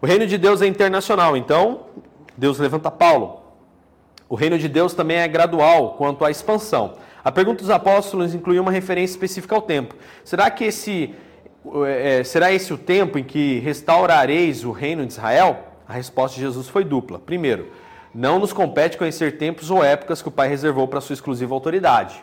O 0.00 0.06
reino 0.06 0.26
de 0.26 0.38
Deus 0.38 0.62
é 0.62 0.66
internacional, 0.66 1.36
então 1.36 1.82
Deus 2.36 2.58
levanta 2.58 2.90
Paulo. 2.90 3.42
O 4.28 4.34
reino 4.34 4.58
de 4.58 4.68
Deus 4.68 4.94
também 4.94 5.18
é 5.18 5.28
gradual 5.28 5.94
quanto 5.94 6.24
à 6.24 6.30
expansão. 6.30 6.94
A 7.22 7.30
pergunta 7.30 7.60
dos 7.60 7.70
apóstolos 7.70 8.34
inclui 8.34 8.58
uma 8.58 8.70
referência 8.70 9.12
específica 9.14 9.54
ao 9.54 9.62
tempo. 9.62 9.94
Será 10.24 10.50
que 10.50 10.64
esse 10.64 11.14
é, 11.86 12.22
será 12.24 12.52
esse 12.52 12.72
o 12.72 12.78
tempo 12.78 13.18
em 13.18 13.24
que 13.24 13.58
restaurareis 13.58 14.64
o 14.64 14.70
reino 14.70 15.04
de 15.04 15.12
Israel? 15.12 15.65
A 15.88 15.92
resposta 15.92 16.34
de 16.36 16.42
Jesus 16.42 16.68
foi 16.68 16.84
dupla. 16.84 17.18
Primeiro, 17.18 17.70
não 18.14 18.38
nos 18.38 18.52
compete 18.52 18.96
conhecer 18.96 19.38
tempos 19.38 19.70
ou 19.70 19.84
épocas 19.84 20.22
que 20.22 20.28
o 20.28 20.32
Pai 20.32 20.48
reservou 20.48 20.88
para 20.88 21.00
sua 21.00 21.14
exclusiva 21.14 21.54
autoridade. 21.54 22.22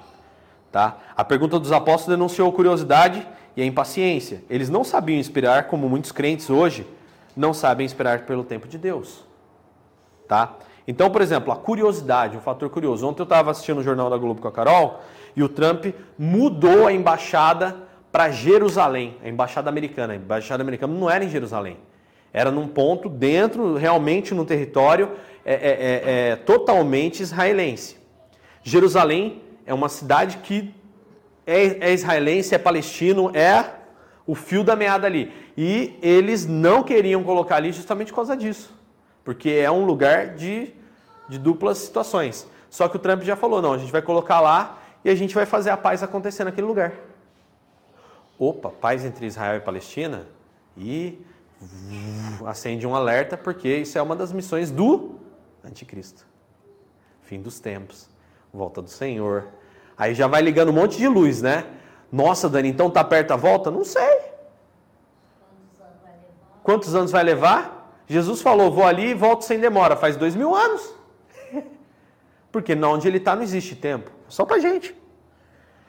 Tá? 0.72 0.98
A 1.16 1.24
pergunta 1.24 1.60
dos 1.60 1.72
apóstolos 1.72 2.18
denunciou 2.18 2.52
curiosidade 2.52 3.26
e 3.56 3.62
a 3.62 3.66
impaciência. 3.66 4.44
Eles 4.50 4.70
não 4.70 4.84
sabiam 4.84 5.20
esperar, 5.20 5.68
como 5.68 5.88
muitos 5.88 6.12
crentes 6.12 6.50
hoje 6.50 6.88
não 7.36 7.54
sabem 7.54 7.86
esperar 7.86 8.26
pelo 8.26 8.44
tempo 8.44 8.68
de 8.68 8.78
Deus. 8.78 9.24
Tá? 10.28 10.56
Então, 10.88 11.10
por 11.10 11.22
exemplo, 11.22 11.52
a 11.54 11.56
curiosidade, 11.56 12.36
um 12.36 12.42
fator 12.42 12.70
curioso. 12.70 13.08
Ontem 13.08 13.22
eu 13.22 13.26
estava 13.26 13.52
assistindo 13.52 13.80
o 13.80 13.84
Jornal 13.84 14.10
da 14.10 14.18
Globo 14.18 14.42
com 14.42 14.48
a 14.48 14.52
Carol 14.52 15.02
e 15.36 15.44
o 15.44 15.50
Trump 15.50 15.86
mudou 16.18 16.88
a 16.88 16.94
embaixada 16.94 17.76
para 18.12 18.30
Jerusalém, 18.30 19.18
a 19.24 19.30
embaixada 19.30 19.70
americana. 19.70 20.14
A 20.14 20.16
embaixada 20.16 20.62
americana 20.62 20.94
não 20.94 21.10
era 21.10 21.24
em 21.24 21.30
Jerusalém, 21.30 21.78
era 22.34 22.50
num 22.50 22.68
ponto 22.68 23.08
dentro, 23.08 23.76
realmente 23.76 24.34
no 24.34 24.44
território 24.44 25.12
é, 25.46 25.54
é, 25.54 25.58
é, 25.58 26.30
é 26.32 26.36
totalmente 26.36 27.22
israelense. 27.22 27.98
Jerusalém 28.64 29.44
é 29.66 29.74
uma 29.74 29.88
cidade 29.88 30.38
que 30.38 30.74
é, 31.46 31.90
é 31.90 31.94
israelense, 31.94 32.56
é 32.56 32.58
palestino, 32.58 33.32
é 33.36 33.66
o 34.26 34.34
fio 34.34 34.64
da 34.64 34.76
meada 34.76 35.06
ali. 35.06 35.32
E 35.56 35.98
eles 36.02 36.46
não 36.48 36.82
queriam 36.82 37.24
colocar 37.24 37.58
ali 37.58 37.72
justamente 37.72 38.08
por 38.10 38.16
causa 38.16 38.36
disso. 38.36 38.74
Porque 39.24 39.50
é 39.50 39.70
um 39.70 39.86
lugar 39.86 40.36
de, 40.36 40.74
de 41.30 41.38
duplas 41.38 41.78
situações. 41.78 42.48
Só 42.70 42.88
que 42.88 42.96
o 42.96 43.00
Trump 43.00 43.22
já 43.22 43.36
falou: 43.36 43.62
não, 43.62 43.74
a 43.74 43.78
gente 43.78 43.92
vai 43.92 44.02
colocar 44.02 44.40
lá 44.40 44.82
e 45.06 45.10
a 45.10 45.16
gente 45.16 45.36
vai 45.36 45.46
fazer 45.46 45.70
a 45.70 45.78
paz 45.78 46.02
acontecer 46.02 46.44
naquele 46.44 46.66
lugar. 46.66 46.94
Opa, 48.40 48.70
paz 48.70 49.06
entre 49.06 49.26
Israel 49.28 49.58
e 49.58 49.62
Palestina? 49.62 50.26
E 50.76 51.20
acende 52.46 52.86
um 52.86 52.96
alerta, 52.96 53.38
porque 53.38 53.78
isso 53.78 53.98
é 53.98 54.02
uma 54.02 54.16
das 54.16 54.32
missões 54.32 54.72
do 54.72 55.16
anticristo. 55.64 56.26
Fim 57.22 57.42
dos 57.42 57.60
tempos, 57.60 58.10
volta 58.54 58.82
do 58.82 58.90
Senhor. 58.90 59.48
Aí 59.98 60.14
já 60.14 60.28
vai 60.28 60.42
ligando 60.42 60.70
um 60.70 60.74
monte 60.74 60.98
de 60.98 61.08
luz, 61.08 61.42
né? 61.42 61.66
Nossa, 62.12 62.50
Dani, 62.50 62.70
então 62.70 62.90
tá 62.90 63.04
perto 63.04 63.32
a 63.32 63.36
volta? 63.36 63.72
Não 63.72 63.84
sei. 63.84 64.20
Quantos 66.62 66.96
anos 66.96 67.12
vai 67.12 67.24
levar? 67.24 68.02
Jesus 68.08 68.42
falou: 68.42 68.72
vou 68.72 68.86
ali 68.86 69.10
e 69.10 69.14
volto 69.14 69.44
sem 69.44 69.60
demora. 69.60 69.96
Faz 69.96 70.16
dois 70.16 70.36
mil 70.36 70.56
anos. 70.56 70.94
Porque 72.52 72.76
não 72.76 72.94
onde 72.94 73.08
ele 73.08 73.18
está 73.18 73.36
não 73.36 73.44
existe 73.44 73.76
tempo. 73.76 74.12
Só 74.28 74.46
para 74.46 74.60
gente. 74.60 74.96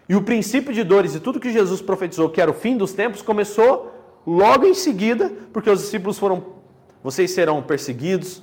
E 0.09 0.15
o 0.15 0.23
princípio 0.23 0.73
de 0.73 0.83
dores 0.83 1.15
e 1.15 1.21
tudo 1.21 1.41
que 1.41 1.53
Jesus 1.53 1.81
profetizou 1.81 2.29
que 2.29 2.41
era 2.41 2.51
o 2.51 2.55
fim 2.55 2.77
dos 2.77 2.93
tempos 2.93 3.23
começou 3.23 3.94
logo 4.27 4.67
em 4.67 4.75
seguida, 4.75 5.33
porque 5.53 5.71
os 5.71 5.81
discípulos 5.81 6.19
foram: 6.19 6.45
vocês 7.03 7.31
serão 7.31 7.63
perseguidos, 7.63 8.43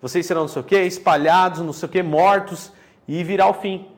vocês 0.00 0.26
serão 0.26 0.42
não 0.42 0.48
sei 0.48 0.62
o 0.62 0.64
quê, 0.64 0.82
espalhados, 0.82 1.60
não 1.60 1.72
sei 1.72 1.88
o 1.88 1.92
quê, 1.92 2.02
mortos, 2.02 2.72
e 3.06 3.22
virá 3.22 3.48
o 3.48 3.54
fim. 3.54 3.88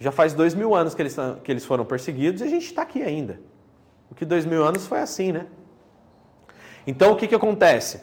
Já 0.00 0.12
faz 0.12 0.32
dois 0.32 0.54
mil 0.54 0.74
anos 0.74 0.94
que 0.94 1.02
eles, 1.02 1.16
que 1.42 1.50
eles 1.50 1.64
foram 1.64 1.84
perseguidos 1.84 2.40
e 2.40 2.44
a 2.44 2.48
gente 2.48 2.66
está 2.66 2.82
aqui 2.82 3.02
ainda. 3.02 3.40
O 4.10 4.14
que 4.14 4.24
dois 4.24 4.46
mil 4.46 4.64
anos 4.64 4.86
foi 4.86 5.00
assim, 5.00 5.32
né? 5.32 5.46
Então 6.86 7.12
o 7.12 7.16
que, 7.16 7.26
que 7.26 7.34
acontece? 7.34 8.00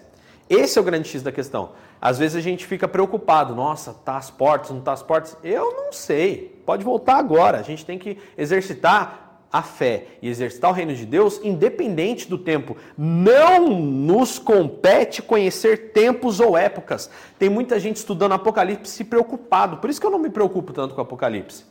Esse 0.50 0.78
é 0.78 0.82
o 0.82 0.84
grande 0.84 1.10
X 1.10 1.24
da 1.24 1.32
questão. 1.32 1.72
Às 2.00 2.20
vezes 2.20 2.38
a 2.38 2.42
gente 2.42 2.66
fica 2.68 2.88
preocupado, 2.88 3.56
nossa, 3.56 3.94
tá 3.94 4.18
as 4.18 4.30
portas, 4.30 4.70
não 4.70 4.82
tá 4.82 4.94
as 4.94 5.02
portas. 5.02 5.36
Eu 5.44 5.74
não 5.74 5.92
sei. 5.92 6.62
Pode 6.66 6.84
voltar 6.84 7.16
agora. 7.16 7.58
A 7.58 7.64
gente 7.64 7.84
tem 7.84 7.98
que 7.98 8.20
exercitar 8.38 9.25
a 9.58 9.62
fé 9.62 10.08
e 10.22 10.30
exercitar 10.30 10.72
o 10.72 10.74
reino 10.74 10.94
de 10.94 11.06
Deus 11.06 11.40
independente 11.44 12.28
do 12.28 12.38
tempo. 12.38 12.76
Não 12.98 13.70
nos 13.70 14.40
compete 14.40 15.22
conhecer 15.22 15.92
tempos 15.92 16.40
ou 16.40 16.58
épocas. 16.58 17.10
Tem 17.38 17.50
muita 17.50 17.80
gente 17.80 17.98
estudando 17.98 18.34
Apocalipse 18.34 19.04
preocupado. 19.04 19.78
Por 19.78 19.90
isso 19.90 20.00
que 20.00 20.08
eu 20.08 20.12
não 20.12 20.20
me 20.20 20.30
preocupo 20.30 20.74
tanto 20.74 20.96
com 20.96 21.02
Apocalipse. 21.02 21.66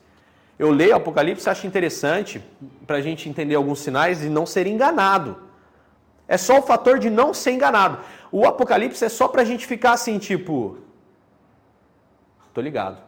Eu 0.59 0.70
leio 0.70 0.95
Apocalipse, 0.95 1.49
acho 1.51 1.66
interessante 1.66 2.41
para 2.87 2.97
a 2.97 3.01
gente 3.01 3.28
entender 3.28 3.57
alguns 3.57 3.80
sinais 3.80 4.22
e 4.22 4.28
não 4.28 4.47
ser 4.47 4.66
enganado. 4.66 5.37
É 6.26 6.39
só 6.39 6.59
o 6.59 6.62
fator 6.62 6.99
de 6.99 7.11
não 7.11 7.35
ser 7.35 7.53
enganado. 7.53 7.99
O 8.30 8.47
Apocalipse 8.47 9.05
é 9.05 9.09
só 9.09 9.28
para 9.28 9.43
a 9.43 9.45
gente 9.45 9.66
ficar 9.66 9.93
assim, 9.93 10.18
tipo. 10.18 10.78
Tô 12.53 12.61
ligado. 12.61 12.99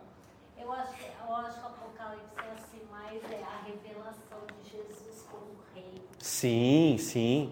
Eu 0.61 0.71
acho, 0.73 0.93
eu 1.27 1.35
acho 1.37 1.55
que 1.55 1.65
o 1.65 1.67
Apocalipse 1.67 2.37
é 2.37 2.53
assim, 2.53 2.81
mais 2.91 3.23
é 3.31 3.43
a 3.43 3.65
revelação 3.65 4.41
de 4.63 4.71
Jesus 4.71 5.25
como 5.31 5.47
rei. 5.75 6.03
Sim, 6.37 6.97
sim. 6.99 7.51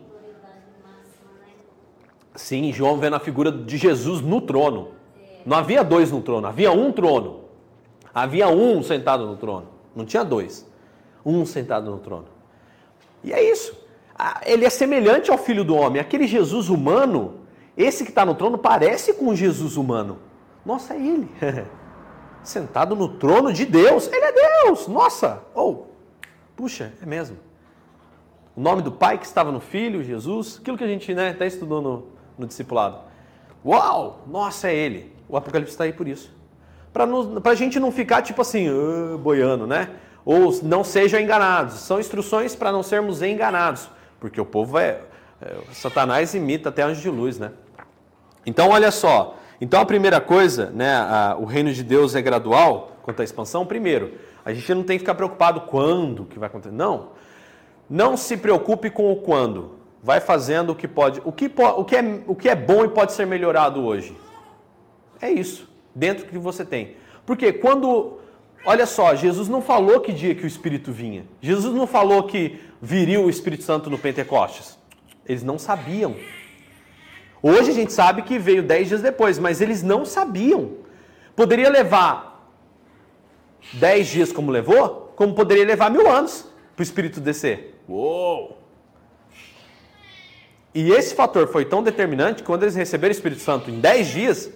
Sim, 2.35 2.70
João 2.70 2.99
vendo 2.99 3.16
a 3.16 3.18
figura 3.18 3.51
de 3.51 3.78
Jesus 3.78 4.20
no 4.20 4.43
trono. 4.43 4.89
Não 5.47 5.57
havia 5.57 5.82
dois 5.82 6.12
no 6.12 6.20
trono, 6.20 6.47
havia 6.47 6.70
um 6.70 6.93
trono. 6.93 7.45
Havia 8.14 8.47
um 8.49 8.82
sentado 8.82 9.24
no 9.24 9.39
trono. 9.39 9.68
Não 9.97 10.05
tinha 10.05 10.22
dois. 10.22 10.70
Um 11.24 11.47
sentado 11.47 11.91
no 11.91 11.99
trono. 11.99 12.26
E 13.22 13.32
é 13.32 13.43
isso. 13.51 13.74
Ah, 14.18 14.43
ele 14.45 14.66
é 14.66 14.70
semelhante 14.70 15.30
ao 15.30 15.39
filho 15.39 15.64
do 15.64 15.74
homem. 15.74 15.99
Aquele 15.99 16.26
Jesus 16.26 16.68
humano, 16.68 17.41
esse 17.78 18.05
que 18.05 18.11
está 18.11 18.26
no 18.26 18.35
trono, 18.35 18.59
parece 18.59 19.14
com 19.14 19.35
Jesus 19.35 19.78
humano. 19.78 20.18
Nossa, 20.62 20.93
é 20.93 20.99
ele. 20.99 21.30
Sentado 22.45 22.95
no 22.95 23.09
trono 23.09 23.51
de 23.51 23.64
Deus. 23.64 24.09
Ele 24.12 24.26
é 24.26 24.32
Deus. 24.32 24.87
Nossa. 24.89 25.43
Ou, 25.55 25.72
oh, 25.72 26.26
puxa, 26.55 26.93
é 27.01 27.07
mesmo. 27.07 27.39
O 28.57 28.61
nome 28.61 28.83
do 28.83 28.93
Pai 28.93 29.19
que 29.19 29.27
estava 29.27 29.51
no 29.51 29.61
Filho, 29.61 30.03
Jesus. 30.03 30.59
Aquilo 30.61 30.79
que 30.79 30.85
a 30.85 30.89
gente 30.89 31.13
né, 31.15 31.31
até 31.31 31.47
estudou 31.47 31.83
no, 31.83 32.07
no 32.39 32.47
discipulado. 32.47 32.99
Uau! 33.65 34.25
Nossa, 34.27 34.69
é 34.69 34.75
ele. 34.75 35.13
O 35.29 35.37
Apocalipse 35.37 35.73
está 35.73 35.85
aí 35.85 35.93
por 35.93 36.07
isso 36.07 36.31
para 36.95 37.51
a 37.51 37.55
gente 37.57 37.81
não 37.81 37.91
ficar 37.91 38.23
tipo 38.23 38.41
assim, 38.41 38.71
uh, 38.71 39.19
boiando, 39.19 39.67
né? 39.67 39.91
Ou 40.25 40.57
não 40.63 40.85
sejam 40.85 41.19
enganados. 41.21 41.75
São 41.81 41.99
instruções 41.99 42.55
para 42.55 42.71
não 42.71 42.85
sermos 42.85 43.21
enganados, 43.21 43.91
porque 44.21 44.41
o 44.41 44.47
povo 44.47 44.79
é, 44.79 45.01
é, 45.43 45.57
Satanás 45.73 46.35
imita 46.35 46.69
até 46.69 46.83
anjo 46.83 47.03
de 47.03 47.11
luz, 47.11 47.37
né? 47.37 47.51
Então, 48.47 48.71
olha 48.71 48.93
só. 48.93 49.37
Então, 49.61 49.81
a 49.81 49.85
primeira 49.85 50.21
coisa, 50.21 50.71
né, 50.71 50.95
a, 50.95 51.37
o 51.39 51.45
reino 51.45 51.73
de 51.73 51.83
Deus 51.83 52.15
é 52.15 52.23
gradual 52.23 52.93
quanto 53.03 53.21
à 53.21 53.25
expansão. 53.25 53.67
Primeiro, 53.67 54.13
a 54.45 54.53
gente 54.53 54.73
não 54.73 54.85
tem 54.85 54.97
que 54.97 55.01
ficar 55.01 55.17
preocupado 55.17 55.63
quando 55.63 56.25
que 56.25 56.39
vai 56.39 56.47
acontecer. 56.47 56.75
Não. 56.75 57.09
Não 57.89 58.16
se 58.16 58.37
preocupe 58.37 58.91
com 58.91 59.12
o 59.12 59.16
quando. 59.16 59.72
Vai 60.03 60.20
fazendo 60.20 60.70
o 60.70 60.74
que 60.74 60.89
pode. 60.89 61.20
O 61.24 61.32
que, 61.32 61.51
o 61.57 61.85
que, 61.85 61.97
é, 61.97 62.20
o 62.26 62.35
que 62.35 62.49
é 62.49 62.55
bom 62.55 62.85
e 62.85 62.89
pode 62.89 63.12
ser 63.12 63.26
melhorado 63.26 63.85
hoje. 63.85 64.16
É 65.20 65.30
isso 65.30 65.68
dentro 65.95 66.26
que 66.26 66.37
você 66.39 66.64
tem. 66.64 66.97
Porque 67.24 67.53
quando, 67.53 68.18
olha 68.66 68.85
só, 68.85 69.14
Jesus 69.14 69.49
não 69.49 69.62
falou 69.62 70.01
que 70.01 70.12
dia 70.12 70.35
que 70.35 70.45
o 70.45 70.47
Espírito 70.47 70.93
vinha. 70.93 71.24
Jesus 71.41 71.74
não 71.74 71.87
falou 71.87 72.24
que 72.24 72.61
viria 72.82 73.20
o 73.20 73.30
Espírito 73.30 73.64
Santo 73.64 73.89
no 73.89 73.99
Pentecostes. 73.99 74.78
Eles 75.26 75.43
não 75.43 75.59
sabiam. 75.59 76.14
Hoje 77.43 77.70
a 77.70 77.74
gente 77.74 77.93
sabe 77.93 78.22
que 78.22 78.39
veio 78.39 78.62
dez 78.62 78.89
dias 78.89 79.03
depois, 79.03 79.39
mas 79.39 79.61
eles 79.61 79.82
não 79.82 80.05
sabiam. 80.05 80.72
Poderia 81.37 81.68
levar 81.68 82.51
dez 83.74 84.09
dias 84.09 84.32
como 84.32 84.51
levou, 84.51 85.12
como 85.16 85.35
poderia 85.35 85.64
levar 85.64 85.91
mil 85.91 86.11
anos 86.11 86.53
para 86.75 86.83
o 86.83 86.83
Espírito 86.83 87.20
descer. 87.20 87.81
Uou! 87.89 88.59
E 90.75 90.91
esse 90.91 91.14
fator 91.14 91.47
foi 91.49 91.64
tão 91.64 91.83
determinante 91.83 92.43
que 92.43 92.47
quando 92.47 92.64
eles 92.64 92.75
receberam 92.75 93.12
o 93.12 93.16
Espírito 93.16 93.41
Santo 93.41 93.70
em 93.70 93.79
dez 93.79 94.09
dias, 94.09 94.51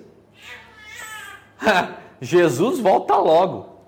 Jesus 2.20 2.80
volta 2.80 3.16
logo. 3.16 3.78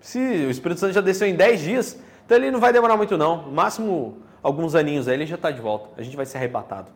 Se 0.00 0.18
o 0.18 0.50
Espírito 0.50 0.80
Santo 0.80 0.92
já 0.92 1.00
desceu 1.00 1.28
em 1.28 1.36
10 1.36 1.60
dias, 1.60 1.98
então 2.24 2.36
ele 2.36 2.50
não 2.50 2.58
vai 2.58 2.72
demorar 2.72 2.96
muito 2.96 3.16
não. 3.16 3.42
No 3.42 3.52
máximo 3.52 4.18
alguns 4.42 4.74
aninhos 4.74 5.06
aí 5.06 5.14
ele 5.14 5.26
já 5.26 5.36
está 5.36 5.50
de 5.50 5.60
volta. 5.60 5.90
A 5.96 6.02
gente 6.02 6.16
vai 6.16 6.26
ser 6.26 6.38
arrebatado. 6.38 6.90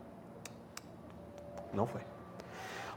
Não 1.73 1.87
foi. 1.87 2.01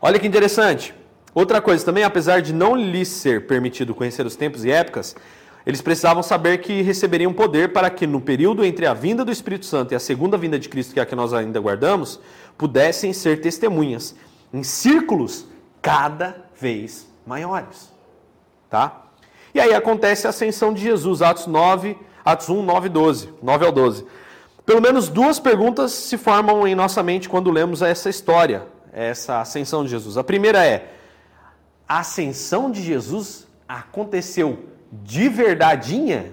Olha 0.02 0.18
que 0.18 0.26
interessante. 0.26 0.96
Outra 1.34 1.62
coisa 1.62 1.86
também, 1.86 2.04
apesar 2.04 2.42
de 2.42 2.54
não 2.54 2.76
lhes 2.76 3.08
ser 3.08 3.46
permitido 3.46 3.94
conhecer 3.94 4.26
os 4.26 4.36
tempos 4.36 4.66
e 4.66 4.72
épocas, 4.72 5.16
eles 5.66 5.82
precisavam 5.82 6.24
saber 6.24 6.60
que 6.60 6.82
receberiam 6.82 7.34
poder 7.34 7.74
para 7.74 7.90
que 7.90 8.08
no 8.08 8.22
período 8.22 8.64
entre 8.64 8.86
a 8.86 8.94
vinda 8.94 9.26
do 9.26 9.32
Espírito 9.32 9.66
Santo 9.66 9.92
e 9.92 9.96
a 9.96 10.00
segunda 10.00 10.38
vinda 10.38 10.58
de 10.58 10.70
Cristo, 10.70 10.94
que 10.94 11.00
é 11.00 11.04
a 11.04 11.06
que 11.06 11.16
nós 11.16 11.34
ainda 11.34 11.60
guardamos, 11.60 12.20
pudessem 12.58 13.14
ser 13.14 13.42
testemunhas 13.42 14.16
em 14.54 14.64
círculos 14.64 15.46
cada 15.82 16.46
vez 16.60 17.08
maiores. 17.26 17.92
Tá? 18.70 19.06
E 19.54 19.60
aí 19.60 19.74
acontece 19.74 20.28
a 20.28 20.30
ascensão 20.30 20.74
de 20.74 20.82
Jesus, 20.82 21.22
Atos 21.22 21.48
9, 21.48 21.98
Atos 22.24 22.50
1, 22.50 22.64
9 22.64 22.90
12, 22.90 23.30
9 23.42 23.66
ao 23.66 23.72
12. 23.72 24.06
Pelo 24.66 24.82
menos 24.82 25.10
duas 25.10 25.40
perguntas 25.40 25.92
se 25.92 26.18
formam 26.18 26.68
em 26.68 26.76
nossa 26.76 27.02
mente 27.02 27.28
quando 27.28 27.50
lemos 27.50 27.82
essa 27.82 28.10
história, 28.10 28.68
essa 28.94 29.42
ascensão 29.42 29.84
de 29.84 29.90
Jesus. 29.90 30.18
A 30.18 30.24
primeira 30.24 30.64
é: 30.66 30.94
a 31.88 32.00
ascensão 32.00 32.70
de 32.70 32.84
Jesus 32.84 33.48
aconteceu 33.68 34.60
de 34.92 35.30
verdadeinha? 35.30 36.32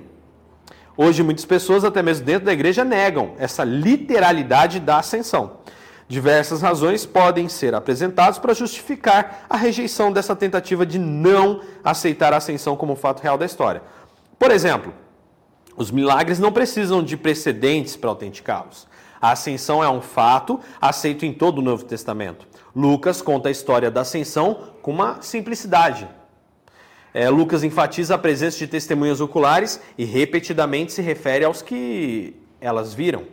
Hoje 0.96 1.22
muitas 1.22 1.44
pessoas, 1.44 1.84
até 1.84 2.02
mesmo 2.02 2.24
dentro 2.24 2.46
da 2.46 2.52
igreja, 2.52 2.84
negam 2.84 3.34
essa 3.38 3.62
literalidade 3.64 4.80
da 4.80 4.98
ascensão. 4.98 5.58
Diversas 6.08 6.62
razões 6.62 7.04
podem 7.04 7.48
ser 7.48 7.74
apresentadas 7.74 8.38
para 8.38 8.54
justificar 8.54 9.44
a 9.50 9.56
rejeição 9.56 10.12
dessa 10.12 10.36
tentativa 10.36 10.86
de 10.86 10.98
não 10.98 11.60
aceitar 11.82 12.32
a 12.32 12.36
ascensão 12.36 12.76
como 12.76 12.94
fato 12.94 13.20
real 13.20 13.36
da 13.36 13.44
história. 13.44 13.82
Por 14.38 14.50
exemplo, 14.50 14.94
os 15.76 15.90
milagres 15.90 16.38
não 16.38 16.52
precisam 16.52 17.02
de 17.02 17.16
precedentes 17.16 17.96
para 17.96 18.08
autenticá-los. 18.08 18.86
A 19.20 19.32
ascensão 19.32 19.82
é 19.82 19.88
um 19.88 20.00
fato 20.00 20.60
aceito 20.80 21.26
em 21.26 21.32
todo 21.32 21.58
o 21.58 21.62
Novo 21.62 21.84
Testamento. 21.84 22.46
Lucas 22.74 23.20
conta 23.20 23.48
a 23.48 23.52
história 23.52 23.90
da 23.90 24.02
ascensão 24.02 24.72
com 24.80 24.92
uma 24.92 25.20
simplicidade. 25.20 26.08
É, 27.18 27.30
Lucas 27.30 27.64
enfatiza 27.64 28.14
a 28.14 28.18
presença 28.18 28.58
de 28.58 28.66
testemunhas 28.66 29.22
oculares 29.22 29.80
e 29.96 30.04
repetidamente 30.04 30.92
se 30.92 31.00
refere 31.00 31.46
aos 31.46 31.62
que 31.62 32.36
elas 32.60 32.92
viram. 32.92 33.24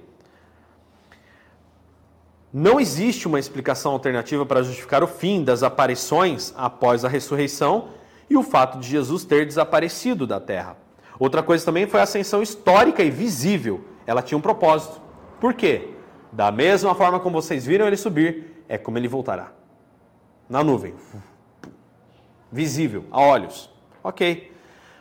Não 2.53 2.79
existe 2.79 3.27
uma 3.27 3.37
explicação 3.37 3.91
alternativa 3.91 4.45
para 4.45 4.63
justificar 4.63 5.03
o 5.03 5.07
fim 5.07 5.43
das 5.43 5.63
aparições 5.63 6.53
após 6.55 7.03
a 7.03 7.09
ressurreição 7.09 7.89
e 8.29 8.37
o 8.37 8.41
fato 8.41 8.79
de 8.79 8.87
Jesus 8.87 9.25
ter 9.25 9.45
desaparecido 9.45 10.25
da 10.25 10.39
terra. 10.39 10.77
Outra 11.19 11.43
coisa 11.43 11.65
também 11.65 11.85
foi 11.85 11.99
a 11.99 12.03
ascensão 12.03 12.41
histórica 12.41 13.03
e 13.03 13.11
visível. 13.11 13.83
Ela 14.07 14.21
tinha 14.21 14.37
um 14.37 14.41
propósito. 14.41 15.01
Por 15.41 15.53
quê? 15.53 15.89
Da 16.31 16.53
mesma 16.53 16.95
forma 16.95 17.19
como 17.19 17.41
vocês 17.41 17.65
viram 17.65 17.85
ele 17.85 17.97
subir, 17.97 18.63
é 18.69 18.77
como 18.77 18.97
ele 18.97 19.09
voltará. 19.09 19.51
Na 20.47 20.63
nuvem. 20.63 20.93
Visível, 22.49 23.03
a 23.11 23.19
olhos. 23.19 23.72
Ok. 24.03 24.51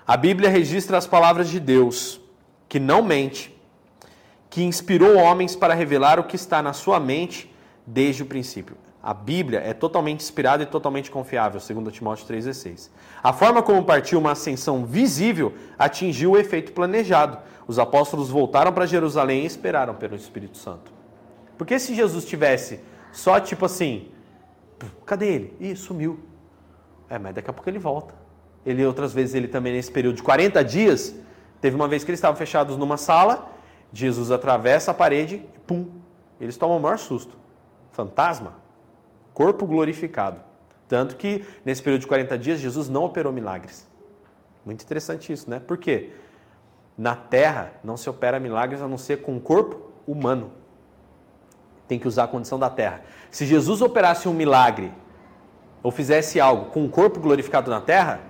A 0.07 0.17
Bíblia 0.17 0.49
registra 0.49 0.97
as 0.97 1.07
palavras 1.07 1.49
de 1.49 1.59
Deus, 1.59 2.21
que 2.69 2.79
não 2.79 3.03
mente, 3.03 3.57
que 4.49 4.63
inspirou 4.63 5.17
homens 5.17 5.57
para 5.57 5.75
revelar 5.75 6.21
o 6.21 6.25
que 6.25 6.37
está 6.37 6.63
na 6.63 6.73
sua 6.73 7.01
mente 7.01 7.53
desde 7.87 8.23
o 8.23 8.27
princípio. 8.27 8.77
A 9.03 9.13
Bíblia 9.13 9.59
é 9.59 9.75
totalmente 9.75 10.21
inspirada 10.21 10.63
e 10.63 10.67
totalmente 10.67 11.11
confiável, 11.11 11.59
segundo 11.59 11.91
Timóteo 11.91 12.25
3,16. 12.27 12.89
A 13.21 13.33
forma 13.33 13.61
como 13.61 13.85
partiu 13.85 14.21
uma 14.21 14.33
ascensão 14.33 14.85
visível 14.85 15.55
atingiu 15.77 16.33
o 16.33 16.39
efeito 16.39 16.73
planejado. 16.73 17.39
Os 17.67 17.81
apóstolos 17.81 18.31
voltaram 18.31 18.73
para 18.73 18.87
Jerusalém 18.87 19.43
e 19.43 19.47
esperaram 19.47 19.95
pelo 19.95 20.15
Espírito 20.15 20.57
Santo. 20.57 20.93
Porque 21.59 21.79
se 21.81 21.95
Jesus 21.95 22.25
tivesse 22.25 22.81
só 23.11 23.41
tipo 23.41 23.65
assim, 23.65 24.09
cadê 25.05 25.35
ele? 25.35 25.57
Ih, 25.59 25.75
sumiu. 25.75 26.21
É, 27.11 27.19
mas 27.19 27.35
daqui 27.35 27.51
a 27.51 27.53
pouco 27.53 27.69
ele 27.69 27.81
volta. 27.81 28.22
Ele 28.65 28.85
outras 28.85 29.13
vezes 29.13 29.35
ele 29.35 29.49
também 29.49 29.73
nesse 29.73 29.91
período 29.91 30.17
de 30.17 30.23
40 30.23 30.65
dias, 30.65 31.15
teve 31.61 31.75
uma 31.75 31.89
vez 31.89 32.05
que 32.05 32.11
eles 32.11 32.19
estavam 32.19 32.37
fechados 32.37 32.77
numa 32.77 32.97
sala 32.97 33.53
Jesus 33.93 34.31
atravessa 34.31 34.91
a 34.91 34.95
parede 34.95 35.37
e 35.37 35.59
pum, 35.67 35.91
eles 36.41 36.57
tomam 36.57 36.79
o 36.79 36.81
maior 36.81 36.99
susto. 36.99 37.37
Fantasma, 37.93 38.55
corpo 39.35 39.67
glorificado. 39.67 40.41
Tanto 40.89 41.17
que 41.17 41.45
nesse 41.65 41.83
período 41.83 42.01
de 42.01 42.07
40 42.07 42.39
dias 42.39 42.59
Jesus 42.59 42.89
não 42.89 43.05
operou 43.05 43.33
milagres. 43.33 43.87
Muito 44.65 44.83
interessante 44.83 45.33
isso, 45.33 45.49
né? 45.51 45.61
Por 45.61 45.77
quê? 45.77 46.11
Na 46.97 47.15
terra 47.15 47.73
não 47.85 47.97
se 47.97 48.09
opera 48.09 48.41
milagres 48.41 48.81
a 48.81 48.89
não 48.89 48.99
ser 48.99 49.21
com 49.21 49.37
o 49.37 49.41
corpo 49.41 49.91
humano. 50.07 50.53
Tem 51.87 51.99
que 51.99 52.09
usar 52.09 52.25
a 52.25 52.29
condição 52.29 52.59
da 52.59 52.71
terra. 52.71 53.03
Se 53.31 53.45
Jesus 53.45 53.83
operasse 53.83 54.29
um 54.29 54.35
milagre 54.35 54.93
ou 55.83 55.91
fizesse 55.91 56.41
algo 56.41 56.71
com 56.71 56.85
o 56.85 56.89
corpo 56.89 57.21
glorificado 57.21 57.71
na 57.71 57.81
terra, 57.81 58.21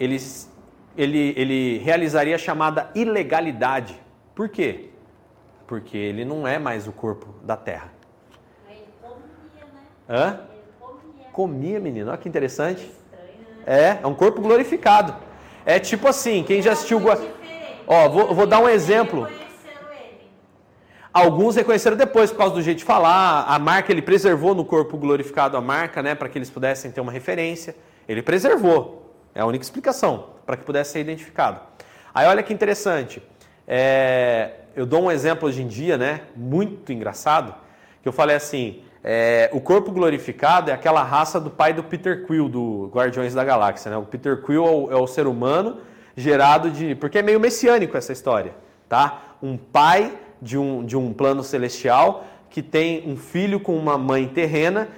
ele, 0.00 0.16
ele, 0.96 1.34
ele 1.36 1.78
realizaria 1.78 2.34
a 2.34 2.38
chamada 2.38 2.90
ilegalidade. 2.94 3.94
Por 4.34 4.48
quê? 4.48 4.88
Porque 5.66 5.96
ele 5.96 6.24
não 6.24 6.48
é 6.48 6.58
mais 6.58 6.88
o 6.88 6.92
corpo 6.92 7.34
da 7.44 7.56
terra. 7.56 7.92
Ele 8.68 8.80
comia, 9.02 9.66
né? 9.66 9.82
Hã? 10.08 10.40
Ele 10.50 10.62
comia. 10.80 11.26
Comia, 11.30 11.80
menino. 11.80 12.08
Olha 12.08 12.18
que 12.18 12.28
interessante. 12.28 12.90
É, 13.66 13.98
é 14.02 14.06
um 14.06 14.14
corpo 14.14 14.40
glorificado. 14.40 15.14
É 15.66 15.78
tipo 15.78 16.08
assim, 16.08 16.42
quem 16.42 16.62
já 16.62 16.72
assistiu. 16.72 16.98
Ó, 17.86 18.08
vou, 18.08 18.34
vou 18.34 18.46
dar 18.46 18.58
um 18.58 18.68
exemplo. 18.68 19.28
Alguns 21.12 21.56
reconheceram 21.56 21.96
depois 21.96 22.30
por 22.30 22.38
causa 22.38 22.54
do 22.54 22.62
jeito 22.62 22.78
de 22.78 22.84
falar. 22.84 23.44
A 23.46 23.58
marca 23.58 23.92
ele 23.92 24.00
preservou 24.00 24.54
no 24.54 24.64
corpo 24.64 24.96
glorificado 24.96 25.56
a 25.56 25.60
marca, 25.60 26.02
né, 26.02 26.14
para 26.14 26.28
que 26.28 26.38
eles 26.38 26.48
pudessem 26.48 26.90
ter 26.90 27.00
uma 27.00 27.12
referência. 27.12 27.76
Ele 28.08 28.22
preservou. 28.22 28.99
É 29.34 29.40
a 29.40 29.46
única 29.46 29.64
explicação 29.64 30.30
para 30.44 30.56
que 30.56 30.64
pudesse 30.64 30.92
ser 30.92 31.00
identificado. 31.00 31.60
Aí 32.14 32.26
olha 32.26 32.42
que 32.42 32.52
interessante. 32.52 33.22
É, 33.66 34.52
eu 34.74 34.84
dou 34.84 35.04
um 35.04 35.10
exemplo 35.10 35.48
hoje 35.48 35.62
em 35.62 35.68
dia, 35.68 35.96
né, 35.96 36.22
muito 36.34 36.92
engraçado, 36.92 37.54
que 38.02 38.08
eu 38.08 38.12
falei 38.12 38.36
assim: 38.36 38.82
é, 39.02 39.48
o 39.52 39.60
corpo 39.60 39.90
glorificado 39.92 40.70
é 40.70 40.74
aquela 40.74 41.02
raça 41.02 41.40
do 41.40 41.50
pai 41.50 41.72
do 41.72 41.82
Peter 41.82 42.26
Quill 42.26 42.48
do 42.48 42.90
Guardiões 42.92 43.34
da 43.34 43.42
Galáxia, 43.42 43.90
né? 43.90 43.96
O 43.96 44.02
Peter 44.02 44.42
Quill 44.42 44.66
é 44.66 44.70
o, 44.70 44.92
é 44.92 44.96
o 44.96 45.06
ser 45.06 45.26
humano 45.26 45.78
gerado 46.16 46.70
de, 46.70 46.94
porque 46.94 47.18
é 47.18 47.22
meio 47.22 47.40
messiânico 47.40 47.96
essa 47.96 48.12
história, 48.12 48.52
tá? 48.88 49.36
Um 49.42 49.56
pai 49.56 50.12
de 50.42 50.58
um, 50.58 50.84
de 50.84 50.96
um 50.96 51.14
plano 51.14 51.42
celestial 51.42 52.24
que 52.50 52.62
tem 52.62 53.08
um 53.08 53.16
filho 53.16 53.60
com 53.60 53.76
uma 53.76 53.96
mãe 53.96 54.28
terrena, 54.28 54.88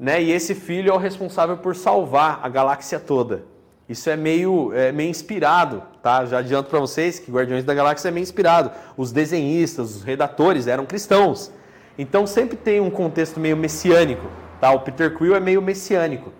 né? 0.00 0.22
E 0.22 0.30
esse 0.30 0.54
filho 0.54 0.90
é 0.90 0.94
o 0.94 0.98
responsável 0.98 1.58
por 1.58 1.76
salvar 1.76 2.40
a 2.42 2.48
galáxia 2.48 2.98
toda. 2.98 3.44
Isso 3.88 4.08
é 4.08 4.16
meio, 4.16 4.72
é 4.72 4.92
meio 4.92 5.10
inspirado, 5.10 5.82
tá? 6.02 6.24
Já 6.24 6.38
adianto 6.38 6.70
para 6.70 6.78
vocês 6.78 7.18
que 7.18 7.30
Guardiões 7.30 7.64
da 7.64 7.74
Galáxia 7.74 8.08
é 8.08 8.10
meio 8.10 8.22
inspirado. 8.22 8.70
Os 8.96 9.12
desenhistas, 9.12 9.96
os 9.96 10.02
redatores 10.02 10.66
eram 10.66 10.86
cristãos. 10.86 11.52
Então 11.98 12.26
sempre 12.26 12.56
tem 12.56 12.80
um 12.80 12.90
contexto 12.90 13.38
meio 13.38 13.56
messiânico, 13.56 14.26
tá? 14.60 14.72
O 14.72 14.80
Peter 14.80 15.16
Quill 15.16 15.34
é 15.34 15.40
meio 15.40 15.60
messiânico. 15.60 16.32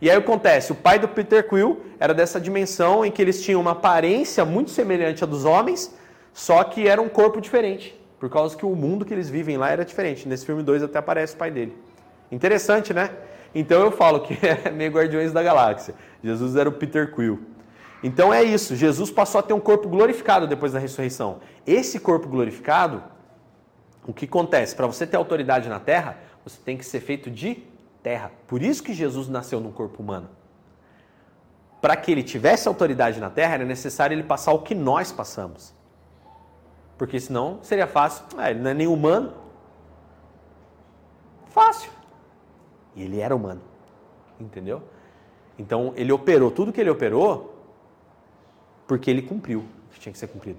E 0.00 0.08
aí 0.08 0.16
acontece, 0.16 0.72
o 0.72 0.74
pai 0.74 0.98
do 0.98 1.08
Peter 1.08 1.46
Quill 1.46 1.80
era 1.98 2.14
dessa 2.14 2.40
dimensão 2.40 3.04
em 3.04 3.10
que 3.10 3.20
eles 3.20 3.42
tinham 3.42 3.60
uma 3.60 3.72
aparência 3.72 4.44
muito 4.46 4.70
semelhante 4.70 5.22
à 5.22 5.26
dos 5.26 5.44
homens, 5.44 5.94
só 6.32 6.64
que 6.64 6.88
era 6.88 7.02
um 7.02 7.08
corpo 7.08 7.38
diferente, 7.38 8.00
por 8.18 8.30
causa 8.30 8.56
que 8.56 8.64
o 8.64 8.74
mundo 8.74 9.04
que 9.04 9.12
eles 9.12 9.28
vivem 9.28 9.58
lá 9.58 9.70
era 9.70 9.84
diferente. 9.84 10.26
Nesse 10.26 10.46
filme 10.46 10.62
2 10.62 10.84
até 10.84 10.98
aparece 10.98 11.34
o 11.34 11.36
pai 11.36 11.50
dele. 11.50 11.76
Interessante, 12.32 12.94
né? 12.94 13.10
Então 13.54 13.82
eu 13.82 13.90
falo 13.90 14.20
que 14.20 14.34
é 14.46 14.70
meio 14.70 14.92
Guardiões 14.92 15.32
da 15.32 15.42
Galáxia. 15.42 15.94
Jesus 16.22 16.56
era 16.56 16.68
o 16.68 16.72
Peter 16.72 17.14
Quill. 17.14 17.40
Então 18.02 18.32
é 18.32 18.42
isso, 18.42 18.74
Jesus 18.74 19.10
passou 19.10 19.40
a 19.40 19.42
ter 19.42 19.52
um 19.52 19.60
corpo 19.60 19.88
glorificado 19.88 20.46
depois 20.46 20.72
da 20.72 20.78
ressurreição. 20.78 21.40
Esse 21.66 22.00
corpo 22.00 22.28
glorificado, 22.28 23.02
o 24.06 24.14
que 24.14 24.24
acontece? 24.24 24.74
Para 24.74 24.86
você 24.86 25.06
ter 25.06 25.16
autoridade 25.16 25.68
na 25.68 25.78
terra, 25.78 26.16
você 26.42 26.58
tem 26.64 26.78
que 26.78 26.84
ser 26.84 27.00
feito 27.00 27.30
de 27.30 27.62
terra. 28.02 28.32
Por 28.46 28.62
isso 28.62 28.82
que 28.82 28.94
Jesus 28.94 29.28
nasceu 29.28 29.60
num 29.60 29.70
corpo 29.70 30.02
humano. 30.02 30.30
Para 31.80 31.96
que 31.96 32.10
ele 32.10 32.22
tivesse 32.22 32.68
autoridade 32.68 33.20
na 33.20 33.28
terra, 33.28 33.54
era 33.54 33.64
necessário 33.64 34.14
ele 34.14 34.22
passar 34.22 34.52
o 34.52 34.60
que 34.60 34.74
nós 34.74 35.12
passamos. 35.12 35.74
Porque 36.96 37.18
senão 37.18 37.58
seria 37.62 37.86
fácil. 37.86 38.24
Ah, 38.36 38.50
ele 38.50 38.60
não 38.60 38.70
é 38.70 38.74
nem 38.74 38.86
humano. 38.86 39.32
Fácil. 41.48 41.90
E 42.94 43.02
ele 43.02 43.20
era 43.20 43.34
humano. 43.34 43.60
Entendeu? 44.38 44.82
Então 45.58 45.92
ele 45.96 46.12
operou 46.12 46.50
tudo 46.50 46.72
que 46.72 46.80
ele 46.80 46.90
operou 46.90 47.56
porque 48.86 49.10
ele 49.10 49.22
cumpriu 49.22 49.60
o 49.60 49.94
que 49.94 50.00
tinha 50.00 50.12
que 50.12 50.18
ser 50.18 50.26
cumprido. 50.26 50.58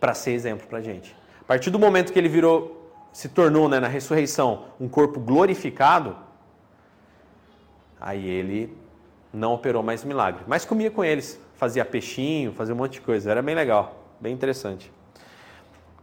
Para 0.00 0.14
ser 0.14 0.32
exemplo 0.32 0.66
para 0.66 0.80
gente. 0.80 1.14
A 1.40 1.44
partir 1.44 1.70
do 1.70 1.78
momento 1.78 2.12
que 2.12 2.18
ele 2.18 2.28
virou, 2.28 2.90
se 3.12 3.28
tornou 3.28 3.68
né, 3.68 3.80
na 3.80 3.88
ressurreição 3.88 4.66
um 4.80 4.88
corpo 4.88 5.18
glorificado, 5.18 6.16
aí 8.00 8.26
ele 8.26 8.76
não 9.32 9.54
operou 9.54 9.82
mais 9.82 10.04
milagre. 10.04 10.42
Mas 10.46 10.64
comia 10.64 10.90
com 10.90 11.04
eles, 11.04 11.40
fazia 11.56 11.84
peixinho, 11.84 12.52
fazia 12.52 12.74
um 12.74 12.78
monte 12.78 12.92
de 12.92 13.00
coisa. 13.00 13.30
Era 13.30 13.42
bem 13.42 13.54
legal, 13.54 13.96
bem 14.20 14.32
interessante. 14.32 14.92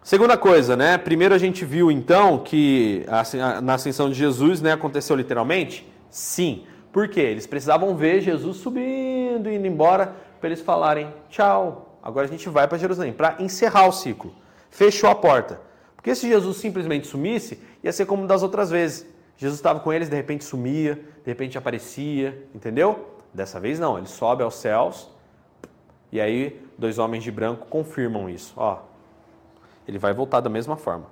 Segunda 0.06 0.38
coisa, 0.38 0.78
né? 0.78 1.00
Primeiro 1.00 1.34
a 1.34 1.38
gente 1.40 1.66
viu 1.66 1.90
então 1.90 2.38
que 2.38 3.04
a- 3.08 3.60
na 3.60 3.74
ascensão 3.74 4.08
de 4.08 4.14
Jesus, 4.14 4.62
né, 4.62 4.72
aconteceu 4.72 5.16
literalmente? 5.16 5.84
Sim. 6.12 6.64
Por 6.94 7.10
quê? 7.10 7.22
Eles 7.22 7.48
precisavam 7.48 7.96
ver 7.98 8.22
Jesus 8.22 8.58
subindo 8.58 9.50
e 9.50 9.56
indo 9.56 9.66
embora 9.66 10.14
para 10.40 10.50
eles 10.50 10.62
falarem 10.62 11.12
tchau. 11.28 11.98
Agora 12.04 12.28
a 12.28 12.30
gente 12.30 12.48
vai 12.50 12.68
para 12.68 12.78
Jerusalém 12.78 13.14
para 13.14 13.38
encerrar 13.40 13.88
o 13.88 13.92
ciclo. 13.92 14.32
Fechou 14.70 15.10
a 15.10 15.16
porta. 15.16 15.60
Porque 15.96 16.14
se 16.14 16.28
Jesus 16.28 16.58
simplesmente 16.58 17.08
sumisse, 17.08 17.60
ia 17.84 17.92
ser 17.92 18.06
como 18.06 18.28
das 18.28 18.44
outras 18.44 18.70
vezes. 18.70 19.08
Jesus 19.38 19.58
estava 19.58 19.80
com 19.80 19.92
eles, 19.92 20.08
de 20.08 20.16
repente 20.16 20.44
sumia, 20.44 20.94
de 20.94 21.32
repente 21.32 21.58
aparecia, 21.58 22.46
entendeu? 22.54 23.10
Dessa 23.34 23.60
vez 23.60 23.80
não, 23.80 23.98
ele 23.98 24.06
sobe 24.08 24.44
aos 24.44 24.54
céus 24.54 25.10
e 26.12 26.22
aí 26.22 26.62
dois 26.78 27.00
homens 27.00 27.24
de 27.24 27.32
branco 27.32 27.66
confirmam 27.72 28.30
isso. 28.30 28.54
Ó, 28.56 28.94
ele 29.88 29.98
vai 29.98 30.14
voltar 30.14 30.40
da 30.40 30.50
mesma 30.50 30.76
forma. 30.76 31.06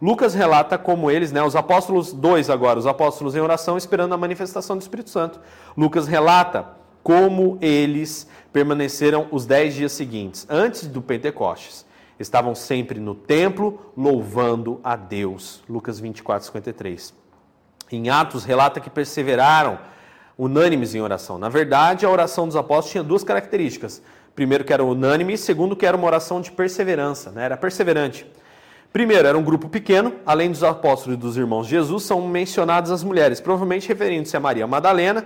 Lucas 0.00 0.32
relata 0.32 0.78
como 0.78 1.10
eles, 1.10 1.30
né, 1.30 1.42
os 1.42 1.54
apóstolos, 1.54 2.12
dois 2.12 2.48
agora, 2.48 2.78
os 2.78 2.86
apóstolos 2.86 3.36
em 3.36 3.40
oração 3.40 3.76
esperando 3.76 4.14
a 4.14 4.16
manifestação 4.16 4.76
do 4.76 4.80
Espírito 4.80 5.10
Santo. 5.10 5.40
Lucas 5.76 6.08
relata 6.08 6.66
como 7.02 7.58
eles 7.60 8.26
permaneceram 8.52 9.26
os 9.30 9.44
dez 9.44 9.74
dias 9.74 9.92
seguintes, 9.92 10.46
antes 10.48 10.86
do 10.86 11.02
Pentecostes. 11.02 11.84
Estavam 12.18 12.54
sempre 12.54 13.00
no 13.00 13.14
templo, 13.14 13.92
louvando 13.96 14.78
a 14.84 14.94
Deus. 14.94 15.62
Lucas 15.68 15.98
24, 15.98 16.46
53. 16.46 17.14
Em 17.90 18.10
Atos 18.10 18.44
relata 18.44 18.78
que 18.78 18.90
perseveraram 18.90 19.78
unânimes 20.36 20.94
em 20.94 21.00
oração. 21.00 21.38
Na 21.38 21.48
verdade, 21.48 22.04
a 22.04 22.10
oração 22.10 22.46
dos 22.46 22.56
apóstolos 22.56 22.92
tinha 22.92 23.02
duas 23.02 23.24
características. 23.24 24.02
Primeiro, 24.34 24.64
que 24.64 24.72
era 24.72 24.84
unânime, 24.84 25.34
e 25.34 25.38
segundo, 25.38 25.76
que 25.76 25.84
era 25.84 25.96
uma 25.96 26.06
oração 26.06 26.40
de 26.40 26.50
perseverança, 26.50 27.30
né? 27.30 27.44
era 27.44 27.56
perseverante. 27.56 28.26
Primeiro, 28.92 29.28
era 29.28 29.38
um 29.38 29.42
grupo 29.42 29.68
pequeno, 29.68 30.14
além 30.26 30.50
dos 30.50 30.64
apóstolos 30.64 31.16
e 31.16 31.20
dos 31.20 31.36
irmãos 31.36 31.66
de 31.66 31.70
Jesus, 31.70 32.02
são 32.02 32.26
mencionadas 32.26 32.90
as 32.90 33.04
mulheres, 33.04 33.40
provavelmente 33.40 33.86
referindo-se 33.86 34.36
a 34.36 34.40
Maria 34.40 34.66
Madalena, 34.66 35.24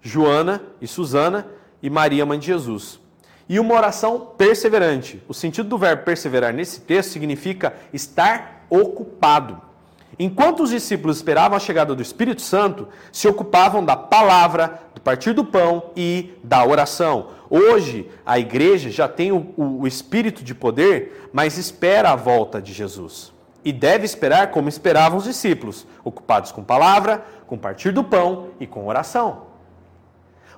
Joana 0.00 0.62
e 0.80 0.86
Susana 0.86 1.46
e 1.82 1.90
Maria, 1.90 2.24
mãe 2.24 2.38
de 2.38 2.46
Jesus. 2.46 3.00
E 3.48 3.58
uma 3.58 3.74
oração 3.74 4.28
perseverante. 4.38 5.22
O 5.28 5.34
sentido 5.34 5.68
do 5.68 5.76
verbo 5.76 6.04
perseverar 6.04 6.52
nesse 6.52 6.80
texto 6.80 7.10
significa 7.10 7.74
estar 7.92 8.64
ocupado. 8.70 9.60
Enquanto 10.18 10.62
os 10.62 10.70
discípulos 10.70 11.16
esperavam 11.16 11.56
a 11.56 11.60
chegada 11.60 11.94
do 11.94 12.02
Espírito 12.02 12.42
Santo, 12.42 12.88
se 13.10 13.26
ocupavam 13.26 13.84
da 13.84 13.96
palavra, 13.96 14.80
do 14.94 15.00
partir 15.00 15.32
do 15.32 15.44
pão 15.44 15.90
e 15.96 16.34
da 16.42 16.64
oração. 16.64 17.28
Hoje, 17.56 18.10
a 18.26 18.36
igreja 18.36 18.90
já 18.90 19.06
tem 19.06 19.30
o, 19.30 19.54
o, 19.56 19.86
espírito 19.86 20.42
de 20.42 20.52
poder, 20.52 21.30
mas 21.32 21.56
espera 21.56 22.10
a 22.10 22.16
volta 22.16 22.60
de 22.60 22.72
Jesus. 22.72 23.32
E 23.64 23.72
deve 23.72 24.04
esperar 24.04 24.50
como 24.50 24.68
esperavam 24.68 25.18
os 25.18 25.24
discípulos, 25.24 25.86
ocupados 26.02 26.50
com 26.50 26.64
palavra, 26.64 27.24
com 27.46 27.56
partir 27.56 27.92
do 27.92 28.02
pão 28.02 28.48
e 28.58 28.66
com 28.66 28.88
oração. 28.88 29.42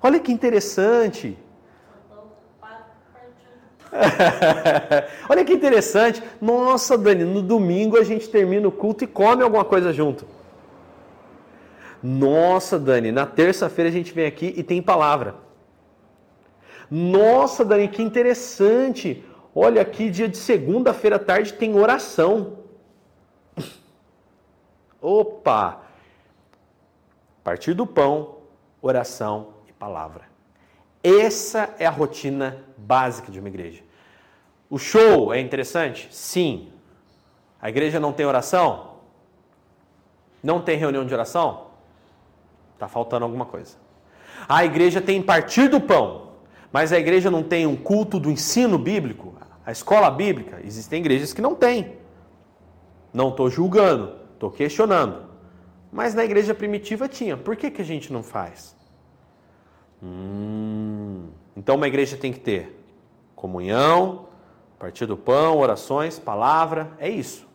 Olha 0.02 0.18
que 0.18 0.32
interessante. 0.32 1.36
Olha 5.28 5.44
que 5.44 5.52
interessante. 5.52 6.22
Nossa, 6.40 6.96
Dani, 6.96 7.24
no 7.24 7.42
domingo 7.42 7.98
a 7.98 8.04
gente 8.04 8.26
termina 8.26 8.68
o 8.68 8.72
culto 8.72 9.04
e 9.04 9.06
come 9.06 9.42
alguma 9.42 9.66
coisa 9.66 9.92
junto. 9.92 10.26
Nossa, 12.02 12.78
Dani, 12.78 13.12
na 13.12 13.26
terça-feira 13.26 13.90
a 13.90 13.92
gente 13.92 14.14
vem 14.14 14.24
aqui 14.24 14.54
e 14.56 14.62
tem 14.62 14.80
palavra. 14.80 15.44
Nossa, 16.90 17.64
Dani, 17.64 17.88
que 17.88 18.02
interessante. 18.02 19.24
Olha 19.54 19.82
aqui, 19.82 20.10
dia 20.10 20.28
de 20.28 20.36
segunda-feira 20.36 21.16
à 21.16 21.18
tarde 21.18 21.54
tem 21.54 21.78
oração. 21.78 22.58
Opa! 25.00 25.82
Partir 27.42 27.74
do 27.74 27.86
pão, 27.86 28.38
oração 28.82 29.54
e 29.68 29.72
palavra. 29.72 30.24
Essa 31.02 31.74
é 31.78 31.86
a 31.86 31.90
rotina 31.90 32.64
básica 32.76 33.30
de 33.30 33.38
uma 33.38 33.48
igreja. 33.48 33.82
O 34.68 34.78
show 34.78 35.32
é 35.32 35.40
interessante? 35.40 36.08
Sim. 36.10 36.72
A 37.62 37.68
igreja 37.68 38.00
não 38.00 38.12
tem 38.12 38.26
oração? 38.26 38.96
Não 40.42 40.60
tem 40.60 40.76
reunião 40.76 41.06
de 41.06 41.14
oração? 41.14 41.68
Está 42.74 42.88
faltando 42.88 43.24
alguma 43.24 43.46
coisa. 43.46 43.76
A 44.48 44.64
igreja 44.64 45.00
tem 45.00 45.22
partir 45.22 45.68
do 45.68 45.80
pão, 45.80 46.25
mas 46.72 46.92
a 46.92 46.98
igreja 46.98 47.30
não 47.30 47.42
tem 47.42 47.66
um 47.66 47.76
culto 47.76 48.18
do 48.18 48.30
ensino 48.30 48.78
bíblico, 48.78 49.34
a 49.64 49.72
escola 49.72 50.10
bíblica. 50.10 50.60
Existem 50.64 51.00
igrejas 51.00 51.32
que 51.32 51.42
não 51.42 51.54
têm. 51.54 51.96
Não 53.12 53.30
estou 53.30 53.50
julgando, 53.50 54.14
estou 54.34 54.50
questionando. 54.50 55.26
Mas 55.90 56.14
na 56.14 56.24
igreja 56.24 56.54
primitiva 56.54 57.08
tinha. 57.08 57.36
Por 57.36 57.56
que, 57.56 57.70
que 57.70 57.82
a 57.82 57.84
gente 57.84 58.12
não 58.12 58.22
faz? 58.22 58.76
Hum, 60.02 61.28
então 61.56 61.76
uma 61.76 61.88
igreja 61.88 62.16
tem 62.16 62.32
que 62.32 62.40
ter 62.40 62.84
comunhão, 63.34 64.26
partir 64.78 65.06
do 65.06 65.16
pão, 65.16 65.58
orações, 65.58 66.18
palavra. 66.18 66.90
É 66.98 67.08
isso. 67.08 67.46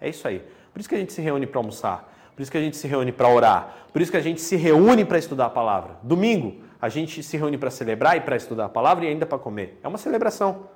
É 0.00 0.08
isso 0.08 0.28
aí. 0.28 0.44
Por 0.72 0.80
isso 0.80 0.88
que 0.88 0.94
a 0.94 0.98
gente 0.98 1.12
se 1.12 1.22
reúne 1.22 1.46
para 1.46 1.58
almoçar. 1.58 2.14
Por 2.36 2.42
isso 2.42 2.50
que 2.52 2.58
a 2.58 2.60
gente 2.60 2.76
se 2.76 2.86
reúne 2.86 3.10
para 3.10 3.28
orar. 3.28 3.88
Por 3.92 4.00
isso 4.00 4.10
que 4.10 4.16
a 4.16 4.22
gente 4.22 4.40
se 4.40 4.54
reúne 4.54 5.04
para 5.04 5.18
estudar 5.18 5.46
a 5.46 5.50
palavra. 5.50 5.96
Domingo, 6.02 6.62
a 6.80 6.88
gente 6.88 7.22
se 7.22 7.36
reúne 7.36 7.58
para 7.58 7.70
celebrar 7.70 8.16
e 8.16 8.20
para 8.20 8.36
estudar 8.36 8.66
a 8.66 8.68
palavra 8.68 9.04
e 9.04 9.08
ainda 9.08 9.26
para 9.26 9.38
comer. 9.38 9.78
É 9.82 9.88
uma 9.88 9.98
celebração. 9.98 10.68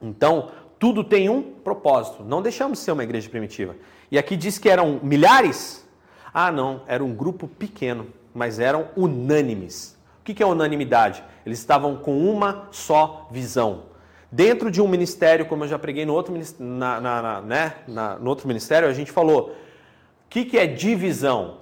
Então, 0.00 0.50
tudo 0.78 1.02
tem 1.02 1.28
um 1.28 1.42
propósito. 1.42 2.22
Não 2.22 2.42
deixamos 2.42 2.78
de 2.78 2.84
ser 2.84 2.92
uma 2.92 3.02
igreja 3.02 3.28
primitiva. 3.28 3.74
E 4.10 4.18
aqui 4.18 4.36
diz 4.36 4.58
que 4.58 4.68
eram 4.68 5.00
milhares. 5.02 5.86
Ah, 6.32 6.52
não, 6.52 6.82
era 6.86 7.02
um 7.02 7.14
grupo 7.14 7.48
pequeno, 7.48 8.06
mas 8.34 8.58
eram 8.58 8.88
unânimes. 8.96 9.96
O 10.20 10.24
que 10.24 10.42
é 10.42 10.46
unanimidade? 10.46 11.22
Eles 11.44 11.58
estavam 11.58 11.96
com 11.96 12.30
uma 12.30 12.68
só 12.70 13.28
visão. 13.30 13.84
Dentro 14.30 14.70
de 14.70 14.80
um 14.80 14.88
ministério, 14.88 15.46
como 15.46 15.64
eu 15.64 15.68
já 15.68 15.78
preguei 15.78 16.04
no 16.04 16.12
outro, 16.12 16.34
na, 16.58 17.00
na, 17.00 17.22
na, 17.22 17.40
né, 17.40 17.74
no 18.20 18.28
outro 18.28 18.48
ministério, 18.48 18.88
a 18.88 18.92
gente 18.92 19.12
falou: 19.12 19.50
o 19.50 19.54
que, 20.28 20.44
que 20.44 20.58
é 20.58 20.66
divisão? 20.66 21.58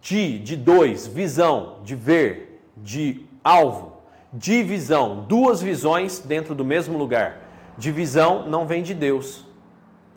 De, 0.00 0.38
de 0.38 0.54
dois, 0.54 1.06
visão, 1.06 1.78
de 1.82 1.96
ver, 1.96 2.51
de 2.76 3.26
alvo, 3.42 3.98
divisão, 4.32 5.24
duas 5.28 5.60
visões 5.60 6.20
dentro 6.20 6.54
do 6.54 6.64
mesmo 6.64 6.96
lugar. 6.96 7.38
Divisão 7.76 8.46
não 8.46 8.66
vem 8.66 8.82
de 8.82 8.94
Deus. 8.94 9.46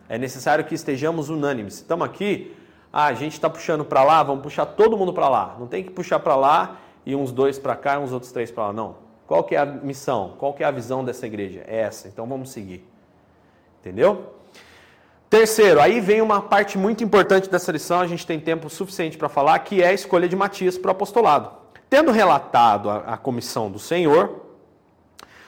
É 0.07 0.17
necessário 0.17 0.63
que 0.65 0.75
estejamos 0.75 1.29
unânimes. 1.29 1.75
Estamos 1.75 2.05
aqui, 2.05 2.55
ah, 2.91 3.05
a 3.05 3.13
gente 3.13 3.33
está 3.33 3.49
puxando 3.49 3.83
para 3.83 4.03
lá, 4.03 4.23
vamos 4.23 4.43
puxar 4.43 4.65
todo 4.65 4.97
mundo 4.97 5.13
para 5.13 5.27
lá. 5.27 5.55
Não 5.59 5.67
tem 5.67 5.83
que 5.83 5.91
puxar 5.91 6.19
para 6.19 6.35
lá 6.35 6.79
e 7.05 7.15
uns 7.15 7.31
dois 7.31 7.59
para 7.59 7.75
cá 7.75 7.95
e 7.95 7.97
uns 7.97 8.11
outros 8.11 8.31
três 8.31 8.51
para 8.51 8.67
lá. 8.67 8.73
Não. 8.73 8.95
Qual 9.27 9.43
que 9.43 9.55
é 9.55 9.59
a 9.59 9.65
missão? 9.65 10.35
Qual 10.37 10.53
que 10.53 10.63
é 10.63 10.67
a 10.67 10.71
visão 10.71 11.03
dessa 11.03 11.25
igreja? 11.25 11.63
É 11.67 11.81
essa. 11.81 12.07
Então 12.07 12.27
vamos 12.27 12.51
seguir. 12.51 12.87
Entendeu? 13.81 14.35
Terceiro, 15.29 15.81
aí 15.81 15.99
vem 15.99 16.21
uma 16.21 16.41
parte 16.41 16.77
muito 16.77 17.03
importante 17.03 17.49
dessa 17.49 17.71
lição, 17.71 17.99
a 17.99 18.07
gente 18.07 18.25
tem 18.25 18.39
tempo 18.39 18.69
suficiente 18.69 19.17
para 19.17 19.27
falar, 19.27 19.59
que 19.59 19.81
é 19.81 19.87
a 19.87 19.93
escolha 19.93 20.29
de 20.29 20.35
Matias 20.35 20.77
para 20.77 20.89
o 20.89 20.91
apostolado. 20.91 21.64
Tendo 21.89 22.11
relatado 22.11 22.89
a, 22.89 22.97
a 22.97 23.17
comissão 23.17 23.69
do 23.69 23.79
Senhor, 23.79 24.45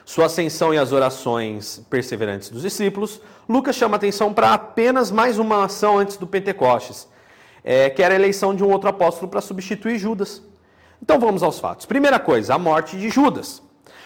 sua 0.05 0.27
ascensão 0.27 0.73
e 0.73 0.77
as 0.77 0.91
orações 0.93 1.85
perseverantes 1.89 2.49
dos 2.49 2.61
discípulos, 2.61 3.19
Lucas 3.47 3.75
chama 3.75 3.97
atenção 3.97 4.33
para 4.33 4.53
apenas 4.53 5.11
mais 5.11 5.37
uma 5.37 5.65
ação 5.65 5.97
antes 5.97 6.15
do 6.15 6.25
Pentecostes, 6.25 7.07
é, 7.63 7.89
que 7.89 8.01
era 8.01 8.13
a 8.13 8.15
eleição 8.15 8.55
de 8.55 8.63
um 8.63 8.71
outro 8.71 8.89
apóstolo 8.89 9.29
para 9.29 9.41
substituir 9.41 9.97
Judas. 9.97 10.41
Então 11.01 11.19
vamos 11.19 11.43
aos 11.43 11.59
fatos. 11.59 11.85
Primeira 11.85 12.19
coisa, 12.19 12.55
a 12.55 12.57
morte 12.57 12.97
de 12.97 13.09
Judas. 13.09 13.61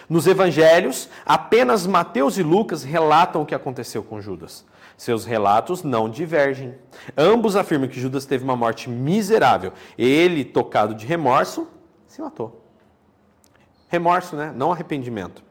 Nos 0.08 0.26
evangelhos, 0.26 1.08
apenas 1.24 1.86
Mateus 1.86 2.36
e 2.36 2.42
Lucas 2.42 2.82
relatam 2.82 3.42
o 3.42 3.46
que 3.46 3.54
aconteceu 3.54 4.02
com 4.02 4.20
Judas. 4.20 4.64
Seus 4.96 5.24
relatos 5.24 5.82
não 5.82 6.08
divergem. 6.08 6.74
Ambos 7.16 7.56
afirmam 7.56 7.88
que 7.88 8.00
Judas 8.00 8.26
teve 8.26 8.44
uma 8.44 8.56
morte 8.56 8.90
miserável. 8.90 9.72
Ele, 9.96 10.44
tocado 10.44 10.94
de 10.94 11.06
remorso, 11.06 11.68
se 12.12 12.20
matou. 12.20 12.62
Remorso, 13.88 14.36
né? 14.36 14.52
Não 14.54 14.70
arrependimento. 14.70 15.42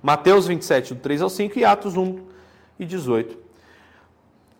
Mateus 0.00 0.46
27, 0.46 0.94
do 0.94 1.00
3 1.00 1.22
ao 1.22 1.28
5 1.28 1.58
e 1.58 1.64
Atos 1.64 1.96
1 1.96 2.20
e 2.78 2.86
18. 2.86 3.36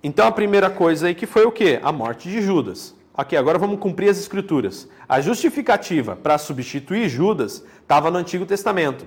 Então 0.03 0.27
a 0.27 0.33
primeira 0.33 0.69
coisa 0.69 1.07
aí 1.07 1.15
que 1.15 1.27
foi 1.27 1.45
o 1.45 1.53
quê? 1.53 1.79
A 1.81 1.93
morte 1.93 2.29
de 2.29 2.43
Judas. 2.43 2.93
Ok, 3.15 3.39
agora 3.39 3.57
vamos 3.57 3.79
cumprir 3.79 4.09
as 4.09 4.19
escrituras. 4.19 4.89
A 5.09 5.21
justificativa 5.21 6.17
para 6.17 6.39
substituir 6.39 7.09
Judas 7.09 7.65
estava 7.83 8.11
no 8.11 8.19
Antigo 8.19 8.45
Testamento. 8.45 9.07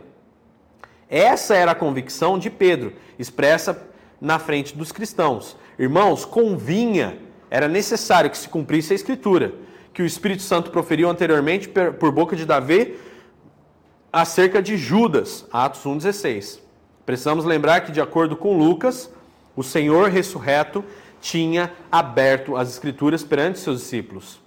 Essa 1.09 1.55
era 1.55 1.71
a 1.71 1.75
convicção 1.75 2.39
de 2.39 2.49
Pedro, 2.49 2.93
expressa 3.19 3.89
na 4.21 4.39
frente 4.39 4.77
dos 4.77 4.93
cristãos. 4.93 5.57
Irmãos, 5.77 6.23
convinha, 6.23 7.17
era 7.49 7.67
necessário 7.67 8.29
que 8.29 8.37
se 8.37 8.47
cumprisse 8.47 8.93
a 8.93 8.95
escritura, 8.95 9.53
que 9.93 10.01
o 10.01 10.05
Espírito 10.05 10.41
Santo 10.41 10.71
proferiu 10.71 11.09
anteriormente 11.09 11.69
por 11.99 12.11
boca 12.11 12.35
de 12.35 12.45
Davi 12.45 12.97
acerca 14.11 14.61
de 14.61 14.77
Judas, 14.77 15.45
Atos 15.51 15.83
1,16. 15.83 16.59
Precisamos 17.05 17.45
lembrar 17.45 17.81
que, 17.81 17.91
de 17.91 18.01
acordo 18.01 18.35
com 18.35 18.57
Lucas, 18.57 19.11
o 19.55 19.63
Senhor 19.63 20.09
ressurreto 20.09 20.83
tinha 21.19 21.71
aberto 21.91 22.55
as 22.55 22.69
Escrituras 22.69 23.23
perante 23.23 23.59
seus 23.59 23.79
discípulos. 23.79 24.39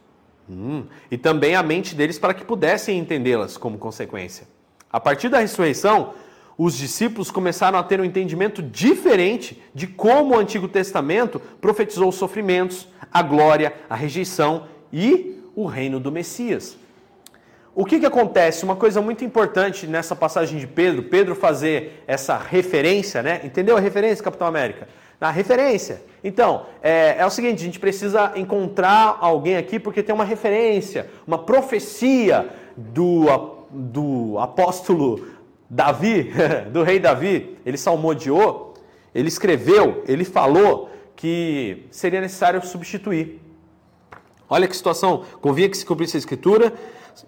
Hum, 0.49 0.85
e 1.11 1.17
também 1.17 1.55
a 1.55 1.63
mente 1.63 1.95
deles 1.95 2.19
para 2.19 2.35
que 2.35 2.45
pudessem 2.45 2.99
entendê-las 2.99 3.57
como 3.57 3.79
consequência. 3.79 4.47
A 4.93 5.01
partir 5.01 5.29
da 5.29 5.39
ressurreição, 5.39 6.15
os 6.57 6.77
discípulos 6.77 7.31
começaram 7.31 7.79
a 7.79 7.83
ter 7.83 8.01
um 8.01 8.05
entendimento 8.05 8.63
diferente 8.63 9.61
de 9.75 9.87
como 9.87 10.35
o 10.35 10.39
Antigo 10.39 10.69
Testamento 10.69 11.41
profetizou 11.61 12.09
os 12.09 12.15
sofrimentos, 12.15 12.89
a 13.13 13.23
glória, 13.23 13.75
a 13.89 13.97
rejeição 13.97 14.69
e 14.95 15.43
o 15.57 15.67
reino 15.67 15.99
do 15.99 16.13
Messias. 16.13 16.79
O 17.75 17.85
que, 17.85 17.99
que 17.99 18.07
acontece? 18.07 18.65
Uma 18.65 18.77
coisa 18.77 19.01
muito 19.03 19.25
importante 19.25 19.89
nessa 19.89 20.15
passagem 20.15 20.61
de 20.61 20.67
Pedro, 20.69 21.03
Pedro 21.03 21.35
fazer 21.35 22.05
essa 22.07 22.39
referência, 22.39 23.21
né? 23.21 23.41
Entendeu 23.43 23.77
a 23.77 23.81
referência, 23.81 24.23
Capitão 24.23 24.47
América? 24.47 24.87
Na 25.21 25.33
referência. 25.33 26.01
Então, 26.23 26.67
é, 26.81 27.17
é, 27.19 27.27
o 27.27 27.31
seguinte: 27.31 27.61
a 27.61 27.65
gente 27.65 27.81
precisa 27.81 28.33
encontrar 28.37 29.19
alguém 29.21 29.57
aqui 29.57 29.81
porque 29.81 30.05
tem 30.05 30.15
uma 30.15 30.25
referência, 30.25 31.11
uma 31.27 31.39
profecia 31.39 32.49
do, 32.77 33.25
do 33.69 34.39
apóstolo 34.39 35.27
Davi, 35.69 36.31
do 36.73 36.85
rei 36.85 37.01
Davi. 37.01 37.57
Ele 37.67 37.77
salmodiou, 37.77 38.75
ele 39.13 39.27
escreveu, 39.27 40.05
ele 40.07 40.25
falou 40.25 40.91
que 41.17 41.87
seria 41.91 42.21
necessário 42.21 42.65
substituir. 42.65 43.44
Olha 44.49 44.69
que 44.69 44.77
situação, 44.77 45.25
convinha 45.41 45.69
que 45.69 45.77
se 45.77 45.87
cumprisse 45.87 46.17
a 46.17 46.19
escritura 46.19 46.73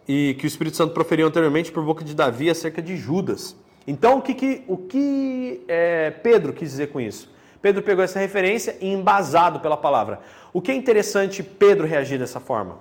e 0.06 0.36
que 0.38 0.46
o 0.46 0.48
Espírito 0.48 0.76
Santo 0.76 0.92
proferiu 0.92 1.26
anteriormente 1.26 1.72
por 1.72 1.84
boca 1.84 2.04
de 2.04 2.14
Davi 2.14 2.50
acerca 2.50 2.82
de 2.82 2.96
Judas. 2.96 3.56
Então, 3.86 4.18
o 4.18 4.22
que, 4.22 4.34
que, 4.34 4.64
o 4.66 4.76
que 4.76 5.64
é, 5.68 6.10
Pedro 6.10 6.52
quis 6.52 6.70
dizer 6.70 6.88
com 6.88 7.00
isso? 7.00 7.30
Pedro 7.62 7.82
pegou 7.82 8.04
essa 8.04 8.18
referência 8.18 8.76
e 8.80 8.88
embasado 8.88 9.60
pela 9.60 9.76
palavra. 9.76 10.20
O 10.52 10.60
que 10.60 10.70
é 10.70 10.74
interessante 10.74 11.42
Pedro 11.42 11.86
reagir 11.86 12.18
dessa 12.18 12.40
forma? 12.40 12.78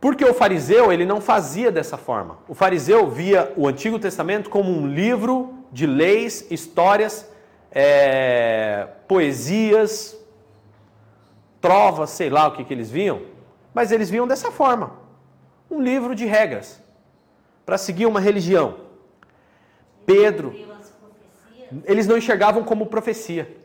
Porque 0.00 0.24
o 0.24 0.34
fariseu 0.34 0.92
ele 0.92 1.04
não 1.04 1.20
fazia 1.20 1.70
dessa 1.70 1.96
forma. 1.96 2.38
O 2.48 2.54
fariseu 2.54 3.08
via 3.10 3.52
o 3.56 3.66
Antigo 3.66 3.98
Testamento 3.98 4.48
como 4.48 4.70
um 4.70 4.86
livro 4.86 5.54
de 5.72 5.86
leis, 5.86 6.46
histórias, 6.50 7.28
é, 7.72 8.86
poesias, 9.08 10.15
trovas, 11.60 12.10
sei 12.10 12.30
lá 12.30 12.46
o 12.46 12.52
que, 12.52 12.64
que 12.64 12.72
eles 12.72 12.90
viam, 12.90 13.22
mas 13.74 13.92
eles 13.92 14.08
viam 14.08 14.26
dessa 14.26 14.50
forma 14.50 14.92
um 15.70 15.80
livro 15.80 16.14
de 16.14 16.24
regras 16.24 16.80
para 17.64 17.76
seguir 17.76 18.06
uma 18.06 18.20
religião. 18.20 18.76
Pedro, 20.04 20.54
eles 21.84 22.06
não 22.06 22.16
enxergavam 22.16 22.62
como 22.62 22.86
profecia. 22.86 23.56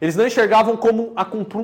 Eles 0.00 0.16
não 0.16 0.26
enxergavam 0.26 0.76
como 0.76 1.14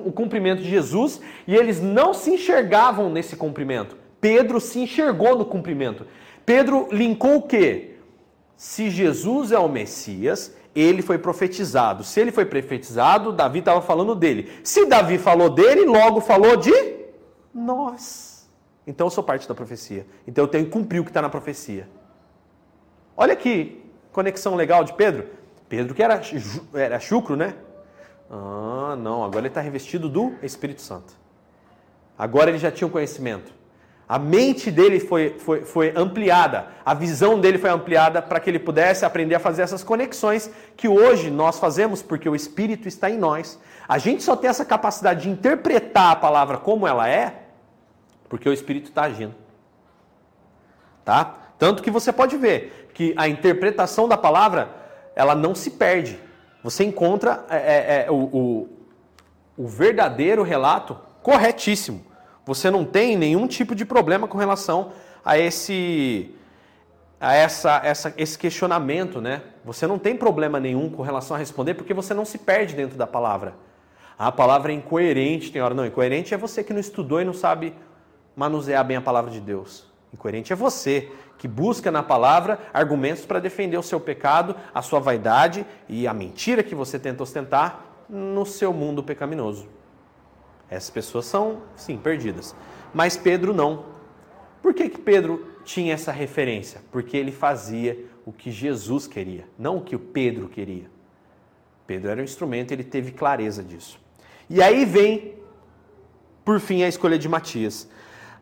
o 0.05 0.13
cumprimento 0.13 0.63
de 0.63 0.69
Jesus 0.69 1.21
e 1.47 1.57
eles 1.57 1.81
não 1.81 2.15
se 2.15 2.31
enxergavam 2.31 3.11
nesse 3.11 3.35
cumprimento. 3.35 3.97
Pedro 4.21 4.61
se 4.61 4.79
enxergou 4.81 5.37
no 5.37 5.45
cumprimento. 5.45 6.07
Pedro 6.47 6.89
linkou 6.93 7.37
o 7.37 7.43
quê? 7.43 7.97
Se 8.57 8.91
Jesus 8.91 9.51
é 9.51 9.59
o 9.59 9.69
Messias, 9.69 10.55
ele 10.75 11.03
foi 11.03 11.19
profetizado. 11.19 12.05
Se 12.05 12.21
ele 12.21 12.31
foi 12.31 12.45
profetizado, 12.45 13.33
Davi 13.33 13.61
estava 13.61 13.81
falando 13.81 14.15
dele. 14.15 14.51
Se 14.63 14.87
Davi 14.87 15.19
falou 15.19 15.51
dele, 15.51 15.85
logo 15.85 16.21
falou 16.21 16.57
de 16.57 16.73
nós. 17.55 18.49
Então 18.87 19.07
eu 19.07 19.11
sou 19.11 19.23
parte 19.23 19.47
da 19.49 19.55
profecia. 19.55 20.07
Então 20.27 20.45
eu 20.45 20.49
tenho 20.49 20.65
que 20.65 20.71
cumprir 20.71 21.01
o 21.01 21.05
que 21.05 21.11
está 21.11 21.21
na 21.21 21.29
profecia. 21.29 21.89
Olha 23.17 23.35
que 23.35 23.85
conexão 24.13 24.55
legal 24.55 24.85
de 24.85 24.93
Pedro. 24.93 25.27
Pedro 25.69 25.95
que 25.95 26.03
era, 26.03 26.21
era 26.75 26.99
chucro, 26.99 27.37
né? 27.37 27.55
Ah, 28.31 28.97
não, 28.99 29.25
agora 29.25 29.41
ele 29.41 29.49
está 29.49 29.61
revestido 29.61 30.09
do 30.09 30.35
Espírito 30.43 30.81
Santo. 30.81 31.15
Agora 32.17 32.51
ele 32.51 32.59
já 32.59 32.71
tinha 32.71 32.87
o 32.87 32.91
conhecimento. 32.91 33.58
A 34.09 34.19
mente 34.19 34.71
dele 34.71 34.99
foi, 34.99 35.39
foi, 35.39 35.63
foi 35.63 35.93
ampliada, 35.95 36.69
a 36.85 36.95
visão 36.95 37.39
dele 37.39 37.59
foi 37.59 37.69
ampliada 37.69 38.23
para 38.23 38.41
que 38.41 38.49
ele 38.49 38.59
pudesse 38.59 39.05
aprender 39.05 39.35
a 39.35 39.41
fazer 39.41 39.61
essas 39.61 39.85
conexões 39.85 40.51
que 40.77 40.89
hoje 40.89 41.31
nós 41.31 41.59
fazemos 41.59 42.03
porque 42.03 42.27
o 42.27 42.35
Espírito 42.35 42.89
está 42.89 43.11
em 43.11 43.19
nós. 43.19 43.61
A 43.87 43.99
gente 43.99 44.23
só 44.23 44.35
tem 44.35 44.49
essa 44.49 44.65
capacidade 44.65 45.23
de 45.23 45.29
interpretar 45.29 46.13
a 46.13 46.17
palavra 46.17 46.57
como 46.57 46.87
ela 46.87 47.07
é 47.07 47.49
porque 48.29 48.49
o 48.49 48.53
Espírito 48.53 48.89
está 48.89 49.03
agindo. 49.03 49.35
tá? 51.05 51.35
Tanto 51.59 51.83
que 51.83 51.91
você 51.91 52.13
pode 52.13 52.37
ver 52.37 52.91
que 52.95 53.15
a 53.17 53.29
interpretação 53.29 54.09
da 54.09 54.17
palavra 54.17 54.71
ela 55.15 55.35
não 55.35 55.55
se 55.55 55.73
perde. 55.73 56.19
Você 56.63 56.85
encontra 56.85 57.45
é, 57.49 57.57
é, 57.57 58.05
é, 58.07 58.11
o, 58.11 58.15
o, 58.15 58.69
o 59.57 59.69
verdadeiro 59.69 60.43
relato 60.43 60.97
corretíssimo. 61.23 62.05
Você 62.49 62.71
não 62.71 62.83
tem 62.83 63.15
nenhum 63.15 63.47
tipo 63.47 63.75
de 63.75 63.85
problema 63.85 64.27
com 64.27 64.39
relação 64.39 64.93
a 65.23 65.39
esse 65.39 66.35
a 67.21 67.35
essa, 67.35 67.79
essa, 67.85 68.15
esse 68.17 68.39
questionamento, 68.39 69.21
né? 69.21 69.43
Você 69.67 69.87
não 69.87 69.99
tem 69.99 70.17
problema 70.17 70.59
nenhum 70.59 70.89
com 70.89 71.03
relação 71.03 71.37
a 71.37 71.39
responder 71.39 71.75
porque 71.75 71.93
você 71.93 72.15
não 72.15 72.25
se 72.25 72.39
perde 72.39 72.75
dentro 72.75 72.97
da 72.97 73.07
palavra. 73.07 73.53
A 74.19 74.33
palavra 74.33 74.73
é 74.73 74.75
incoerente, 74.75 75.53
tem 75.53 75.61
hora 75.61 75.75
não. 75.75 75.85
Incoerente 75.85 76.33
é 76.33 76.39
você 76.39 76.65
que 76.65 76.73
não 76.73 76.81
estudou 76.81 77.21
e 77.21 77.25
não 77.25 77.35
sabe 77.35 77.75
manusear 78.35 78.83
bem 78.83 78.97
a 78.97 79.03
palavra 79.03 79.31
de 79.31 79.41
Deus. 79.41 79.87
Incoerente 80.15 80.51
é 80.51 80.57
você 80.57 81.13
que 81.37 81.47
busca 81.47 81.91
na 81.91 82.03
palavra 82.03 82.61
argumentos 82.73 83.27
para 83.27 83.41
defender 83.41 83.77
o 83.77 83.83
seu 83.83 84.01
pecado, 84.01 84.57
a 84.73 84.81
sua 84.81 85.01
vaidade 85.01 85.67
e 85.87 86.09
a 86.09 86.15
mentira 86.15 86.63
que 86.63 86.75
você 86.75 86.99
tenta 86.99 87.23
ostentar 87.23 87.85
no 88.09 88.47
seu 88.47 88.73
mundo 88.73 89.03
pecaminoso. 89.03 89.69
Essas 90.71 90.91
pessoas 90.91 91.25
são, 91.25 91.63
sim, 91.77 91.97
perdidas. 91.97 92.55
Mas 92.93 93.17
Pedro 93.17 93.55
não. 93.55 93.85
Por 94.63 94.75
que, 94.75 94.89
que 94.89 95.01
Pedro 95.01 95.47
tinha 95.65 95.95
essa 95.95 96.13
referência? 96.13 96.81
Porque 96.91 97.17
ele 97.17 97.33
fazia 97.33 98.07
o 98.27 98.33
que 98.33 98.51
Jesus 98.51 99.07
queria, 99.07 99.47
não 99.59 99.79
o 99.79 99.81
que 99.81 99.97
o 99.97 99.99
Pedro 99.99 100.49
queria. 100.49 100.91
Pedro 101.87 102.11
era 102.11 102.21
um 102.21 102.25
instrumento, 102.25 102.73
ele 102.73 102.85
teve 102.85 103.13
clareza 103.13 103.65
disso. 103.65 103.99
E 104.51 104.63
aí 104.63 104.85
vem, 104.85 105.37
por 106.45 106.61
fim, 106.61 106.83
a 106.83 106.89
escolha 106.89 107.19
de 107.19 107.29
Matias. 107.29 107.89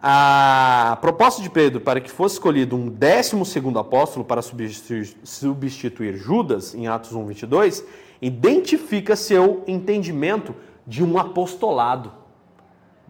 A 0.02 0.98
proposta 1.00 1.40
de 1.40 1.48
Pedro 1.48 1.80
para 1.80 2.00
que 2.00 2.10
fosse 2.10 2.34
escolhido 2.34 2.76
um 2.76 2.88
décimo 2.88 3.46
segundo 3.46 3.78
apóstolo 3.78 4.24
para 4.24 4.42
substituir, 4.42 6.16
Judas, 6.16 6.74
em 6.74 6.86
Atos 6.86 7.12
1, 7.12 7.26
22, 7.26 7.84
identifica 8.20 9.16
seu 9.16 9.62
entendimento 9.66 10.54
de 10.86 11.02
um 11.02 11.18
apostolado. 11.18 12.12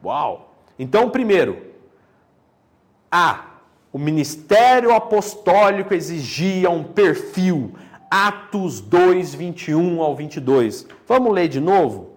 Uau! 0.05 0.55
Então, 0.79 1.11
primeiro, 1.11 1.63
A. 3.11 3.45
O 3.93 3.99
ministério 3.99 4.95
apostólico 4.95 5.95
exigia 5.95 6.69
um 6.71 6.85
perfil. 6.85 7.75
Atos 8.11 8.81
2, 8.81 9.35
21 9.35 10.03
ao 10.03 10.15
22. 10.15 10.87
Vamos 11.09 11.33
ler 11.33 11.49
de 11.49 11.61
novo? 11.61 12.11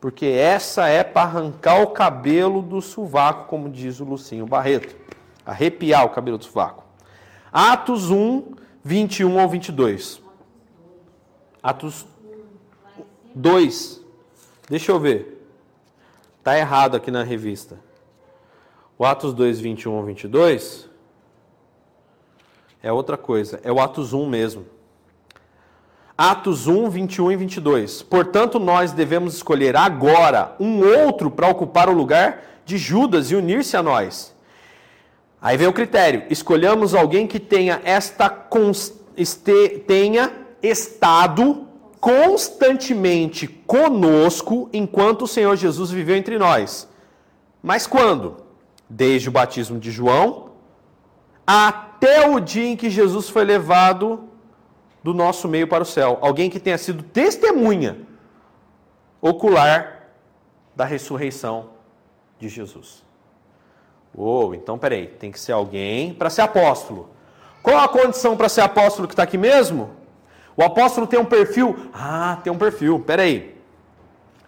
Porque 0.00 0.26
essa 0.26 0.88
é 0.88 1.02
para 1.02 1.22
arrancar 1.22 1.80
o 1.80 1.88
cabelo 1.88 2.60
do 2.60 2.82
sovaco, 2.82 3.46
como 3.46 3.70
diz 3.70 3.98
o 4.00 4.04
Lucinho 4.04 4.46
Barreto. 4.46 4.96
Arrepiar 5.44 6.04
o 6.04 6.10
cabelo 6.10 6.38
do 6.38 6.44
sovaco. 6.44 6.84
Atos 7.52 8.10
1, 8.10 8.42
21 8.84 9.40
ao 9.40 9.48
22. 9.48 10.20
Atos 11.62 12.06
2. 13.34 14.05
Deixa 14.68 14.92
eu 14.92 14.98
ver. 14.98 15.48
Tá 16.42 16.58
errado 16.58 16.96
aqui 16.96 17.10
na 17.10 17.22
revista. 17.22 17.78
O 18.98 19.04
Atos 19.04 19.34
2, 19.34 19.60
21 19.60 19.96
ao 19.96 20.04
22 20.04 20.88
é 22.82 22.92
outra 22.92 23.16
coisa. 23.16 23.60
É 23.64 23.72
o 23.72 23.80
Atos 23.80 24.12
1 24.12 24.28
mesmo. 24.28 24.66
Atos 26.16 26.66
1, 26.66 26.88
21 26.88 27.32
e 27.32 27.36
22. 27.36 28.02
Portanto, 28.02 28.58
nós 28.58 28.92
devemos 28.92 29.34
escolher 29.34 29.76
agora 29.76 30.54
um 30.58 30.80
outro 30.80 31.30
para 31.30 31.48
ocupar 31.48 31.88
o 31.88 31.92
lugar 31.92 32.42
de 32.64 32.78
Judas 32.78 33.30
e 33.30 33.36
unir-se 33.36 33.76
a 33.76 33.82
nós. 33.82 34.34
Aí 35.42 35.56
vem 35.56 35.66
o 35.66 35.72
critério: 35.72 36.24
escolhamos 36.30 36.94
alguém 36.94 37.26
que 37.26 37.38
tenha 37.38 37.80
esta 37.84 38.48
este, 39.16 39.80
tenha 39.80 40.32
estado 40.62 41.66
constantemente 42.00 43.46
conosco 43.46 44.68
enquanto 44.72 45.22
o 45.22 45.28
Senhor 45.28 45.56
Jesus 45.56 45.90
viveu 45.90 46.16
entre 46.16 46.38
nós. 46.38 46.88
Mas 47.62 47.86
quando? 47.86 48.36
Desde 48.88 49.28
o 49.28 49.32
batismo 49.32 49.78
de 49.78 49.90
João 49.90 50.46
até 51.46 52.28
o 52.28 52.40
dia 52.40 52.66
em 52.66 52.76
que 52.76 52.90
Jesus 52.90 53.28
foi 53.28 53.44
levado 53.44 54.28
do 55.02 55.14
nosso 55.14 55.46
meio 55.46 55.68
para 55.68 55.84
o 55.84 55.86
céu. 55.86 56.18
Alguém 56.20 56.50
que 56.50 56.58
tenha 56.58 56.76
sido 56.76 57.02
testemunha 57.02 57.98
ocular 59.20 60.10
da 60.74 60.84
ressurreição 60.84 61.70
de 62.38 62.48
Jesus. 62.48 63.04
Oh, 64.14 64.52
então 64.54 64.78
peraí, 64.78 65.06
tem 65.06 65.30
que 65.30 65.38
ser 65.38 65.52
alguém 65.52 66.12
para 66.12 66.30
ser 66.30 66.42
apóstolo. 66.42 67.10
Qual 67.62 67.78
a 67.78 67.88
condição 67.88 68.36
para 68.36 68.48
ser 68.48 68.62
apóstolo 68.62 69.06
que 69.06 69.14
está 69.14 69.22
aqui 69.22 69.38
mesmo? 69.38 69.90
O 70.56 70.62
apóstolo 70.62 71.06
tem 71.06 71.18
um 71.18 71.24
perfil? 71.24 71.76
Ah, 71.92 72.38
tem 72.42 72.52
um 72.52 72.56
perfil, 72.56 73.00
peraí. 73.00 73.54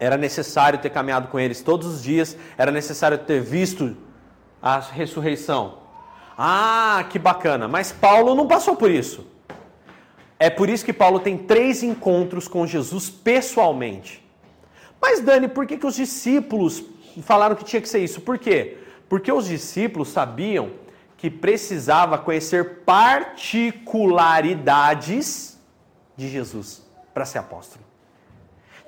Era 0.01 0.17
necessário 0.17 0.79
ter 0.79 0.91
caminhado 0.91 1.29
com 1.29 1.39
eles 1.39 1.61
todos 1.61 1.87
os 1.87 2.03
dias, 2.03 2.35
era 2.57 2.71
necessário 2.71 3.19
ter 3.19 3.43
visto 3.43 3.95
a 4.63 4.79
ressurreição. 4.79 5.79
Ah, 6.37 7.05
que 7.11 7.19
bacana, 7.19 7.69
mas 7.69 7.93
Paulo 7.93 8.35
não 8.35 8.47
passou 8.47 8.77
por 8.77 8.91
isso. 8.91 9.27
É 10.39 10.49
por 10.49 10.71
isso 10.71 10.85
que 10.85 10.93
Paulo 10.93 11.19
tem 11.19 11.37
três 11.37 11.83
encontros 11.83 12.47
com 12.47 12.65
Jesus 12.67 13.11
pessoalmente. 13.11 14.25
Mas, 15.01 15.21
Dani, 15.21 15.49
por 15.49 15.67
que, 15.67 15.77
que 15.77 15.87
os 15.87 15.97
discípulos 15.97 16.85
falaram 17.23 17.57
que 17.57 17.65
tinha 17.65 17.83
que 17.83 17.89
ser 17.89 17.99
isso? 17.99 18.21
Por 18.21 18.39
quê? 18.39 18.79
Porque 19.09 19.33
os 19.33 19.47
discípulos 19.47 20.09
sabiam 20.09 20.71
que 21.17 21.29
precisava 21.29 22.17
conhecer 22.17 22.85
particularidades 22.85 25.58
de 26.19 26.29
Jesus 26.29 26.83
para 27.14 27.25
ser 27.25 27.39
apóstolo. 27.39 27.83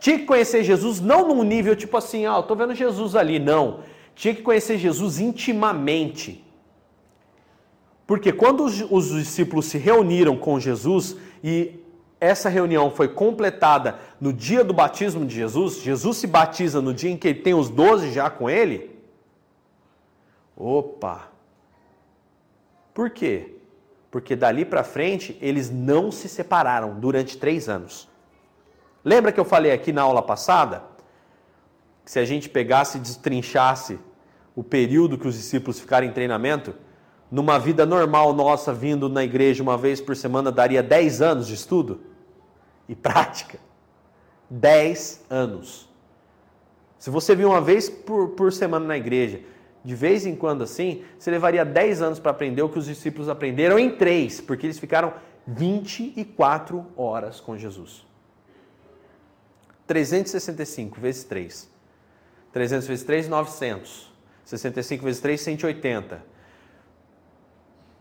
Tinha 0.01 0.19
que 0.19 0.25
conhecer 0.25 0.65
Jesus 0.65 1.01
não 1.01 1.29
num 1.29 1.45
nível 1.45 1.77
tipo 1.77 1.97
assim, 1.97 2.27
ah, 2.27 2.35
eu 2.35 2.41
estou 2.41 2.57
vendo 2.57 2.75
Jesus 2.75 3.15
ali. 3.15 3.39
Não. 3.39 3.85
Tinha 4.15 4.35
que 4.35 4.43
conhecer 4.43 4.77
Jesus 4.77 5.21
intimamente. 5.21 6.45
Porque 8.07 8.33
quando 8.33 8.65
os, 8.65 8.81
os 8.91 9.11
discípulos 9.11 9.67
se 9.67 9.79
reuniram 9.79 10.37
com 10.37 10.59
Jesus, 10.59 11.17
e 11.45 11.79
essa 12.21 12.49
reunião 12.49 12.91
foi 12.91 13.09
completada 13.09 14.01
no 14.21 14.33
dia 14.33 14.65
do 14.65 14.75
batismo 14.75 15.25
de 15.25 15.37
Jesus, 15.37 15.81
Jesus 15.81 16.17
se 16.17 16.27
batiza 16.27 16.83
no 16.83 16.93
dia 16.93 17.11
em 17.11 17.17
que 17.17 17.29
ele 17.29 17.41
tem 17.41 17.55
os 17.55 17.69
doze 17.69 18.11
já 18.11 18.29
com 18.29 18.51
ele. 18.51 18.91
Opa! 20.57 21.31
Por 22.93 23.11
quê? 23.11 23.60
Porque 24.11 24.35
dali 24.35 24.65
para 24.65 24.83
frente 24.83 25.39
eles 25.41 25.71
não 25.71 26.11
se 26.11 26.29
separaram 26.29 26.99
durante 26.99 27.39
três 27.39 27.69
anos. 27.69 28.09
Lembra 29.05 29.33
que 29.33 29.41
eu 29.41 29.45
falei 29.45 29.73
aqui 29.73 29.93
na 29.93 30.03
aula 30.03 30.23
passada? 30.23 30.83
Que 32.05 32.11
se 32.11 32.19
a 32.19 32.25
gente 32.25 32.49
pegasse 32.49 32.99
e 32.99 33.01
destrinchasse 33.01 33.99
o 34.55 34.65
período 34.65 35.17
que 35.17 35.29
os 35.29 35.37
discípulos 35.37 35.79
ficaram 35.79 36.07
em 36.07 36.13
treinamento, 36.13 36.75
numa 37.31 37.59
vida 37.59 37.87
normal 37.87 38.33
nossa, 38.33 38.75
vindo 38.75 39.09
na 39.09 39.23
igreja 39.23 39.63
uma 39.63 39.79
vez 39.79 40.01
por 40.01 40.17
semana, 40.17 40.51
daria 40.51 40.83
10 40.83 41.23
anos 41.23 41.47
de 41.47 41.55
estudo 41.55 42.01
e 42.89 42.95
prática. 42.95 43.59
10 44.51 45.27
anos. 45.31 45.89
Se 46.99 47.09
você 47.09 47.35
vir 47.37 47.47
uma 47.47 47.61
vez 47.61 47.89
por, 47.89 48.31
por 48.31 48.53
semana 48.53 48.85
na 48.85 48.97
igreja, 48.97 49.41
de 49.85 49.95
vez 49.95 50.27
em 50.27 50.37
quando 50.37 50.63
assim, 50.63 51.05
você 51.19 51.31
levaria 51.31 51.65
10 51.65 52.03
anos 52.03 52.19
para 52.19 52.31
aprender 52.31 52.63
o 52.63 52.69
que 52.69 52.79
os 52.79 52.87
discípulos 52.87 53.29
aprenderam 53.29 53.79
em 53.79 53.91
3, 53.97 54.41
porque 54.43 54.67
eles 54.67 54.79
ficaram 54.79 55.15
24 55.47 56.87
horas 56.97 57.41
com 57.41 57.57
Jesus. 57.57 58.05
365 59.87 61.01
vezes 61.01 61.25
3. 61.25 61.71
300 62.53 62.87
vezes 62.87 63.05
3, 63.05 63.29
900. 63.29 64.13
65 64.45 65.05
vezes 65.05 65.21
3, 65.21 65.41
180. 65.41 66.23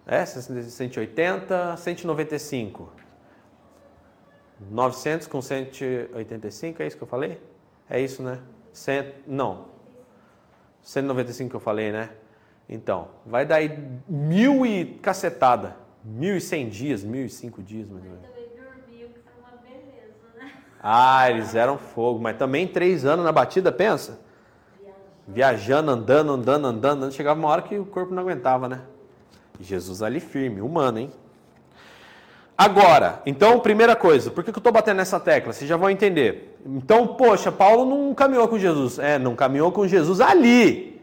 É, 0.06 0.26
180, 0.26 1.78
195. 1.78 2.92
900 4.70 5.28
com 5.28 5.42
185, 5.42 6.84
é 6.84 6.88
isso 6.88 6.98
que 6.98 7.04
eu 7.04 7.08
falei? 7.08 7.40
É 7.90 8.02
isso, 8.02 8.22
né? 8.22 8.40
Cent... 8.74 9.14
Não. 9.26 9.79
195 10.82 11.50
que 11.50 11.56
eu 11.56 11.60
falei, 11.60 11.92
né? 11.92 12.10
Então, 12.68 13.08
vai 13.26 13.46
dar 13.46 13.56
aí 13.56 13.78
mil 14.08 14.66
e 14.66 14.86
cacetada. 15.02 15.76
Mil 16.04 16.38
e 16.38 16.42
cem 16.42 16.70
dias, 16.70 17.04
mil 17.04 17.26
e 17.26 17.30
cinco 17.30 17.62
dias, 17.62 17.90
mais 17.90 18.04
ou 18.04 18.10
menos. 18.10 18.22
Né? 20.36 20.52
Ah, 20.82 21.30
eles 21.30 21.56
eram 21.56 21.78
fogo, 21.78 22.20
mas 22.20 22.38
também 22.38 22.68
três 22.68 23.06
anos 23.06 23.26
na 23.26 23.32
batida, 23.32 23.72
pensa? 23.72 24.20
Viajando, 25.28 25.92
andando, 25.92 26.32
andando, 26.32 26.68
andando, 26.68 27.12
chegava 27.12 27.40
uma 27.40 27.50
hora 27.50 27.62
que 27.62 27.78
o 27.78 27.86
corpo 27.86 28.14
não 28.14 28.24
aguentava, 28.24 28.70
né? 28.70 28.82
Jesus 29.60 30.02
ali 30.02 30.20
firme, 30.20 30.62
humano, 30.62 31.00
hein? 31.00 31.12
Agora, 32.60 33.22
então, 33.26 33.58
primeira 33.62 33.96
coisa, 33.96 34.30
por 34.30 34.44
que 34.44 34.50
eu 34.50 34.58
estou 34.58 34.74
batendo 34.74 34.98
nessa 34.98 35.18
tecla? 35.18 35.54
Vocês 35.54 35.66
já 35.66 35.78
vão 35.78 35.90
entender. 35.90 36.60
Então, 36.66 37.08
poxa, 37.08 37.54
Paulo 37.54 37.86
não 37.86 38.14
caminhou 38.14 38.50
com 38.50 38.60
Jesus. 38.60 39.00
É, 39.00 39.18
não 39.18 39.34
caminhou 39.34 39.72
com 39.72 39.88
Jesus 39.88 40.20
ali. 40.20 41.02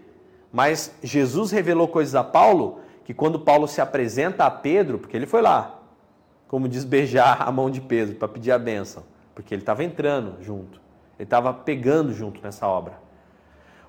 Mas 0.52 0.94
Jesus 1.02 1.50
revelou 1.50 1.88
coisas 1.88 2.14
a 2.14 2.22
Paulo 2.22 2.80
que 3.06 3.14
quando 3.14 3.40
Paulo 3.40 3.66
se 3.66 3.80
apresenta 3.80 4.44
a 4.44 4.50
Pedro, 4.50 4.98
porque 4.98 5.16
ele 5.16 5.24
foi 5.24 5.40
lá, 5.40 5.80
como 6.46 6.68
diz, 6.68 6.84
beijar 6.84 7.40
a 7.40 7.50
mão 7.50 7.70
de 7.70 7.80
Pedro 7.80 8.16
para 8.16 8.28
pedir 8.28 8.52
a 8.52 8.58
bênção, 8.58 9.02
porque 9.34 9.54
ele 9.54 9.62
estava 9.62 9.82
entrando 9.82 10.36
junto, 10.42 10.78
ele 11.18 11.24
estava 11.24 11.54
pegando 11.54 12.12
junto 12.12 12.38
nessa 12.42 12.68
obra. 12.68 12.98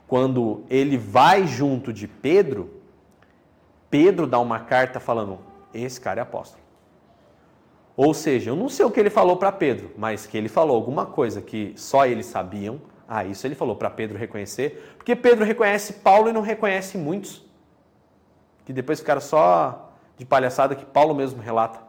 Quando 0.08 0.64
ele 0.70 0.98
vai 0.98 1.46
junto 1.46 1.92
de 1.92 2.08
Pedro, 2.08 2.70
Pedro 3.90 4.26
dá 4.26 4.40
uma 4.40 4.62
carta 4.62 5.02
falando: 5.02 5.40
esse 5.74 6.00
cara 6.00 6.22
é 6.22 6.24
apóstolo. 6.24 6.67
Ou 7.98 8.14
seja, 8.14 8.52
eu 8.52 8.56
não 8.56 8.70
sei 8.70 8.86
o 8.86 8.92
que 8.92 9.00
ele 9.00 9.10
falou 9.10 9.38
para 9.38 9.52
Pedro, 9.52 9.92
mas 9.98 10.28
que 10.28 10.38
ele 10.38 10.48
falou 10.48 10.76
alguma 10.76 11.08
coisa 11.08 11.42
que 11.42 11.74
só 11.76 12.06
eles 12.06 12.28
sabiam. 12.28 12.80
Ah, 13.08 13.26
isso 13.26 13.48
ele 13.48 13.56
falou 13.56 13.76
para 13.76 13.90
Pedro 13.90 14.18
reconhecer, 14.18 14.94
porque 14.98 15.16
Pedro 15.16 15.44
reconhece 15.44 15.94
Paulo 15.94 16.30
e 16.30 16.34
não 16.34 16.42
reconhece 16.42 16.96
muitos 16.96 17.44
que 18.64 18.74
depois 18.74 19.00
ficaram 19.00 19.22
só 19.22 19.94
de 20.18 20.26
palhaçada 20.26 20.76
que 20.76 20.86
Paulo 20.86 21.16
mesmo 21.16 21.42
relata, 21.42 21.80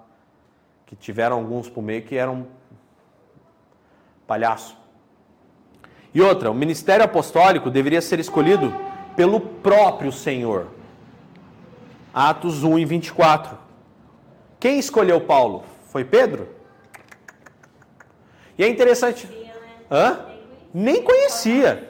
que 0.87 0.95
tiveram 0.95 1.37
alguns 1.37 1.69
por 1.69 1.83
meio 1.83 2.03
que 2.03 2.15
eram 2.17 2.47
palhaço. 4.29 4.79
E 6.15 6.23
outra, 6.23 6.51
o 6.51 6.55
ministério 6.55 7.05
apostólico 7.05 7.69
deveria 7.69 8.01
ser 8.01 8.21
escolhido 8.21 8.73
pelo 9.17 9.41
próprio 9.41 10.13
Senhor. 10.13 10.69
Atos 12.15 12.63
1 12.63 12.79
e 12.79 12.85
24. 12.85 13.59
Quem 14.61 14.79
escolheu 14.79 15.21
Paulo? 15.21 15.65
Foi 15.99 16.05
Pedro? 16.05 16.49
E 18.57 18.63
é 18.63 18.69
interessante. 18.69 19.29
Hã? 19.91 20.27
Nem 20.73 21.03
conhecia. 21.03 21.89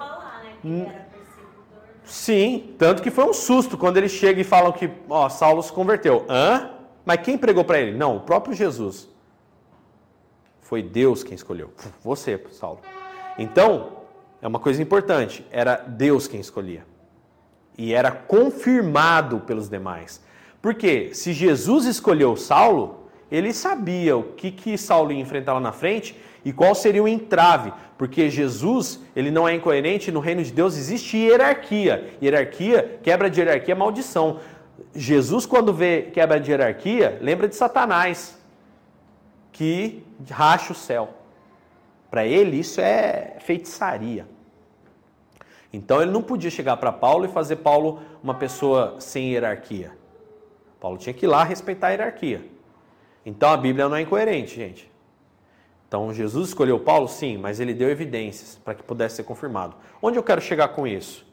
Sim, 2.04 2.74
tanto 2.78 3.02
que 3.02 3.11
foi 3.11 3.24
um 3.24 3.34
susto 3.34 3.76
quando 3.76 3.98
ele 3.98 4.09
chega 4.09 4.40
e 4.40 4.44
falam 4.44 4.72
que 4.72 4.90
ó, 5.11 5.28
Saulo 5.28 5.62
se 5.62 5.70
converteu. 5.70 6.24
Hã? 6.26 6.70
Mas 7.04 7.20
quem 7.20 7.36
pregou 7.36 7.64
para 7.64 7.80
ele? 7.80 7.98
Não, 7.98 8.16
o 8.16 8.20
próprio 8.20 8.54
Jesus. 8.54 9.06
Foi 10.62 10.82
Deus 10.82 11.22
quem 11.22 11.34
escolheu. 11.34 11.70
Você, 12.02 12.42
Saulo. 12.52 12.80
Então, 13.38 13.98
é 14.40 14.48
uma 14.48 14.59
coisa 14.59 14.80
importante. 14.80 15.46
Era 15.50 15.76
Deus 15.76 16.26
quem 16.26 16.40
escolhia. 16.40 16.86
E 17.76 17.92
era 17.92 18.11
confirmado 18.11 19.40
pelos 19.40 19.68
demais. 19.68 20.22
Porque 20.62 21.14
se 21.14 21.34
Jesus 21.34 21.84
escolheu 21.84 22.34
Saulo, 22.36 22.97
ele 23.30 23.52
sabia 23.52 24.16
o 24.16 24.22
que, 24.22 24.50
que 24.50 24.78
Saulo 24.78 25.12
ia 25.12 25.20
enfrentar 25.20 25.54
lá 25.54 25.60
na 25.60 25.72
frente 25.72 26.16
e 26.44 26.52
qual 26.52 26.74
seria 26.74 27.02
o 27.02 27.08
entrave, 27.08 27.72
porque 27.98 28.30
Jesus, 28.30 29.00
ele 29.14 29.30
não 29.30 29.46
é 29.46 29.54
incoerente, 29.54 30.10
no 30.10 30.20
reino 30.20 30.42
de 30.42 30.52
Deus 30.52 30.76
existe 30.76 31.16
hierarquia. 31.16 32.14
Hierarquia, 32.22 32.98
quebra 33.02 33.28
de 33.28 33.40
hierarquia 33.40 33.74
é 33.74 33.76
maldição. 33.76 34.40
Jesus, 34.94 35.44
quando 35.44 35.72
vê 35.72 36.02
quebra 36.12 36.40
de 36.40 36.50
hierarquia, 36.50 37.18
lembra 37.20 37.48
de 37.48 37.56
Satanás, 37.56 38.38
que 39.52 40.02
racha 40.30 40.72
o 40.72 40.76
céu. 40.76 41.10
Para 42.10 42.24
ele, 42.24 42.58
isso 42.58 42.80
é 42.80 43.36
feitiçaria. 43.40 44.26
Então, 45.70 46.00
ele 46.00 46.10
não 46.10 46.22
podia 46.22 46.50
chegar 46.50 46.78
para 46.78 46.90
Paulo 46.90 47.26
e 47.26 47.28
fazer 47.28 47.56
Paulo 47.56 48.00
uma 48.22 48.34
pessoa 48.34 48.96
sem 49.00 49.32
hierarquia. 49.32 49.92
Paulo 50.80 50.96
tinha 50.96 51.12
que 51.12 51.26
ir 51.26 51.28
lá 51.28 51.44
respeitar 51.44 51.88
a 51.88 51.90
hierarquia. 51.90 52.57
Então, 53.28 53.50
a 53.50 53.58
Bíblia 53.58 53.90
não 53.90 53.96
é 53.96 54.00
incoerente, 54.00 54.56
gente. 54.56 54.90
Então, 55.86 56.14
Jesus 56.14 56.48
escolheu 56.48 56.80
Paulo? 56.80 57.06
Sim, 57.06 57.36
mas 57.36 57.60
ele 57.60 57.74
deu 57.74 57.90
evidências 57.90 58.58
para 58.64 58.72
que 58.72 58.82
pudesse 58.82 59.16
ser 59.16 59.24
confirmado. 59.24 59.76
Onde 60.00 60.18
eu 60.18 60.22
quero 60.22 60.40
chegar 60.40 60.68
com 60.68 60.86
isso? 60.86 61.26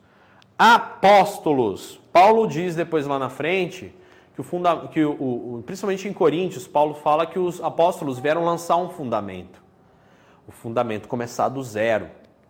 Apóstolos. 0.59 1.97
Paulo 2.11 2.47
diz 2.47 2.75
depois 2.75 3.07
lá 3.07 3.17
na 3.17 3.29
frente 3.29 3.95
que, 4.33 4.41
o 4.41 4.43
funda 4.43 4.87
que 4.87 5.05
o, 5.05 5.11
o, 5.11 5.63
principalmente 5.65 6.05
em 6.05 6.11
Coríntios, 6.11 6.67
Paulo 6.67 6.95
fala 6.95 7.25
que 7.25 7.39
os 7.39 7.63
apóstolos 7.63 8.19
vieram 8.19 8.43
lançar 8.43 8.75
um 8.75 8.89
fundamento. 8.89 9.63
O 10.45 10.51
fundamento 10.51 11.07
começar 11.07 11.47
do 11.47 11.63
zero, 11.63 12.09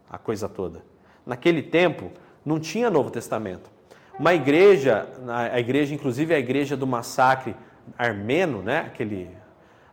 a 0.10 0.18
coisa 0.18 0.50
toda. 0.50 0.84
Naquele 1.24 1.62
tempo, 1.62 2.12
não 2.44 2.60
tinha 2.60 2.90
Novo 2.90 3.12
Testamento. 3.12 3.70
Uma 4.18 4.34
igreja, 4.34 5.08
a 5.28 5.60
igreja, 5.60 5.94
inclusive 5.94 6.34
a 6.34 6.40
igreja 6.40 6.76
do 6.76 6.88
massacre 6.88 7.56
armeno, 7.98 8.62
né? 8.62 8.80
aquele 8.80 9.30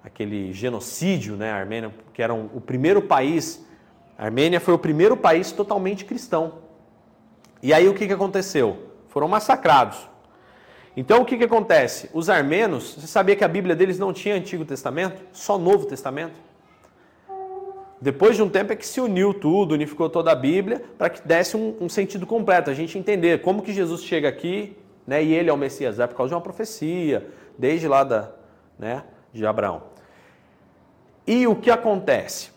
aquele 0.05 0.53
genocídio, 0.53 1.37
né, 1.37 1.51
Armênia, 1.53 1.93
que 2.13 2.23
era 2.23 2.35
um, 2.35 2.49
o 2.53 2.61
primeiro 2.61 3.01
país, 3.01 3.65
a 4.19 4.25
Armênia 4.25 4.61
foi 4.61 4.75
o 4.75 4.79
primeiro 4.79 5.17
país 5.17 5.53
totalmente 5.53 6.05
cristão. 6.05 6.55
E 7.63 7.73
aí 7.73 7.89
o 7.89 7.95
que, 7.95 8.07
que 8.07 8.13
aconteceu? 8.13 8.89
Foram 9.09 9.29
massacrados. 9.29 10.09
Então 10.97 11.23
o 11.23 11.25
que, 11.25 11.39
que 11.39 11.45
acontece? 11.45 12.11
Os 12.13 12.29
armenos, 12.29 12.95
você 12.95 13.07
sabia 13.07 13.37
que 13.37 13.45
a 13.45 13.49
Bíblia 13.49 13.75
deles 13.75 13.99
não 13.99 14.13
tinha 14.13 14.35
Antigo 14.35 14.65
Testamento? 14.65 15.23
Só 15.33 15.57
Novo 15.57 15.87
Testamento? 15.87 16.35
Depois 18.01 18.35
de 18.35 18.43
um 18.43 18.49
tempo 18.49 18.73
é 18.73 18.77
que 18.77 18.87
se 18.87 19.01
uniu 19.01 19.33
tudo, 19.33 19.75
unificou 19.75 20.11
toda 20.11 20.33
a 20.33 20.35
Bíblia, 20.35 20.83
para 20.99 21.09
que 21.09 21.27
desse 21.27 21.57
um, 21.57 21.77
um, 21.81 21.89
sentido 21.89 22.27
completo, 22.27 22.69
a 22.69 22.75
gente 22.75 22.99
entender 22.99 23.41
como 23.41 23.63
que 23.63 23.73
Jesus 23.73 24.03
chega 24.03 24.29
aqui, 24.29 24.77
né, 25.07 25.23
e 25.23 25.33
ele 25.33 25.49
é 25.49 25.53
o 25.53 25.57
Messias, 25.57 26.01
é 26.01 26.07
por 26.07 26.17
causa 26.17 26.31
de 26.31 26.35
uma 26.35 26.41
profecia, 26.41 27.31
desde 27.59 27.89
lá 27.89 28.05
da, 28.05 28.31
né, 28.79 29.05
de 29.33 29.47
Abraão. 29.47 29.83
E 31.27 31.47
o 31.47 31.55
que 31.55 31.71
acontece? 31.71 32.51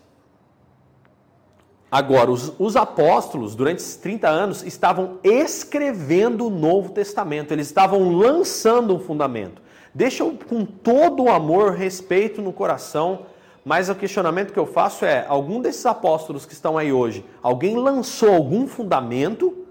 Agora, 1.90 2.30
os, 2.30 2.52
os, 2.58 2.74
apóstolos, 2.74 3.54
durante 3.54 3.78
esses 3.78 3.96
30 3.96 4.28
anos, 4.28 4.62
estavam 4.64 5.18
escrevendo 5.22 6.46
o 6.46 6.50
Novo 6.50 6.90
Testamento, 6.90 7.52
eles 7.52 7.68
estavam 7.68 8.16
lançando 8.16 8.94
um 8.94 8.98
fundamento. 8.98 9.62
Deixa 9.94 10.22
eu, 10.22 10.36
com 10.48 10.64
todo 10.64 11.22
o 11.22 11.30
amor, 11.30 11.72
respeito 11.72 12.42
no 12.42 12.52
coração, 12.52 13.20
mas 13.64 13.88
o 13.88 13.94
questionamento 13.94 14.52
que 14.52 14.58
eu 14.58 14.66
faço 14.66 15.04
é: 15.04 15.24
algum 15.28 15.60
desses 15.60 15.86
apóstolos 15.86 16.44
que 16.44 16.52
estão 16.52 16.76
aí 16.76 16.92
hoje, 16.92 17.24
alguém 17.42 17.76
lançou 17.76 18.34
algum 18.34 18.66
fundamento? 18.66 19.64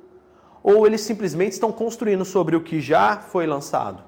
Ou 0.63 0.87
eles 0.87 1.01
simplesmente 1.01 1.51
estão 1.51 1.71
construindo 1.71 2.25
sobre 2.25 2.55
o 2.55 2.61
que 2.61 2.81
já 2.81 3.17
foi 3.17 3.45
lançado? 3.45 4.01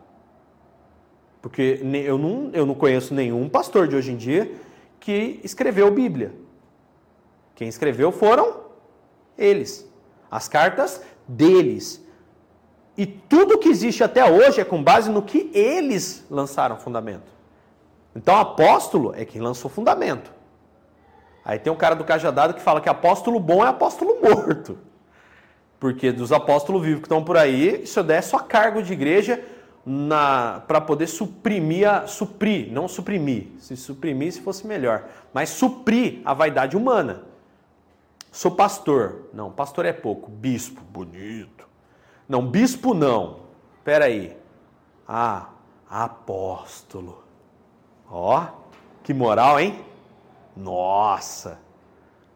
Porque 1.42 1.80
eu 2.06 2.18
não, 2.18 2.50
eu 2.54 2.66
não 2.66 2.76
conheço 2.76 3.14
nenhum 3.14 3.48
pastor 3.48 3.88
de 3.88 3.96
hoje 3.96 4.12
em 4.12 4.18
dia 4.18 4.52
que 5.00 5.40
escreveu 5.44 5.92
Bíblia. 5.92 6.34
Quem 7.56 7.68
escreveu 7.68 8.12
foram 8.12 8.66
eles. 9.38 9.88
As 10.30 10.48
cartas 10.48 11.02
deles. 11.28 12.04
E 12.98 13.06
tudo 13.06 13.60
que 13.60 13.70
existe 13.70 14.04
até 14.04 14.30
hoje 14.30 14.60
é 14.60 14.66
com 14.66 14.84
base 14.84 15.10
no 15.10 15.22
que 15.22 15.52
eles 15.54 16.26
lançaram 16.30 16.78
fundamento. 16.78 17.32
Então, 18.16 18.36
apóstolo 18.36 19.14
é 19.16 19.24
quem 19.24 19.40
lançou 19.40 19.70
fundamento. 19.70 20.32
Aí 21.46 21.60
tem 21.60 21.72
um 21.72 21.76
cara 21.78 21.96
do 21.96 22.04
cajadado 22.04 22.56
que 22.56 22.62
fala 22.62 22.82
que 22.82 22.90
apóstolo 22.90 23.40
bom 23.40 23.64
é 23.64 23.70
apóstolo 23.70 24.18
morto. 24.22 24.78
Porque 25.80 26.12
dos 26.12 26.32
apóstolos 26.32 26.82
vivos 26.82 27.02
que 27.02 27.06
estão 27.06 27.24
por 27.24 27.38
aí, 27.38 27.84
isso 27.84 28.00
é 28.00 28.22
só 28.22 28.40
cargo 28.40 28.82
de 28.82 28.92
igreja 28.92 29.44
para 30.68 30.82
poder 30.82 31.08
suprimir, 31.08 31.90
a, 31.90 32.08
suprir, 32.08 32.72
não 32.72 32.88
suprimir, 32.88 33.52
se 33.58 33.78
suprimir 33.78 34.34
se 34.34 34.42
fosse 34.42 34.68
melhor, 34.68 35.06
mas 35.34 35.50
suprir 35.50 36.22
a 36.26 36.34
vaidade 36.34 36.76
humana. 36.76 37.24
Sou 38.32 38.52
pastor. 38.52 39.30
Não, 39.34 39.50
pastor 39.50 39.86
é 39.86 39.94
pouco. 39.94 40.30
Bispo, 40.30 40.82
bonito. 40.82 41.68
Não, 42.28 42.46
bispo 42.46 42.94
não. 42.94 43.40
Espera 43.78 44.06
aí. 44.06 44.38
Ah, 45.08 45.50
apóstolo. 45.90 47.24
Ó, 48.10 48.46
que 49.04 49.14
moral, 49.14 49.60
hein? 49.60 49.84
Nossa. 50.56 51.60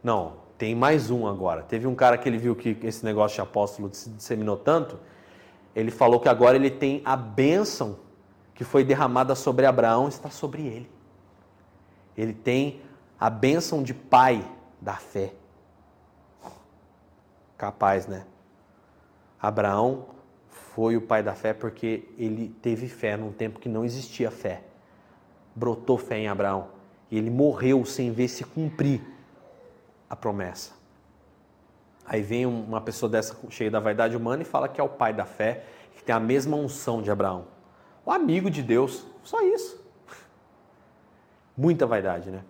Não, 0.02 0.34
tem 0.58 0.74
mais 0.74 1.12
um 1.12 1.28
agora. 1.28 1.64
Teve 1.64 1.86
um 1.86 1.96
cara 1.96 2.18
que 2.18 2.28
ele 2.28 2.38
viu 2.38 2.56
que 2.56 2.78
esse 2.84 3.04
negócio 3.04 3.36
de 3.36 3.42
apóstolo 3.42 3.90
se 3.94 4.10
disseminou 4.10 4.56
tanto, 4.56 4.98
ele 5.76 5.92
falou 5.92 6.20
que 6.20 6.30
agora 6.30 6.56
ele 6.56 6.70
tem 6.70 7.02
a 7.06 7.16
bênção 7.16 8.00
que 8.54 8.64
foi 8.64 8.84
derramada 8.84 9.36
sobre 9.36 9.66
Abraão, 9.66 10.08
está 10.08 10.30
sobre 10.30 10.66
ele. 10.68 10.90
Ele 12.16 12.34
tem 12.34 12.82
a 13.20 13.30
bênção 13.30 13.82
de 13.82 13.94
pai 13.94 14.46
da 14.80 14.96
fé. 14.96 15.34
Capaz, 17.58 18.08
né? 18.08 18.26
Abraão 19.40 20.08
foi 20.48 20.98
o 20.98 21.02
pai 21.02 21.24
da 21.24 21.34
fé 21.34 21.54
porque 21.54 22.08
ele 22.18 22.50
teve 22.62 22.88
fé 22.88 23.16
num 23.16 23.32
tempo 23.32 23.60
que 23.60 23.70
não 23.70 23.86
existia 23.86 24.30
fé. 24.30 24.64
Brotou 25.56 25.98
fé 25.98 26.18
em 26.18 26.28
Abraão. 26.28 26.70
E 27.10 27.18
ele 27.18 27.30
morreu 27.30 27.86
sem 27.86 28.12
ver 28.12 28.28
se 28.28 28.44
cumprir 28.44 29.02
a 30.10 30.16
promessa. 30.16 30.81
Aí 32.06 32.22
vem 32.22 32.46
uma 32.46 32.82
pessoa 32.82 33.10
dessa 33.10 33.38
cheia 33.50 33.72
da 33.72 33.80
vaidade 33.80 34.16
humana 34.16 34.42
e 34.42 34.46
fala 34.46 34.68
que 34.68 34.82
é 34.82 34.84
o 34.84 34.90
pai 34.90 35.14
da 35.14 35.26
fé, 35.26 35.64
que 35.96 36.04
tem 36.04 36.14
a 36.14 36.20
mesma 36.20 36.58
unção 36.58 37.02
de 37.02 37.12
Abraão. 37.12 37.46
O 38.06 38.12
amigo 38.12 38.50
de 38.50 38.62
Deus, 38.62 39.06
só 39.24 39.42
isso. 39.42 39.80
Muita 41.56 41.86
vaidade, 41.86 42.32
né? 42.32 42.42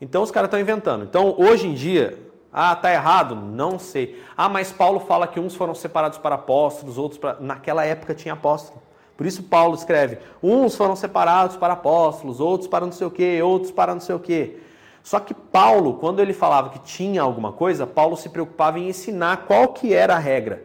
Então 0.00 0.22
os 0.22 0.30
caras 0.30 0.48
estão 0.48 0.60
inventando. 0.60 1.04
Então 1.04 1.34
hoje 1.38 1.66
em 1.66 1.74
dia, 1.74 2.18
ah, 2.52 2.74
tá 2.74 2.92
errado? 2.92 3.34
Não 3.34 3.78
sei. 3.78 4.22
Ah, 4.36 4.48
mas 4.48 4.72
Paulo 4.72 5.00
fala 5.00 5.26
que 5.26 5.38
uns 5.38 5.54
foram 5.54 5.74
separados 5.74 6.18
para 6.18 6.34
apóstolos, 6.34 6.98
outros 6.98 7.18
para. 7.18 7.38
Naquela 7.40 7.84
época 7.84 8.14
tinha 8.14 8.34
apóstolo. 8.34 8.82
Por 9.16 9.26
isso 9.26 9.42
Paulo 9.42 9.74
escreve: 9.74 10.18
uns 10.42 10.74
foram 10.74 10.96
separados 10.96 11.56
para 11.56 11.74
apóstolos, 11.74 12.40
outros 12.40 12.68
para 12.68 12.84
não 12.84 12.92
sei 12.92 13.06
o 13.06 13.10
quê, 13.10 13.40
outros 13.42 13.70
para 13.70 13.94
não 13.94 14.00
sei 14.00 14.14
o 14.14 14.20
quê. 14.20 14.60
Só 15.02 15.18
que 15.18 15.34
Paulo, 15.34 15.94
quando 15.94 16.20
ele 16.20 16.32
falava 16.32 16.70
que 16.70 16.78
tinha 16.80 17.22
alguma 17.22 17.52
coisa, 17.52 17.86
Paulo 17.86 18.16
se 18.16 18.28
preocupava 18.28 18.78
em 18.78 18.88
ensinar 18.88 19.46
qual 19.46 19.68
que 19.68 19.94
era 19.94 20.14
a 20.14 20.18
regra. 20.18 20.64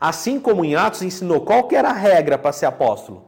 Assim 0.00 0.40
como 0.40 0.64
em 0.64 0.74
Atos 0.74 1.02
ensinou 1.02 1.40
qual 1.42 1.68
que 1.68 1.76
era 1.76 1.90
a 1.90 1.94
regra 1.94 2.36
para 2.36 2.52
ser 2.52 2.66
apóstolo. 2.66 3.24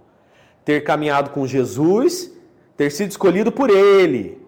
Ter 0.64 0.82
caminhado 0.82 1.30
com 1.30 1.46
Jesus, 1.46 2.32
ter 2.76 2.90
sido 2.90 3.10
escolhido 3.10 3.52
por 3.52 3.70
ele. 3.70 4.44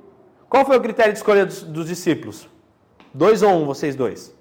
Qual 0.49 0.65
foi 0.65 0.77
o 0.77 0.81
critério 0.81 1.13
de 1.13 1.19
escolha 1.19 1.47
dos, 1.47 1.63
dos 1.63 1.87
discípulos? 1.87 2.49
Dois 3.15 3.43
ou 3.43 3.51
um, 3.51 3.65
vocês 3.65 3.95
dois? 3.95 4.35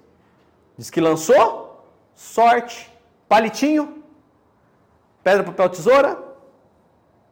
Diz 0.76 0.90
que 0.90 1.00
lançou, 1.00 1.86
sorte, 2.14 2.92
palitinho, 3.28 4.02
pedra, 5.22 5.44
papel, 5.44 5.68
tesoura? 5.70 6.18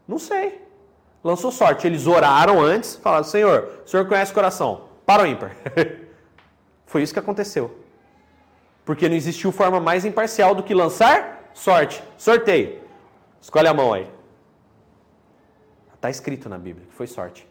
Não 0.06 0.18
sei 0.18 0.63
lançou 1.24 1.50
sorte. 1.50 1.86
Eles 1.86 2.06
oraram 2.06 2.60
antes, 2.60 2.94
falaram: 2.96 3.24
Senhor, 3.24 3.80
o 3.84 3.88
Senhor 3.88 4.06
conhece 4.06 4.30
o 4.30 4.34
coração. 4.34 4.82
Para 5.06 5.22
o 5.22 5.26
ímpar. 5.26 5.56
Foi 6.86 7.02
isso 7.02 7.12
que 7.12 7.18
aconteceu. 7.18 7.80
Porque 8.84 9.08
não 9.08 9.16
existiu 9.16 9.50
forma 9.50 9.80
mais 9.80 10.04
imparcial 10.04 10.54
do 10.54 10.62
que 10.62 10.74
lançar 10.74 11.50
sorte. 11.54 12.02
Sorteio. 12.18 12.82
Escolhe 13.40 13.66
a 13.66 13.74
mão 13.74 13.92
aí. 13.92 14.08
Está 15.94 16.10
escrito 16.10 16.48
na 16.48 16.58
Bíblia 16.58 16.86
que 16.86 16.94
foi 16.94 17.06
sorte. 17.06 17.48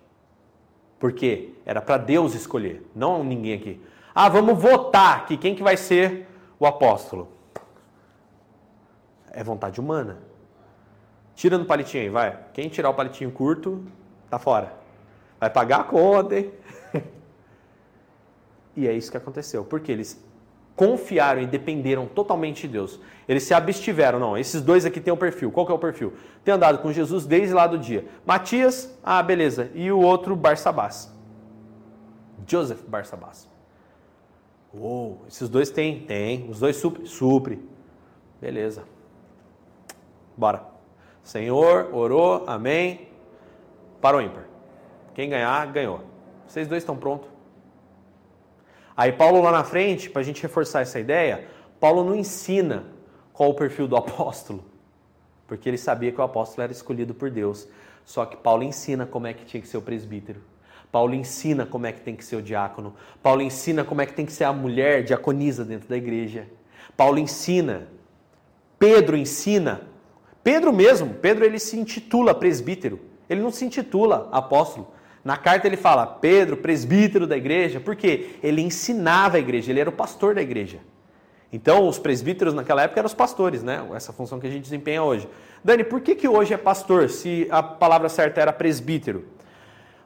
Porque 0.99 1.53
era 1.65 1.82
para 1.82 1.97
Deus 1.97 2.36
escolher, 2.36 2.88
não 2.95 3.24
ninguém 3.24 3.55
aqui. 3.55 3.82
Ah, 4.13 4.30
vamos 4.30 4.57
votar 4.61 5.17
aqui 5.17 5.38
quem 5.38 5.55
que 5.55 5.63
vai 5.63 5.76
ser 5.76 6.28
o 6.59 6.65
apóstolo. 6.65 7.30
É 9.32 9.43
vontade 9.43 9.80
humana. 9.80 10.19
Tira 11.36 11.57
no 11.57 11.65
palitinho 11.65 12.03
aí, 12.03 12.09
vai. 12.09 12.39
Quem 12.53 12.69
tirar 12.69 12.89
o 12.89 12.93
palitinho 12.93 13.31
curto, 13.31 13.84
tá 14.29 14.38
fora. 14.38 14.73
Vai 15.39 15.49
pagar 15.49 15.81
a 15.81 15.84
conta, 15.84 16.38
hein? 16.38 16.51
e 18.77 18.88
é 18.88 18.93
isso 18.93 19.11
que 19.11 19.17
aconteceu. 19.17 19.65
Porque 19.65 19.91
eles 19.91 20.23
confiaram 20.75 21.41
e 21.41 21.45
dependeram 21.45 22.05
totalmente 22.05 22.67
de 22.67 22.73
Deus. 22.73 22.99
Eles 23.27 23.43
se 23.43 23.53
abstiveram. 23.53 24.19
Não, 24.19 24.38
esses 24.38 24.61
dois 24.61 24.86
aqui 24.86 24.99
têm 24.99 25.13
um 25.13 25.17
perfil. 25.17 25.51
Qual 25.51 25.65
que 25.65 25.71
é 25.71 25.75
o 25.75 25.79
perfil? 25.79 26.13
Tem 26.43 26.53
andado 26.53 26.79
com 26.79 26.91
Jesus 26.91 27.25
desde 27.25 27.53
lá 27.53 27.67
do 27.67 27.77
dia. 27.77 28.05
Matias, 28.25 28.95
ah, 29.03 29.21
beleza. 29.21 29.69
E 29.73 29.91
o 29.91 29.99
outro, 29.99 30.36
Barsabás. 30.36 31.11
Joseph 32.47 32.81
Barsabás. 32.88 33.47
Uou, 34.73 35.23
esses 35.27 35.47
dois 35.47 35.69
têm? 35.69 36.01
Tem. 36.01 36.49
Os 36.49 36.59
dois 36.59 36.75
supre? 36.75 37.05
Supre. 37.05 37.61
Beleza. 38.41 38.84
Bora. 40.36 40.72
Senhor, 41.24 41.89
orou, 41.93 42.43
amém. 42.45 43.07
Para 44.01 44.17
o 44.17 44.21
ímpar. 44.21 44.43
Quem 45.15 45.30
ganhar, 45.30 45.65
ganhou. 45.71 46.01
Vocês 46.45 46.67
dois 46.67 46.84
estão 46.84 46.97
prontos? 46.97 47.30
Aí 48.95 49.11
Paulo 49.11 49.41
lá 49.41 49.51
na 49.51 49.63
frente, 49.63 50.09
para 50.09 50.21
a 50.21 50.26
gente 50.26 50.41
reforçar 50.41 50.82
essa 50.82 50.99
ideia, 50.99 51.47
Paulo 51.80 52.03
não 52.03 52.13
ensina 52.13 52.86
qual 53.32 53.49
o 53.49 53.53
perfil 53.55 53.88
do 53.88 53.95
apóstolo, 53.97 54.63
porque 55.47 55.67
ele 55.67 55.78
sabia 55.78 56.11
que 56.11 56.19
o 56.19 56.24
apóstolo 56.24 56.63
era 56.63 56.71
escolhido 56.71 57.13
por 57.13 57.32
Deus. 57.32 57.67
Só 58.05 58.26
que 58.26 58.36
Paulo 58.36 58.63
ensina 58.63 59.05
como 59.05 59.28
é 59.28 59.34
que 59.34 59.45
tinha 59.45 59.61
que 59.61 59.67
ser 59.67 59.78
o 59.78 59.82
presbítero. 59.82 60.41
Paulo 60.91 61.15
ensina 61.15 61.65
como 61.65 61.88
é 61.88 61.91
que 61.91 62.01
tem 62.01 62.15
que 62.15 62.24
ser 62.24 62.36
o 62.36 62.41
diácono. 62.41 62.93
Paulo 63.24 63.41
ensina 63.41 63.84
como 63.84 64.01
é 64.01 64.05
que 64.05 64.13
tem 64.13 64.26
que 64.26 64.34
ser 64.34 64.43
a 64.43 64.53
mulher 64.53 65.03
diaconisa 65.03 65.63
dentro 65.63 65.88
da 65.88 65.97
igreja. 65.97 66.47
Paulo 66.95 67.17
ensina. 67.17 67.88
Pedro 68.78 69.15
ensina 69.15 69.82
Pedro 70.43 70.73
mesmo, 70.73 71.13
Pedro 71.15 71.45
ele 71.45 71.57
se 71.57 71.77
intitula 71.77 72.35
presbítero, 72.35 72.99
ele 73.29 73.41
não 73.41 73.51
se 73.51 73.63
intitula 73.63 74.27
apóstolo. 74.31 74.91
Na 75.23 75.37
carta 75.37 75.67
ele 75.67 75.77
fala 75.77 76.05
Pedro, 76.05 76.57
presbítero 76.57 77.25
da 77.25 77.37
igreja, 77.37 77.79
porque 77.79 78.31
ele 78.43 78.61
ensinava 78.61 79.37
a 79.37 79.39
igreja, 79.39 79.71
ele 79.71 79.79
era 79.79 79.89
o 79.89 79.93
pastor 79.93 80.35
da 80.35 80.41
igreja. 80.41 80.79
Então, 81.51 81.87
os 81.87 81.99
presbíteros 81.99 82.53
naquela 82.53 82.81
época 82.81 82.99
eram 82.99 83.05
os 83.05 83.13
pastores, 83.13 83.61
né? 83.61 83.85
Essa 83.93 84.11
função 84.11 84.39
que 84.39 84.47
a 84.47 84.49
gente 84.49 84.63
desempenha 84.63 85.03
hoje. 85.03 85.29
Dani, 85.63 85.83
por 85.83 86.01
que, 86.01 86.15
que 86.15 86.27
hoje 86.27 86.51
é 86.51 86.57
pastor, 86.57 87.09
se 87.09 87.47
a 87.51 87.61
palavra 87.61 88.09
certa 88.09 88.41
era 88.41 88.51
presbítero? 88.51 89.25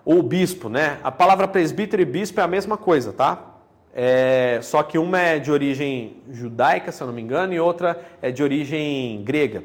Ou 0.03 0.21
bispo, 0.21 0.67
né? 0.67 0.99
A 1.01 1.09
palavra 1.11 1.47
presbítero 1.47 2.01
e 2.01 2.05
bispo 2.05 2.41
é 2.41 2.43
a 2.43 2.47
mesma 2.47 2.75
coisa, 2.77 3.13
tá? 3.13 3.55
É, 3.93 4.59
só 4.61 4.83
que 4.83 4.97
uma 4.97 5.19
é 5.19 5.39
de 5.39 5.49
origem 5.49 6.17
judaica, 6.29 6.91
se 6.91 7.01
eu 7.01 7.07
não 7.07 7.13
me 7.13 7.21
engano, 7.21 7.53
e 7.53 7.59
outra 7.59 8.05
é 8.21 8.29
de 8.29 8.43
origem 8.43 9.23
grega. 9.23 9.63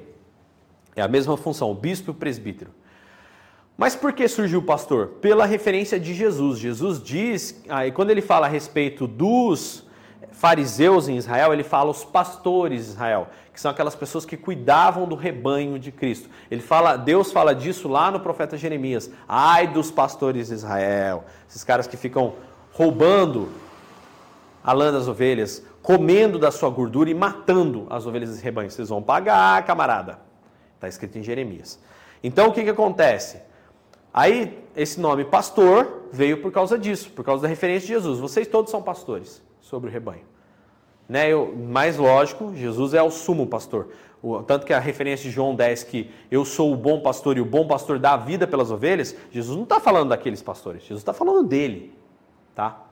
É 0.95 1.03
a 1.03 1.09
mesma 1.09 1.37
função, 1.37 1.71
o 1.71 1.75
bispo 1.75 2.11
e 2.11 2.13
o 2.13 2.15
presbítero. 2.15 2.71
Mas 3.77 3.97
por 3.97 4.13
que 4.13 4.29
surgiu 4.29 4.61
o 4.61 4.63
pastor? 4.63 5.09
Pela 5.21 5.47
referência 5.47 5.99
de 5.99 6.15
Jesus. 6.15 6.59
Jesus 6.59 7.03
diz, 7.03 7.63
aí 7.69 7.91
quando 7.91 8.11
ele 8.11 8.21
fala 8.21 8.47
a 8.47 8.49
respeito 8.49 9.07
dos 9.07 9.85
fariseus 10.31 11.09
em 11.09 11.17
Israel, 11.17 11.53
ele 11.53 11.63
fala 11.63 11.91
os 11.91 12.05
pastores 12.05 12.87
de 12.87 12.91
Israel, 12.93 13.29
que 13.53 13.61
são 13.61 13.71
aquelas 13.71 13.95
pessoas 13.95 14.25
que 14.25 14.37
cuidavam 14.37 15.07
do 15.07 15.15
rebanho 15.15 15.79
de 15.79 15.91
Cristo. 15.93 16.29
Ele 16.51 16.63
fala, 16.63 16.97
Deus 16.97 17.33
fala 17.33 17.55
disso 17.55 17.89
lá 17.89 18.11
no 18.11 18.21
profeta 18.21 18.57
Jeremias. 18.57 19.11
Ai 19.29 19.67
dos 19.67 19.91
pastores 19.91 20.49
de 20.49 20.55
Israel, 20.55 21.25
esses 21.49 21.65
caras 21.65 21.87
que 21.87 21.97
ficam 21.97 22.35
roubando 22.73 23.49
a 24.65 24.73
lã 24.73 24.93
das 24.93 25.09
ovelhas, 25.09 25.65
comendo 25.83 26.39
da 26.39 26.51
sua 26.51 26.71
gordura 26.71 27.11
e 27.11 27.15
matando 27.15 27.87
as 27.91 28.07
ovelhas 28.07 28.31
desse 28.31 28.45
rebanho. 28.45 28.71
Vocês 28.71 28.89
vão 28.89 29.03
pagar, 29.03 29.65
camarada. 29.65 30.32
Está 30.83 30.89
escrito 30.89 31.17
em 31.17 31.23
Jeremias. 31.23 31.79
Então 32.25 32.49
o 32.49 32.53
que, 32.53 32.65
que 32.65 32.71
acontece? 32.71 33.41
Aí 34.13 34.59
esse 34.75 34.99
nome 34.99 35.25
pastor 35.25 36.09
veio 36.11 36.43
por 36.43 36.51
causa 36.51 36.77
disso, 36.77 37.11
por 37.11 37.25
causa 37.25 37.43
da 37.43 37.49
referência 37.49 37.87
de 37.87 37.95
Jesus. 37.95 38.19
Vocês 38.19 38.49
todos 38.49 38.73
são 38.73 38.83
pastores 38.83 39.41
sobre 39.61 39.89
o 39.89 39.93
rebanho. 39.93 40.25
Né? 41.09 41.29
Eu, 41.29 41.55
mais 41.57 41.97
lógico, 41.97 42.53
Jesus 42.57 42.95
é 42.95 43.03
o 43.03 43.13
sumo 43.13 43.47
pastor. 43.47 43.91
O, 44.21 44.43
tanto 44.43 44.67
que 44.67 44.73
a 44.73 44.81
referência 44.81 45.29
de 45.29 45.31
João 45.31 45.55
10 45.55 45.85
que 45.85 46.11
eu 46.29 46.45
sou 46.45 46.73
o 46.73 46.77
bom 46.77 47.01
pastor 47.01 47.37
e 47.37 47.41
o 47.41 47.45
bom 47.45 47.65
pastor 47.65 48.01
dá 48.01 48.15
a 48.15 48.17
vida 48.17 48.45
pelas 48.45 48.73
ovelhas, 48.73 49.15
Jesus 49.31 49.57
não 49.57 49.63
está 49.63 49.79
falando 49.79 50.09
daqueles 50.09 50.43
pastores, 50.43 50.83
Jesus 50.83 51.01
está 51.01 51.13
falando 51.13 51.47
dele. 51.47 51.97
Tá? 52.57 52.87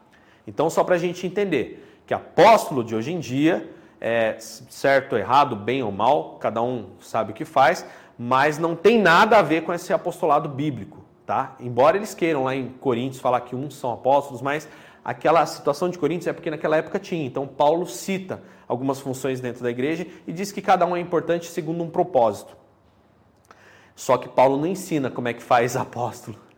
Então, 0.46 0.70
só 0.70 0.84
para 0.84 0.94
a 0.94 0.98
gente 0.98 1.26
entender 1.26 2.02
que 2.06 2.14
apóstolo 2.14 2.84
de 2.84 2.94
hoje 2.94 3.12
em 3.12 3.18
dia 3.18 3.68
é, 4.00 4.36
certo, 4.38 5.16
errado, 5.16 5.54
bem 5.54 5.82
ou 5.82 5.92
mal, 5.92 6.38
cada 6.40 6.62
um 6.62 6.90
sabe 7.00 7.32
o 7.32 7.34
que 7.34 7.44
faz, 7.44 7.84
mas 8.18 8.58
não 8.58 8.74
tem 8.74 8.98
nada 9.00 9.38
a 9.38 9.42
ver 9.42 9.62
com 9.62 9.72
esse 9.72 9.92
apostolado 9.92 10.48
bíblico, 10.48 11.04
tá? 11.26 11.54
Embora 11.60 11.96
eles 11.96 12.14
queiram 12.14 12.44
lá 12.44 12.54
em 12.54 12.68
Coríntios 12.68 13.20
falar 13.20 13.42
que 13.42 13.54
uns 13.54 13.74
são 13.76 13.92
apóstolos, 13.92 14.40
mas 14.40 14.66
aquela 15.04 15.44
situação 15.44 15.90
de 15.90 15.98
Coríntios 15.98 16.28
é 16.28 16.32
porque 16.32 16.50
naquela 16.50 16.76
época 16.76 16.98
tinha. 16.98 17.26
Então 17.26 17.46
Paulo 17.46 17.86
cita 17.86 18.42
algumas 18.66 19.00
funções 19.00 19.40
dentro 19.40 19.62
da 19.62 19.70
igreja 19.70 20.06
e 20.26 20.32
diz 20.32 20.50
que 20.50 20.62
cada 20.62 20.86
um 20.86 20.96
é 20.96 21.00
importante 21.00 21.46
segundo 21.46 21.82
um 21.84 21.90
propósito. 21.90 22.56
Só 23.94 24.16
que 24.16 24.30
Paulo 24.30 24.56
não 24.56 24.66
ensina 24.66 25.10
como 25.10 25.28
é 25.28 25.34
que 25.34 25.42
faz 25.42 25.76
apóstolo. 25.76 26.38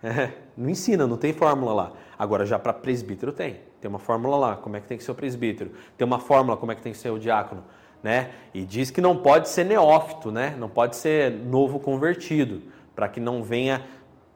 É, 0.00 0.30
não 0.56 0.70
ensina, 0.70 1.08
não 1.08 1.16
tem 1.16 1.32
fórmula 1.32 1.72
lá. 1.72 1.92
Agora 2.16 2.46
já 2.46 2.56
para 2.56 2.72
presbítero 2.72 3.32
tem. 3.32 3.58
Tem 3.80 3.88
uma 3.88 3.98
fórmula 3.98 4.36
lá, 4.36 4.56
como 4.56 4.76
é 4.76 4.80
que 4.80 4.86
tem 4.86 4.98
que 4.98 5.04
ser 5.04 5.10
o 5.10 5.14
presbítero. 5.14 5.72
Tem 5.96 6.06
uma 6.06 6.18
fórmula, 6.18 6.56
como 6.56 6.72
é 6.72 6.74
que 6.74 6.82
tem 6.82 6.92
que 6.92 6.98
ser 6.98 7.10
o 7.10 7.18
diácono. 7.18 7.64
Né? 8.02 8.30
E 8.54 8.64
diz 8.64 8.90
que 8.90 9.00
não 9.00 9.16
pode 9.16 9.48
ser 9.48 9.64
neófito, 9.64 10.30
né? 10.30 10.54
não 10.58 10.68
pode 10.68 10.96
ser 10.96 11.32
novo 11.32 11.80
convertido, 11.80 12.62
para 12.94 13.08
que 13.08 13.20
não 13.20 13.42
venha 13.42 13.84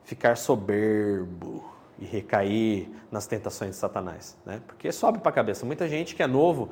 ficar 0.05 0.37
soberbo 0.37 1.65
e 1.99 2.05
recair 2.05 2.89
nas 3.11 3.27
tentações 3.27 3.71
de 3.71 3.77
Satanás. 3.77 4.37
Né? 4.45 4.61
Porque 4.67 4.91
sobe 4.91 5.19
para 5.19 5.31
a 5.31 5.33
cabeça. 5.33 5.65
Muita 5.65 5.89
gente 5.89 6.15
que 6.15 6.23
é 6.23 6.27
novo 6.27 6.71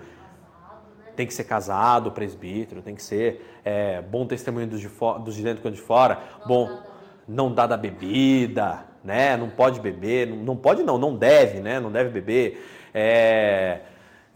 tem 1.14 1.27
que 1.27 1.35
ser 1.35 1.45
casado, 1.45 2.11
presbítero, 2.12 2.83
tem 2.83 2.95
que 2.95 3.03
ser 3.03 3.61
é, 3.64 4.01
bom 4.01 4.27
testemunho 4.27 4.66
dos 4.66 4.81
de, 4.81 4.89
dos 5.23 5.35
de 5.35 5.43
dentro 5.43 5.68
e 5.68 5.73
de 5.73 5.81
fora, 5.81 6.18
bom, 6.47 6.83
não 7.29 7.53
dá 7.53 7.66
da 7.66 7.77
bebida, 7.77 8.85
né? 9.03 9.36
Não 9.36 9.48
pode 9.48 9.80
beber, 9.80 10.26
não 10.26 10.57
pode 10.57 10.82
não, 10.82 10.98
não 10.98 11.16
deve, 11.16 11.61
né? 11.61 11.80
Não 11.80 11.90
deve 11.90 12.11
beber. 12.11 12.66
É... 12.92 13.80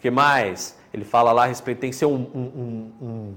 que 0.01 0.11
mais? 0.11 0.79
Ele 0.93 1.05
fala 1.05 1.33
lá 1.33 1.45
a 1.45 1.47
respeito, 1.47 1.81
tem 1.81 1.91
que 1.91 1.97
ser 1.97 2.07
um, 2.07 2.15
um, 2.15 2.93
um, 3.03 3.35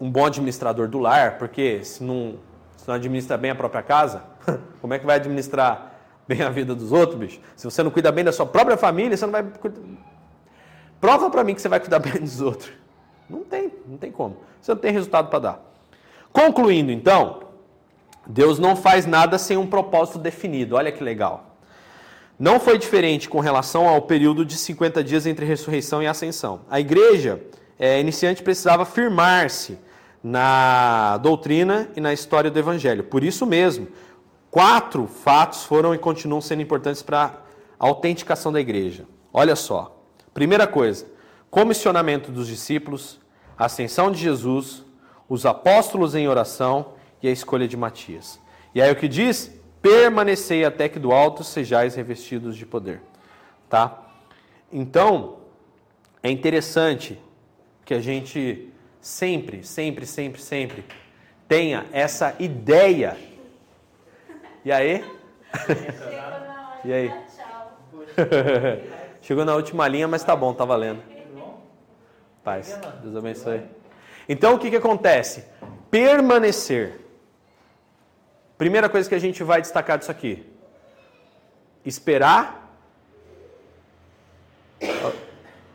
um 0.00 0.10
bom 0.10 0.26
administrador 0.26 0.88
do 0.88 0.98
lar, 0.98 1.38
porque 1.38 1.84
se 1.84 2.02
não, 2.02 2.38
se 2.76 2.88
não 2.88 2.94
administra 2.94 3.36
bem 3.36 3.52
a 3.52 3.54
própria 3.54 3.82
casa, 3.82 4.24
como 4.80 4.94
é 4.94 4.98
que 4.98 5.06
vai 5.06 5.16
administrar 5.16 5.94
bem 6.26 6.42
a 6.42 6.50
vida 6.50 6.74
dos 6.74 6.92
outros, 6.92 7.18
bicho? 7.18 7.40
Se 7.54 7.64
você 7.64 7.82
não 7.82 7.90
cuida 7.90 8.10
bem 8.10 8.24
da 8.24 8.32
sua 8.32 8.46
própria 8.46 8.76
família, 8.76 9.16
você 9.16 9.24
não 9.24 9.32
vai. 9.32 9.44
Prova 11.00 11.30
para 11.30 11.44
mim 11.44 11.54
que 11.54 11.62
você 11.62 11.68
vai 11.68 11.78
cuidar 11.78 12.00
bem 12.00 12.20
dos 12.20 12.40
outros. 12.40 12.72
Não 13.28 13.44
tem, 13.44 13.72
não 13.86 13.96
tem 13.96 14.10
como. 14.10 14.38
Você 14.60 14.72
não 14.72 14.80
tem 14.80 14.92
resultado 14.92 15.28
para 15.28 15.38
dar. 15.38 15.60
Concluindo, 16.32 16.92
então, 16.92 17.40
Deus 18.26 18.58
não 18.58 18.74
faz 18.74 19.06
nada 19.06 19.38
sem 19.38 19.56
um 19.56 19.66
propósito 19.66 20.18
definido. 20.18 20.76
Olha 20.76 20.90
que 20.90 21.02
legal. 21.02 21.56
Não 22.38 22.60
foi 22.60 22.76
diferente 22.76 23.28
com 23.28 23.40
relação 23.40 23.88
ao 23.88 24.02
período 24.02 24.44
de 24.44 24.56
50 24.56 25.02
dias 25.02 25.26
entre 25.26 25.46
ressurreição 25.46 26.02
e 26.02 26.06
ascensão. 26.06 26.60
A 26.68 26.78
igreja 26.78 27.40
é, 27.78 27.98
iniciante 27.98 28.42
precisava 28.42 28.84
firmar-se 28.84 29.78
na 30.22 31.16
doutrina 31.18 31.88
e 31.96 32.00
na 32.00 32.12
história 32.12 32.50
do 32.50 32.58
Evangelho. 32.58 33.04
Por 33.04 33.24
isso 33.24 33.46
mesmo, 33.46 33.88
quatro 34.50 35.06
fatos 35.06 35.64
foram 35.64 35.94
e 35.94 35.98
continuam 35.98 36.40
sendo 36.40 36.62
importantes 36.62 37.02
para 37.02 37.38
a 37.78 37.86
autenticação 37.86 38.52
da 38.52 38.60
igreja. 38.60 39.06
Olha 39.32 39.56
só. 39.56 40.02
Primeira 40.34 40.66
coisa, 40.66 41.06
comissionamento 41.50 42.30
dos 42.30 42.48
discípulos, 42.48 43.18
ascensão 43.56 44.10
de 44.10 44.18
Jesus, 44.18 44.84
os 45.28 45.46
apóstolos 45.46 46.14
em 46.14 46.28
oração 46.28 46.95
a 47.28 47.32
escolha 47.32 47.66
de 47.66 47.76
Matias. 47.76 48.40
E 48.74 48.82
aí 48.82 48.90
o 48.90 48.96
que 48.96 49.08
diz? 49.08 49.52
Permanecei 49.80 50.64
até 50.64 50.88
que 50.88 50.98
do 50.98 51.12
alto 51.12 51.44
sejais 51.44 51.94
revestidos 51.94 52.56
de 52.56 52.66
poder. 52.66 53.00
Tá? 53.68 54.02
Então, 54.72 55.38
é 56.22 56.30
interessante 56.30 57.18
que 57.84 57.94
a 57.94 58.00
gente 58.00 58.72
sempre, 59.00 59.62
sempre, 59.62 60.04
sempre, 60.04 60.40
sempre 60.40 60.84
tenha 61.46 61.86
essa 61.92 62.34
ideia. 62.38 63.16
E 64.64 64.72
aí? 64.72 65.04
e 66.84 66.92
aí? 66.92 67.14
Chegou 69.22 69.44
na 69.44 69.54
última 69.54 69.86
linha, 69.88 70.08
mas 70.08 70.24
tá 70.24 70.34
bom, 70.34 70.52
tá 70.52 70.64
valendo. 70.64 71.02
Paz. 72.42 72.78
Deus 73.02 73.16
abençoe. 73.16 73.62
Então 74.28 74.54
o 74.54 74.58
que, 74.58 74.70
que 74.70 74.76
acontece? 74.76 75.44
Permanecer. 75.90 77.05
Primeira 78.58 78.88
coisa 78.88 79.08
que 79.08 79.14
a 79.14 79.18
gente 79.18 79.42
vai 79.42 79.60
destacar 79.60 79.98
disso 79.98 80.10
aqui. 80.10 80.50
Esperar. 81.84 82.78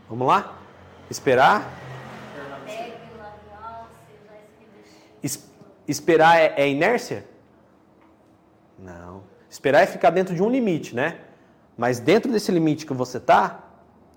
Vamos 0.10 0.28
lá? 0.28 0.58
Esperar 1.10 1.82
Es, 5.24 5.48
esperar 5.88 6.40
é, 6.40 6.54
é 6.58 6.70
inércia? 6.70 7.26
Não. 8.78 9.24
Esperar 9.50 9.82
é 9.82 9.86
ficar 9.86 10.10
dentro 10.10 10.34
de 10.34 10.42
um 10.42 10.50
limite, 10.50 10.96
né? 10.96 11.20
Mas 11.78 12.00
dentro 12.00 12.32
desse 12.32 12.52
limite 12.52 12.86
que 12.86 12.94
você 12.94 13.20
tá, 13.20 13.64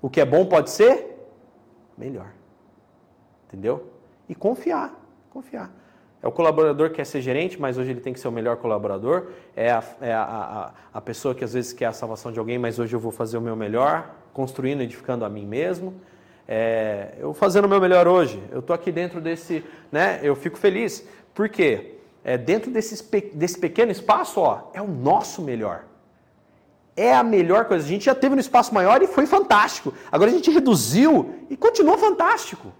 o 0.00 0.08
que 0.08 0.20
é 0.20 0.24
bom 0.24 0.46
pode 0.46 0.70
ser 0.70 1.16
melhor. 1.96 2.32
Entendeu? 3.46 3.92
E 4.28 4.34
confiar, 4.34 4.94
confiar. 5.30 5.70
É 6.24 6.26
o 6.26 6.32
colaborador 6.32 6.88
que 6.88 6.96
quer 6.96 7.04
ser 7.04 7.20
gerente, 7.20 7.60
mas 7.60 7.76
hoje 7.76 7.90
ele 7.90 8.00
tem 8.00 8.14
que 8.14 8.18
ser 8.18 8.28
o 8.28 8.32
melhor 8.32 8.56
colaborador. 8.56 9.26
É 9.54 9.70
a, 9.70 9.84
é 10.00 10.14
a, 10.14 10.22
a, 10.22 10.70
a 10.94 11.00
pessoa 11.02 11.34
que 11.34 11.44
às 11.44 11.52
vezes 11.52 11.74
quer 11.74 11.84
a 11.84 11.92
salvação 11.92 12.32
de 12.32 12.38
alguém, 12.38 12.56
mas 12.56 12.78
hoje 12.78 12.96
eu 12.96 12.98
vou 12.98 13.12
fazer 13.12 13.36
o 13.36 13.42
meu 13.42 13.54
melhor, 13.54 14.08
construindo, 14.32 14.80
edificando 14.80 15.26
a 15.26 15.28
mim 15.28 15.44
mesmo. 15.44 15.92
É, 16.48 17.12
eu 17.18 17.34
fazendo 17.34 17.66
o 17.66 17.68
meu 17.68 17.78
melhor 17.78 18.08
hoje, 18.08 18.42
eu 18.50 18.60
estou 18.60 18.72
aqui 18.72 18.90
dentro 18.90 19.20
desse, 19.20 19.62
né? 19.92 20.18
Eu 20.22 20.34
fico 20.34 20.56
feliz. 20.56 21.06
Por 21.34 21.46
quê? 21.50 21.96
É, 22.24 22.38
dentro 22.38 22.70
desse, 22.70 23.04
pequeno 23.60 23.92
espaço, 23.92 24.40
ó, 24.40 24.70
é 24.72 24.80
o 24.80 24.88
nosso 24.88 25.42
melhor. 25.42 25.84
É 26.96 27.14
a 27.14 27.22
melhor 27.22 27.66
coisa. 27.66 27.84
A 27.84 27.88
gente 27.88 28.06
já 28.06 28.14
teve 28.14 28.34
no 28.34 28.40
espaço 28.40 28.72
maior 28.72 29.02
e 29.02 29.06
foi 29.06 29.26
fantástico. 29.26 29.92
Agora 30.10 30.30
a 30.30 30.34
gente 30.34 30.50
reduziu 30.50 31.34
e 31.50 31.56
continua 31.56 31.98
fantástico. 31.98 32.72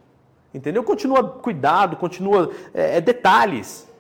Entendeu? 0.55 0.85
Continua 0.85 1.29
cuidado, 1.29 1.97
continua 1.97 2.53
é, 2.73 2.99
é 2.99 3.01
detalhes. 3.01 3.93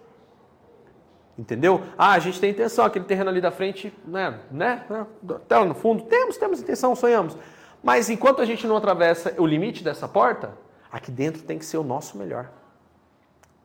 Entendeu? 1.36 1.82
Ah, 1.98 2.12
a 2.12 2.18
gente 2.20 2.38
tem 2.38 2.50
intenção, 2.50 2.84
aquele 2.84 3.04
terreno 3.04 3.28
ali 3.28 3.40
da 3.40 3.50
frente, 3.50 3.92
né? 4.06 4.38
né? 4.52 4.86
Até 5.28 5.58
lá 5.58 5.64
no 5.64 5.74
fundo, 5.74 6.04
temos, 6.04 6.36
temos 6.36 6.60
intenção, 6.60 6.94
sonhamos. 6.94 7.36
Mas 7.82 8.08
enquanto 8.08 8.40
a 8.40 8.44
gente 8.44 8.66
não 8.68 8.76
atravessa 8.76 9.34
o 9.36 9.44
limite 9.44 9.82
dessa 9.82 10.06
porta, 10.06 10.56
aqui 10.92 11.10
dentro 11.10 11.42
tem 11.42 11.58
que 11.58 11.64
ser 11.64 11.76
o 11.76 11.82
nosso 11.82 12.16
melhor. 12.16 12.50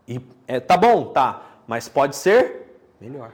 E 0.07 0.19
é, 0.47 0.59
tá 0.59 0.75
bom, 0.75 1.05
tá, 1.05 1.43
mas 1.67 1.87
pode 1.87 2.15
ser 2.15 2.81
melhor. 2.99 3.31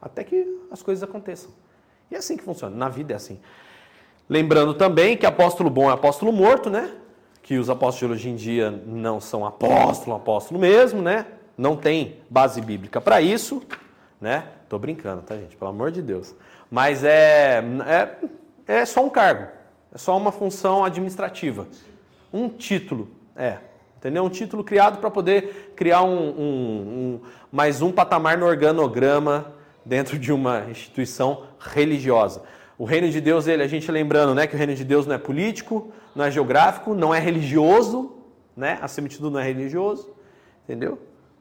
Até 0.00 0.24
que 0.24 0.66
as 0.72 0.82
coisas 0.82 1.04
aconteçam. 1.04 1.52
E 2.10 2.16
é 2.16 2.18
assim 2.18 2.36
que 2.36 2.42
funciona. 2.42 2.76
Na 2.76 2.88
vida 2.88 3.12
é 3.12 3.16
assim. 3.16 3.40
Lembrando 4.28 4.74
também 4.74 5.16
que 5.16 5.24
apóstolo 5.24 5.70
bom 5.70 5.88
é 5.88 5.94
apóstolo 5.94 6.32
morto, 6.32 6.68
né? 6.68 6.92
Que 7.52 7.58
os 7.58 7.68
apóstolos 7.68 8.18
de 8.18 8.28
hoje 8.28 8.30
em 8.30 8.34
dia 8.34 8.70
não 8.86 9.20
são 9.20 9.44
apóstolo, 9.44 10.16
apóstolo 10.16 10.58
mesmo, 10.58 11.02
né? 11.02 11.26
Não 11.54 11.76
tem 11.76 12.16
base 12.30 12.62
bíblica 12.62 12.98
para 12.98 13.20
isso, 13.20 13.62
né? 14.18 14.44
Tô 14.70 14.78
brincando, 14.78 15.20
tá, 15.20 15.36
gente? 15.36 15.54
Pelo 15.54 15.68
amor 15.68 15.90
de 15.90 16.00
Deus. 16.00 16.34
Mas 16.70 17.04
é, 17.04 17.62
é, 17.86 18.08
é 18.66 18.86
só 18.86 19.04
um 19.04 19.10
cargo. 19.10 19.48
É 19.94 19.98
só 19.98 20.16
uma 20.16 20.32
função 20.32 20.82
administrativa. 20.82 21.68
Um 22.32 22.48
título, 22.48 23.10
é. 23.36 23.58
Entendeu? 23.98 24.24
Um 24.24 24.30
título 24.30 24.64
criado 24.64 24.96
para 24.96 25.10
poder 25.10 25.74
criar 25.76 26.04
um, 26.04 26.30
um, 26.30 26.40
um, 26.40 27.20
mais 27.52 27.82
um 27.82 27.92
patamar 27.92 28.38
no 28.38 28.46
organograma 28.46 29.52
dentro 29.84 30.18
de 30.18 30.32
uma 30.32 30.70
instituição 30.70 31.42
religiosa. 31.60 32.44
O 32.78 32.86
reino 32.86 33.10
de 33.10 33.20
Deus, 33.20 33.46
ele, 33.46 33.62
a 33.62 33.68
gente 33.68 33.92
lembrando 33.92 34.34
né, 34.34 34.46
que 34.46 34.54
o 34.54 34.58
reino 34.58 34.74
de 34.74 34.84
Deus 34.84 35.06
não 35.06 35.16
é 35.16 35.18
político, 35.18 35.92
não 36.14 36.24
é 36.24 36.30
geográfico, 36.30 36.94
não 36.94 37.14
é 37.14 37.18
religioso, 37.18 38.16
né? 38.56 38.78
acima 38.82 39.08
de 39.08 39.20
não 39.22 39.38
é 39.38 39.44
religioso, 39.44 40.12
entendeu? 40.64 40.98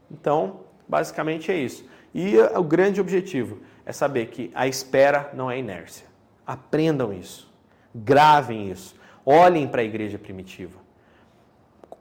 Então, 0.10 0.62
basicamente 0.88 1.52
é 1.52 1.56
isso. 1.56 1.86
E 2.14 2.38
o 2.40 2.64
grande 2.64 3.00
objetivo 3.00 3.60
é 3.86 3.92
saber 3.92 4.28
que 4.28 4.52
a 4.54 4.68
espera 4.68 5.32
não 5.34 5.50
é 5.50 5.58
inércia. 5.58 6.06
Aprendam 6.46 7.14
isso. 7.14 7.52
Gravem 7.94 8.70
isso. 8.70 8.96
Olhem 9.26 9.68
para 9.68 9.82
a 9.82 9.84
igreja 9.84 10.18
primitiva. 10.18 10.80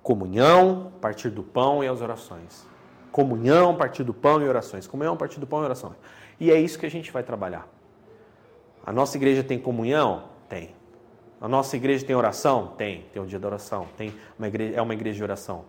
Comunhão, 0.02 0.92
partir 1.00 1.30
do 1.30 1.42
pão 1.42 1.84
e 1.84 1.88
as 1.88 2.00
orações. 2.00 2.66
Comunhão, 3.12 3.76
partir 3.76 4.02
do 4.02 4.14
pão 4.14 4.42
e 4.42 4.48
orações. 4.48 4.86
Comunhão, 4.86 5.16
partir 5.16 5.38
do 5.38 5.46
pão 5.46 5.62
e 5.62 5.64
orações. 5.64 5.94
E 6.38 6.50
é 6.50 6.58
isso 6.58 6.78
que 6.78 6.86
a 6.86 6.90
gente 6.90 7.12
vai 7.12 7.22
trabalhar. 7.22 7.68
A 8.84 8.92
nossa 8.92 9.16
igreja 9.16 9.44
tem 9.44 9.58
comunhão? 9.58 10.24
Tem. 10.48 10.74
A 11.40 11.48
nossa 11.48 11.76
igreja 11.76 12.04
tem 12.04 12.14
oração? 12.14 12.74
Tem. 12.76 13.04
Tem 13.12 13.22
o 13.22 13.26
dia 13.26 13.38
da 13.38 13.48
oração. 13.48 13.86
Tem 13.96 14.14
uma 14.38 14.48
igreja, 14.48 14.76
é 14.76 14.82
uma 14.82 14.94
igreja 14.94 15.16
de 15.16 15.22
oração. 15.22 15.64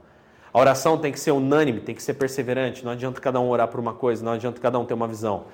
A 0.53 0.59
oração 0.59 0.97
tem 0.97 1.11
que 1.11 1.19
ser 1.19 1.31
unânime, 1.31 1.79
tem 1.79 1.95
que 1.95 2.03
ser 2.03 2.15
perseverante. 2.15 2.83
Não 2.83 2.91
adianta 2.91 3.21
cada 3.21 3.39
um 3.39 3.49
orar 3.49 3.69
por 3.69 3.79
uma 3.79 3.93
coisa, 3.93 4.23
não 4.23 4.33
adianta 4.33 4.59
cada 4.59 4.77
um 4.77 4.85
ter 4.85 4.93
uma 4.93 5.07
visão. 5.07 5.45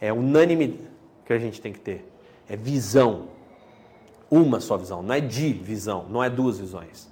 É 0.00 0.12
unânime 0.12 0.80
que 1.26 1.32
a 1.32 1.38
gente 1.38 1.60
tem 1.60 1.72
que 1.72 1.80
ter. 1.80 2.08
É 2.48 2.56
visão 2.56 3.28
uma 4.30 4.60
só 4.60 4.76
visão, 4.76 5.02
não 5.02 5.14
é 5.14 5.20
de 5.20 5.52
visão, 5.52 6.06
não 6.08 6.22
é 6.22 6.28
duas 6.28 6.58
visões. 6.58 7.08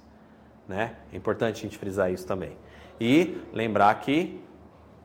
Né? 0.67 0.95
É 1.11 1.15
importante 1.15 1.59
a 1.59 1.61
gente 1.61 1.77
frisar 1.77 2.11
isso 2.11 2.25
também. 2.25 2.57
E 2.99 3.37
lembrar 3.53 3.93
que 4.01 4.41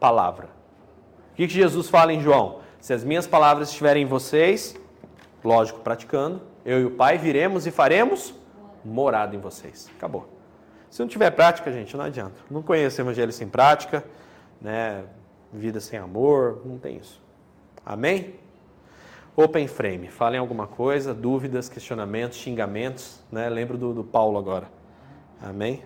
palavra. 0.00 0.48
O 1.32 1.36
que 1.36 1.48
Jesus 1.48 1.88
fala 1.88 2.12
em 2.12 2.20
João? 2.20 2.60
Se 2.80 2.92
as 2.92 3.04
minhas 3.04 3.26
palavras 3.26 3.68
estiverem 3.68 4.02
em 4.02 4.06
vocês, 4.06 4.76
lógico, 5.44 5.80
praticando, 5.80 6.42
eu 6.68 6.82
e 6.82 6.84
o 6.84 6.90
Pai 6.90 7.16
viremos 7.16 7.66
e 7.66 7.70
faremos 7.70 8.34
morada 8.84 9.34
em 9.34 9.38
vocês. 9.38 9.90
Acabou. 9.96 10.28
Se 10.90 11.00
não 11.00 11.08
tiver 11.08 11.30
prática, 11.30 11.72
gente, 11.72 11.96
não 11.96 12.04
adianta. 12.04 12.34
Não 12.50 12.62
conheço 12.62 13.00
o 13.00 13.04
evangelho 13.04 13.32
sem 13.32 13.48
prática, 13.48 14.04
né? 14.60 15.04
Vida 15.50 15.80
sem 15.80 15.98
amor, 15.98 16.60
não 16.66 16.76
tem 16.78 16.98
isso. 16.98 17.22
Amém? 17.86 18.34
Open 19.34 19.66
Frame, 19.66 20.08
falem 20.08 20.38
alguma 20.38 20.66
coisa, 20.66 21.14
dúvidas, 21.14 21.70
questionamentos, 21.70 22.36
xingamentos, 22.36 23.18
né? 23.32 23.48
Lembro 23.48 23.78
do, 23.78 23.94
do 23.94 24.04
Paulo 24.04 24.38
agora. 24.38 24.68
Amém? 25.40 25.82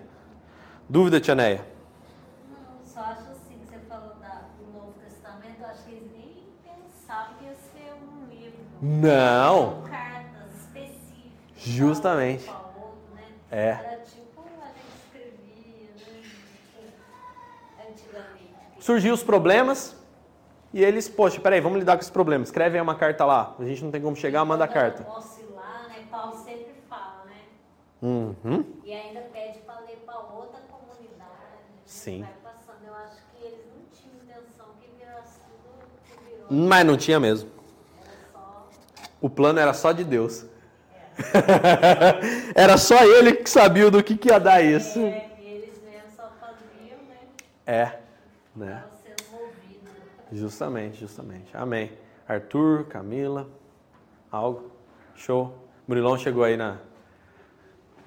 Dúvida, 0.89 1.21
Tia 1.21 1.33
Neia? 1.33 1.65
Não, 2.51 2.85
só 2.85 2.99
acho 2.99 3.31
assim, 3.31 3.57
você 3.65 3.79
falou 3.87 4.15
da, 4.19 4.41
do 4.59 4.73
Novo 4.73 4.95
Testamento, 5.01 5.63
acho 5.63 5.85
que 5.85 5.91
eles 5.91 6.11
nem 6.11 6.43
pensavam 6.61 7.35
que 7.39 7.45
ia 7.45 7.55
ser 7.55 7.93
um 7.93 8.29
livro. 8.29 8.59
Não. 8.81 9.92
Justamente. 11.65 12.45
Né? 13.13 13.23
É. 13.51 13.69
Era 13.69 14.01
tipo, 14.01 14.41
a 14.61 14.67
gente 14.67 14.95
escrevia, 15.05 15.89
né? 15.97 16.91
Antigamente. 17.89 18.53
Surgiu 18.79 19.13
os 19.13 19.23
problemas, 19.23 19.95
e 20.73 20.83
eles, 20.83 21.07
poxa, 21.07 21.39
peraí, 21.39 21.61
vamos 21.61 21.77
lidar 21.77 21.95
com 21.95 22.01
esse 22.01 22.11
problema. 22.11 22.43
Escreve 22.43 22.77
aí 22.77 22.81
uma 22.81 22.95
carta 22.95 23.23
lá. 23.23 23.55
A 23.59 23.63
gente 23.63 23.83
não 23.83 23.91
tem 23.91 24.01
como 24.01 24.15
chegar, 24.15 24.43
manda 24.43 24.63
a 24.63 24.67
carta. 24.67 25.07
Oscilar, 25.07 25.87
né? 25.87 26.03
Paulo 26.09 26.35
sempre 26.43 26.73
fala, 26.89 27.25
né? 27.25 27.41
Uhum. 28.01 28.65
E 28.83 28.91
ainda 28.91 29.21
pede 29.31 29.59
para 29.59 29.79
ler 29.81 30.01
para 30.03 30.17
outra 30.17 30.59
comunidade. 30.61 31.29
Sim. 31.85 32.21
Vai 32.21 32.33
passando. 32.43 32.87
Eu 32.87 32.95
acho 32.95 33.17
que 33.31 33.45
eles 33.45 33.65
não 33.67 33.83
tinham 33.93 34.15
intenção 34.23 34.65
que 34.81 34.89
virasse 34.97 35.39
tudo 35.41 35.85
que 36.03 36.23
virou. 36.27 36.47
Mas 36.49 36.85
não 36.85 36.97
tinha 36.97 37.19
mesmo. 37.19 37.51
Só. 38.31 38.67
O 39.21 39.29
plano 39.29 39.59
era 39.59 39.73
só 39.73 39.91
de 39.91 40.03
Deus. 40.03 40.47
era 42.55 42.77
só 42.77 43.03
ele 43.03 43.33
que 43.33 43.49
sabia 43.49 43.89
do 43.89 44.03
que, 44.03 44.17
que 44.17 44.29
ia 44.29 44.39
dar 44.39 44.61
isso. 44.63 44.99
É, 44.99 45.29
e 45.39 45.45
eles 45.45 45.81
mesmo 45.83 46.09
só 46.15 46.31
faziam, 46.39 46.97
né? 47.07 47.17
É, 47.65 47.99
né? 48.55 48.83
Justamente, 50.31 50.99
justamente. 50.99 51.55
Amém. 51.55 51.91
Arthur, 52.27 52.85
Camila, 52.85 53.47
algo? 54.31 54.71
Show. 55.15 55.53
Murilão 55.87 56.17
chegou 56.17 56.43
aí 56.43 56.57
na, 56.57 56.77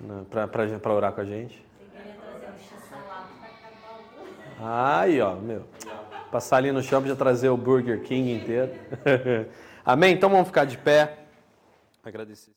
na, 0.00 0.24
pra, 0.24 0.48
pra, 0.48 0.78
pra 0.78 0.92
orar 0.92 1.12
com 1.12 1.20
a 1.20 1.24
gente. 1.24 1.64
Aí, 4.58 5.20
ó, 5.20 5.34
meu. 5.34 5.64
Passar 6.30 6.56
ali 6.56 6.72
no 6.72 6.82
shopping 6.82 7.08
já 7.08 7.16
trazer 7.16 7.48
o 7.48 7.56
Burger 7.56 8.02
King 8.02 8.32
inteiro. 8.32 8.72
Amém? 9.84 10.14
Então 10.14 10.28
vamos 10.28 10.46
ficar 10.48 10.64
de 10.64 10.76
pé. 10.76 11.18
Agradecer. 12.02 12.52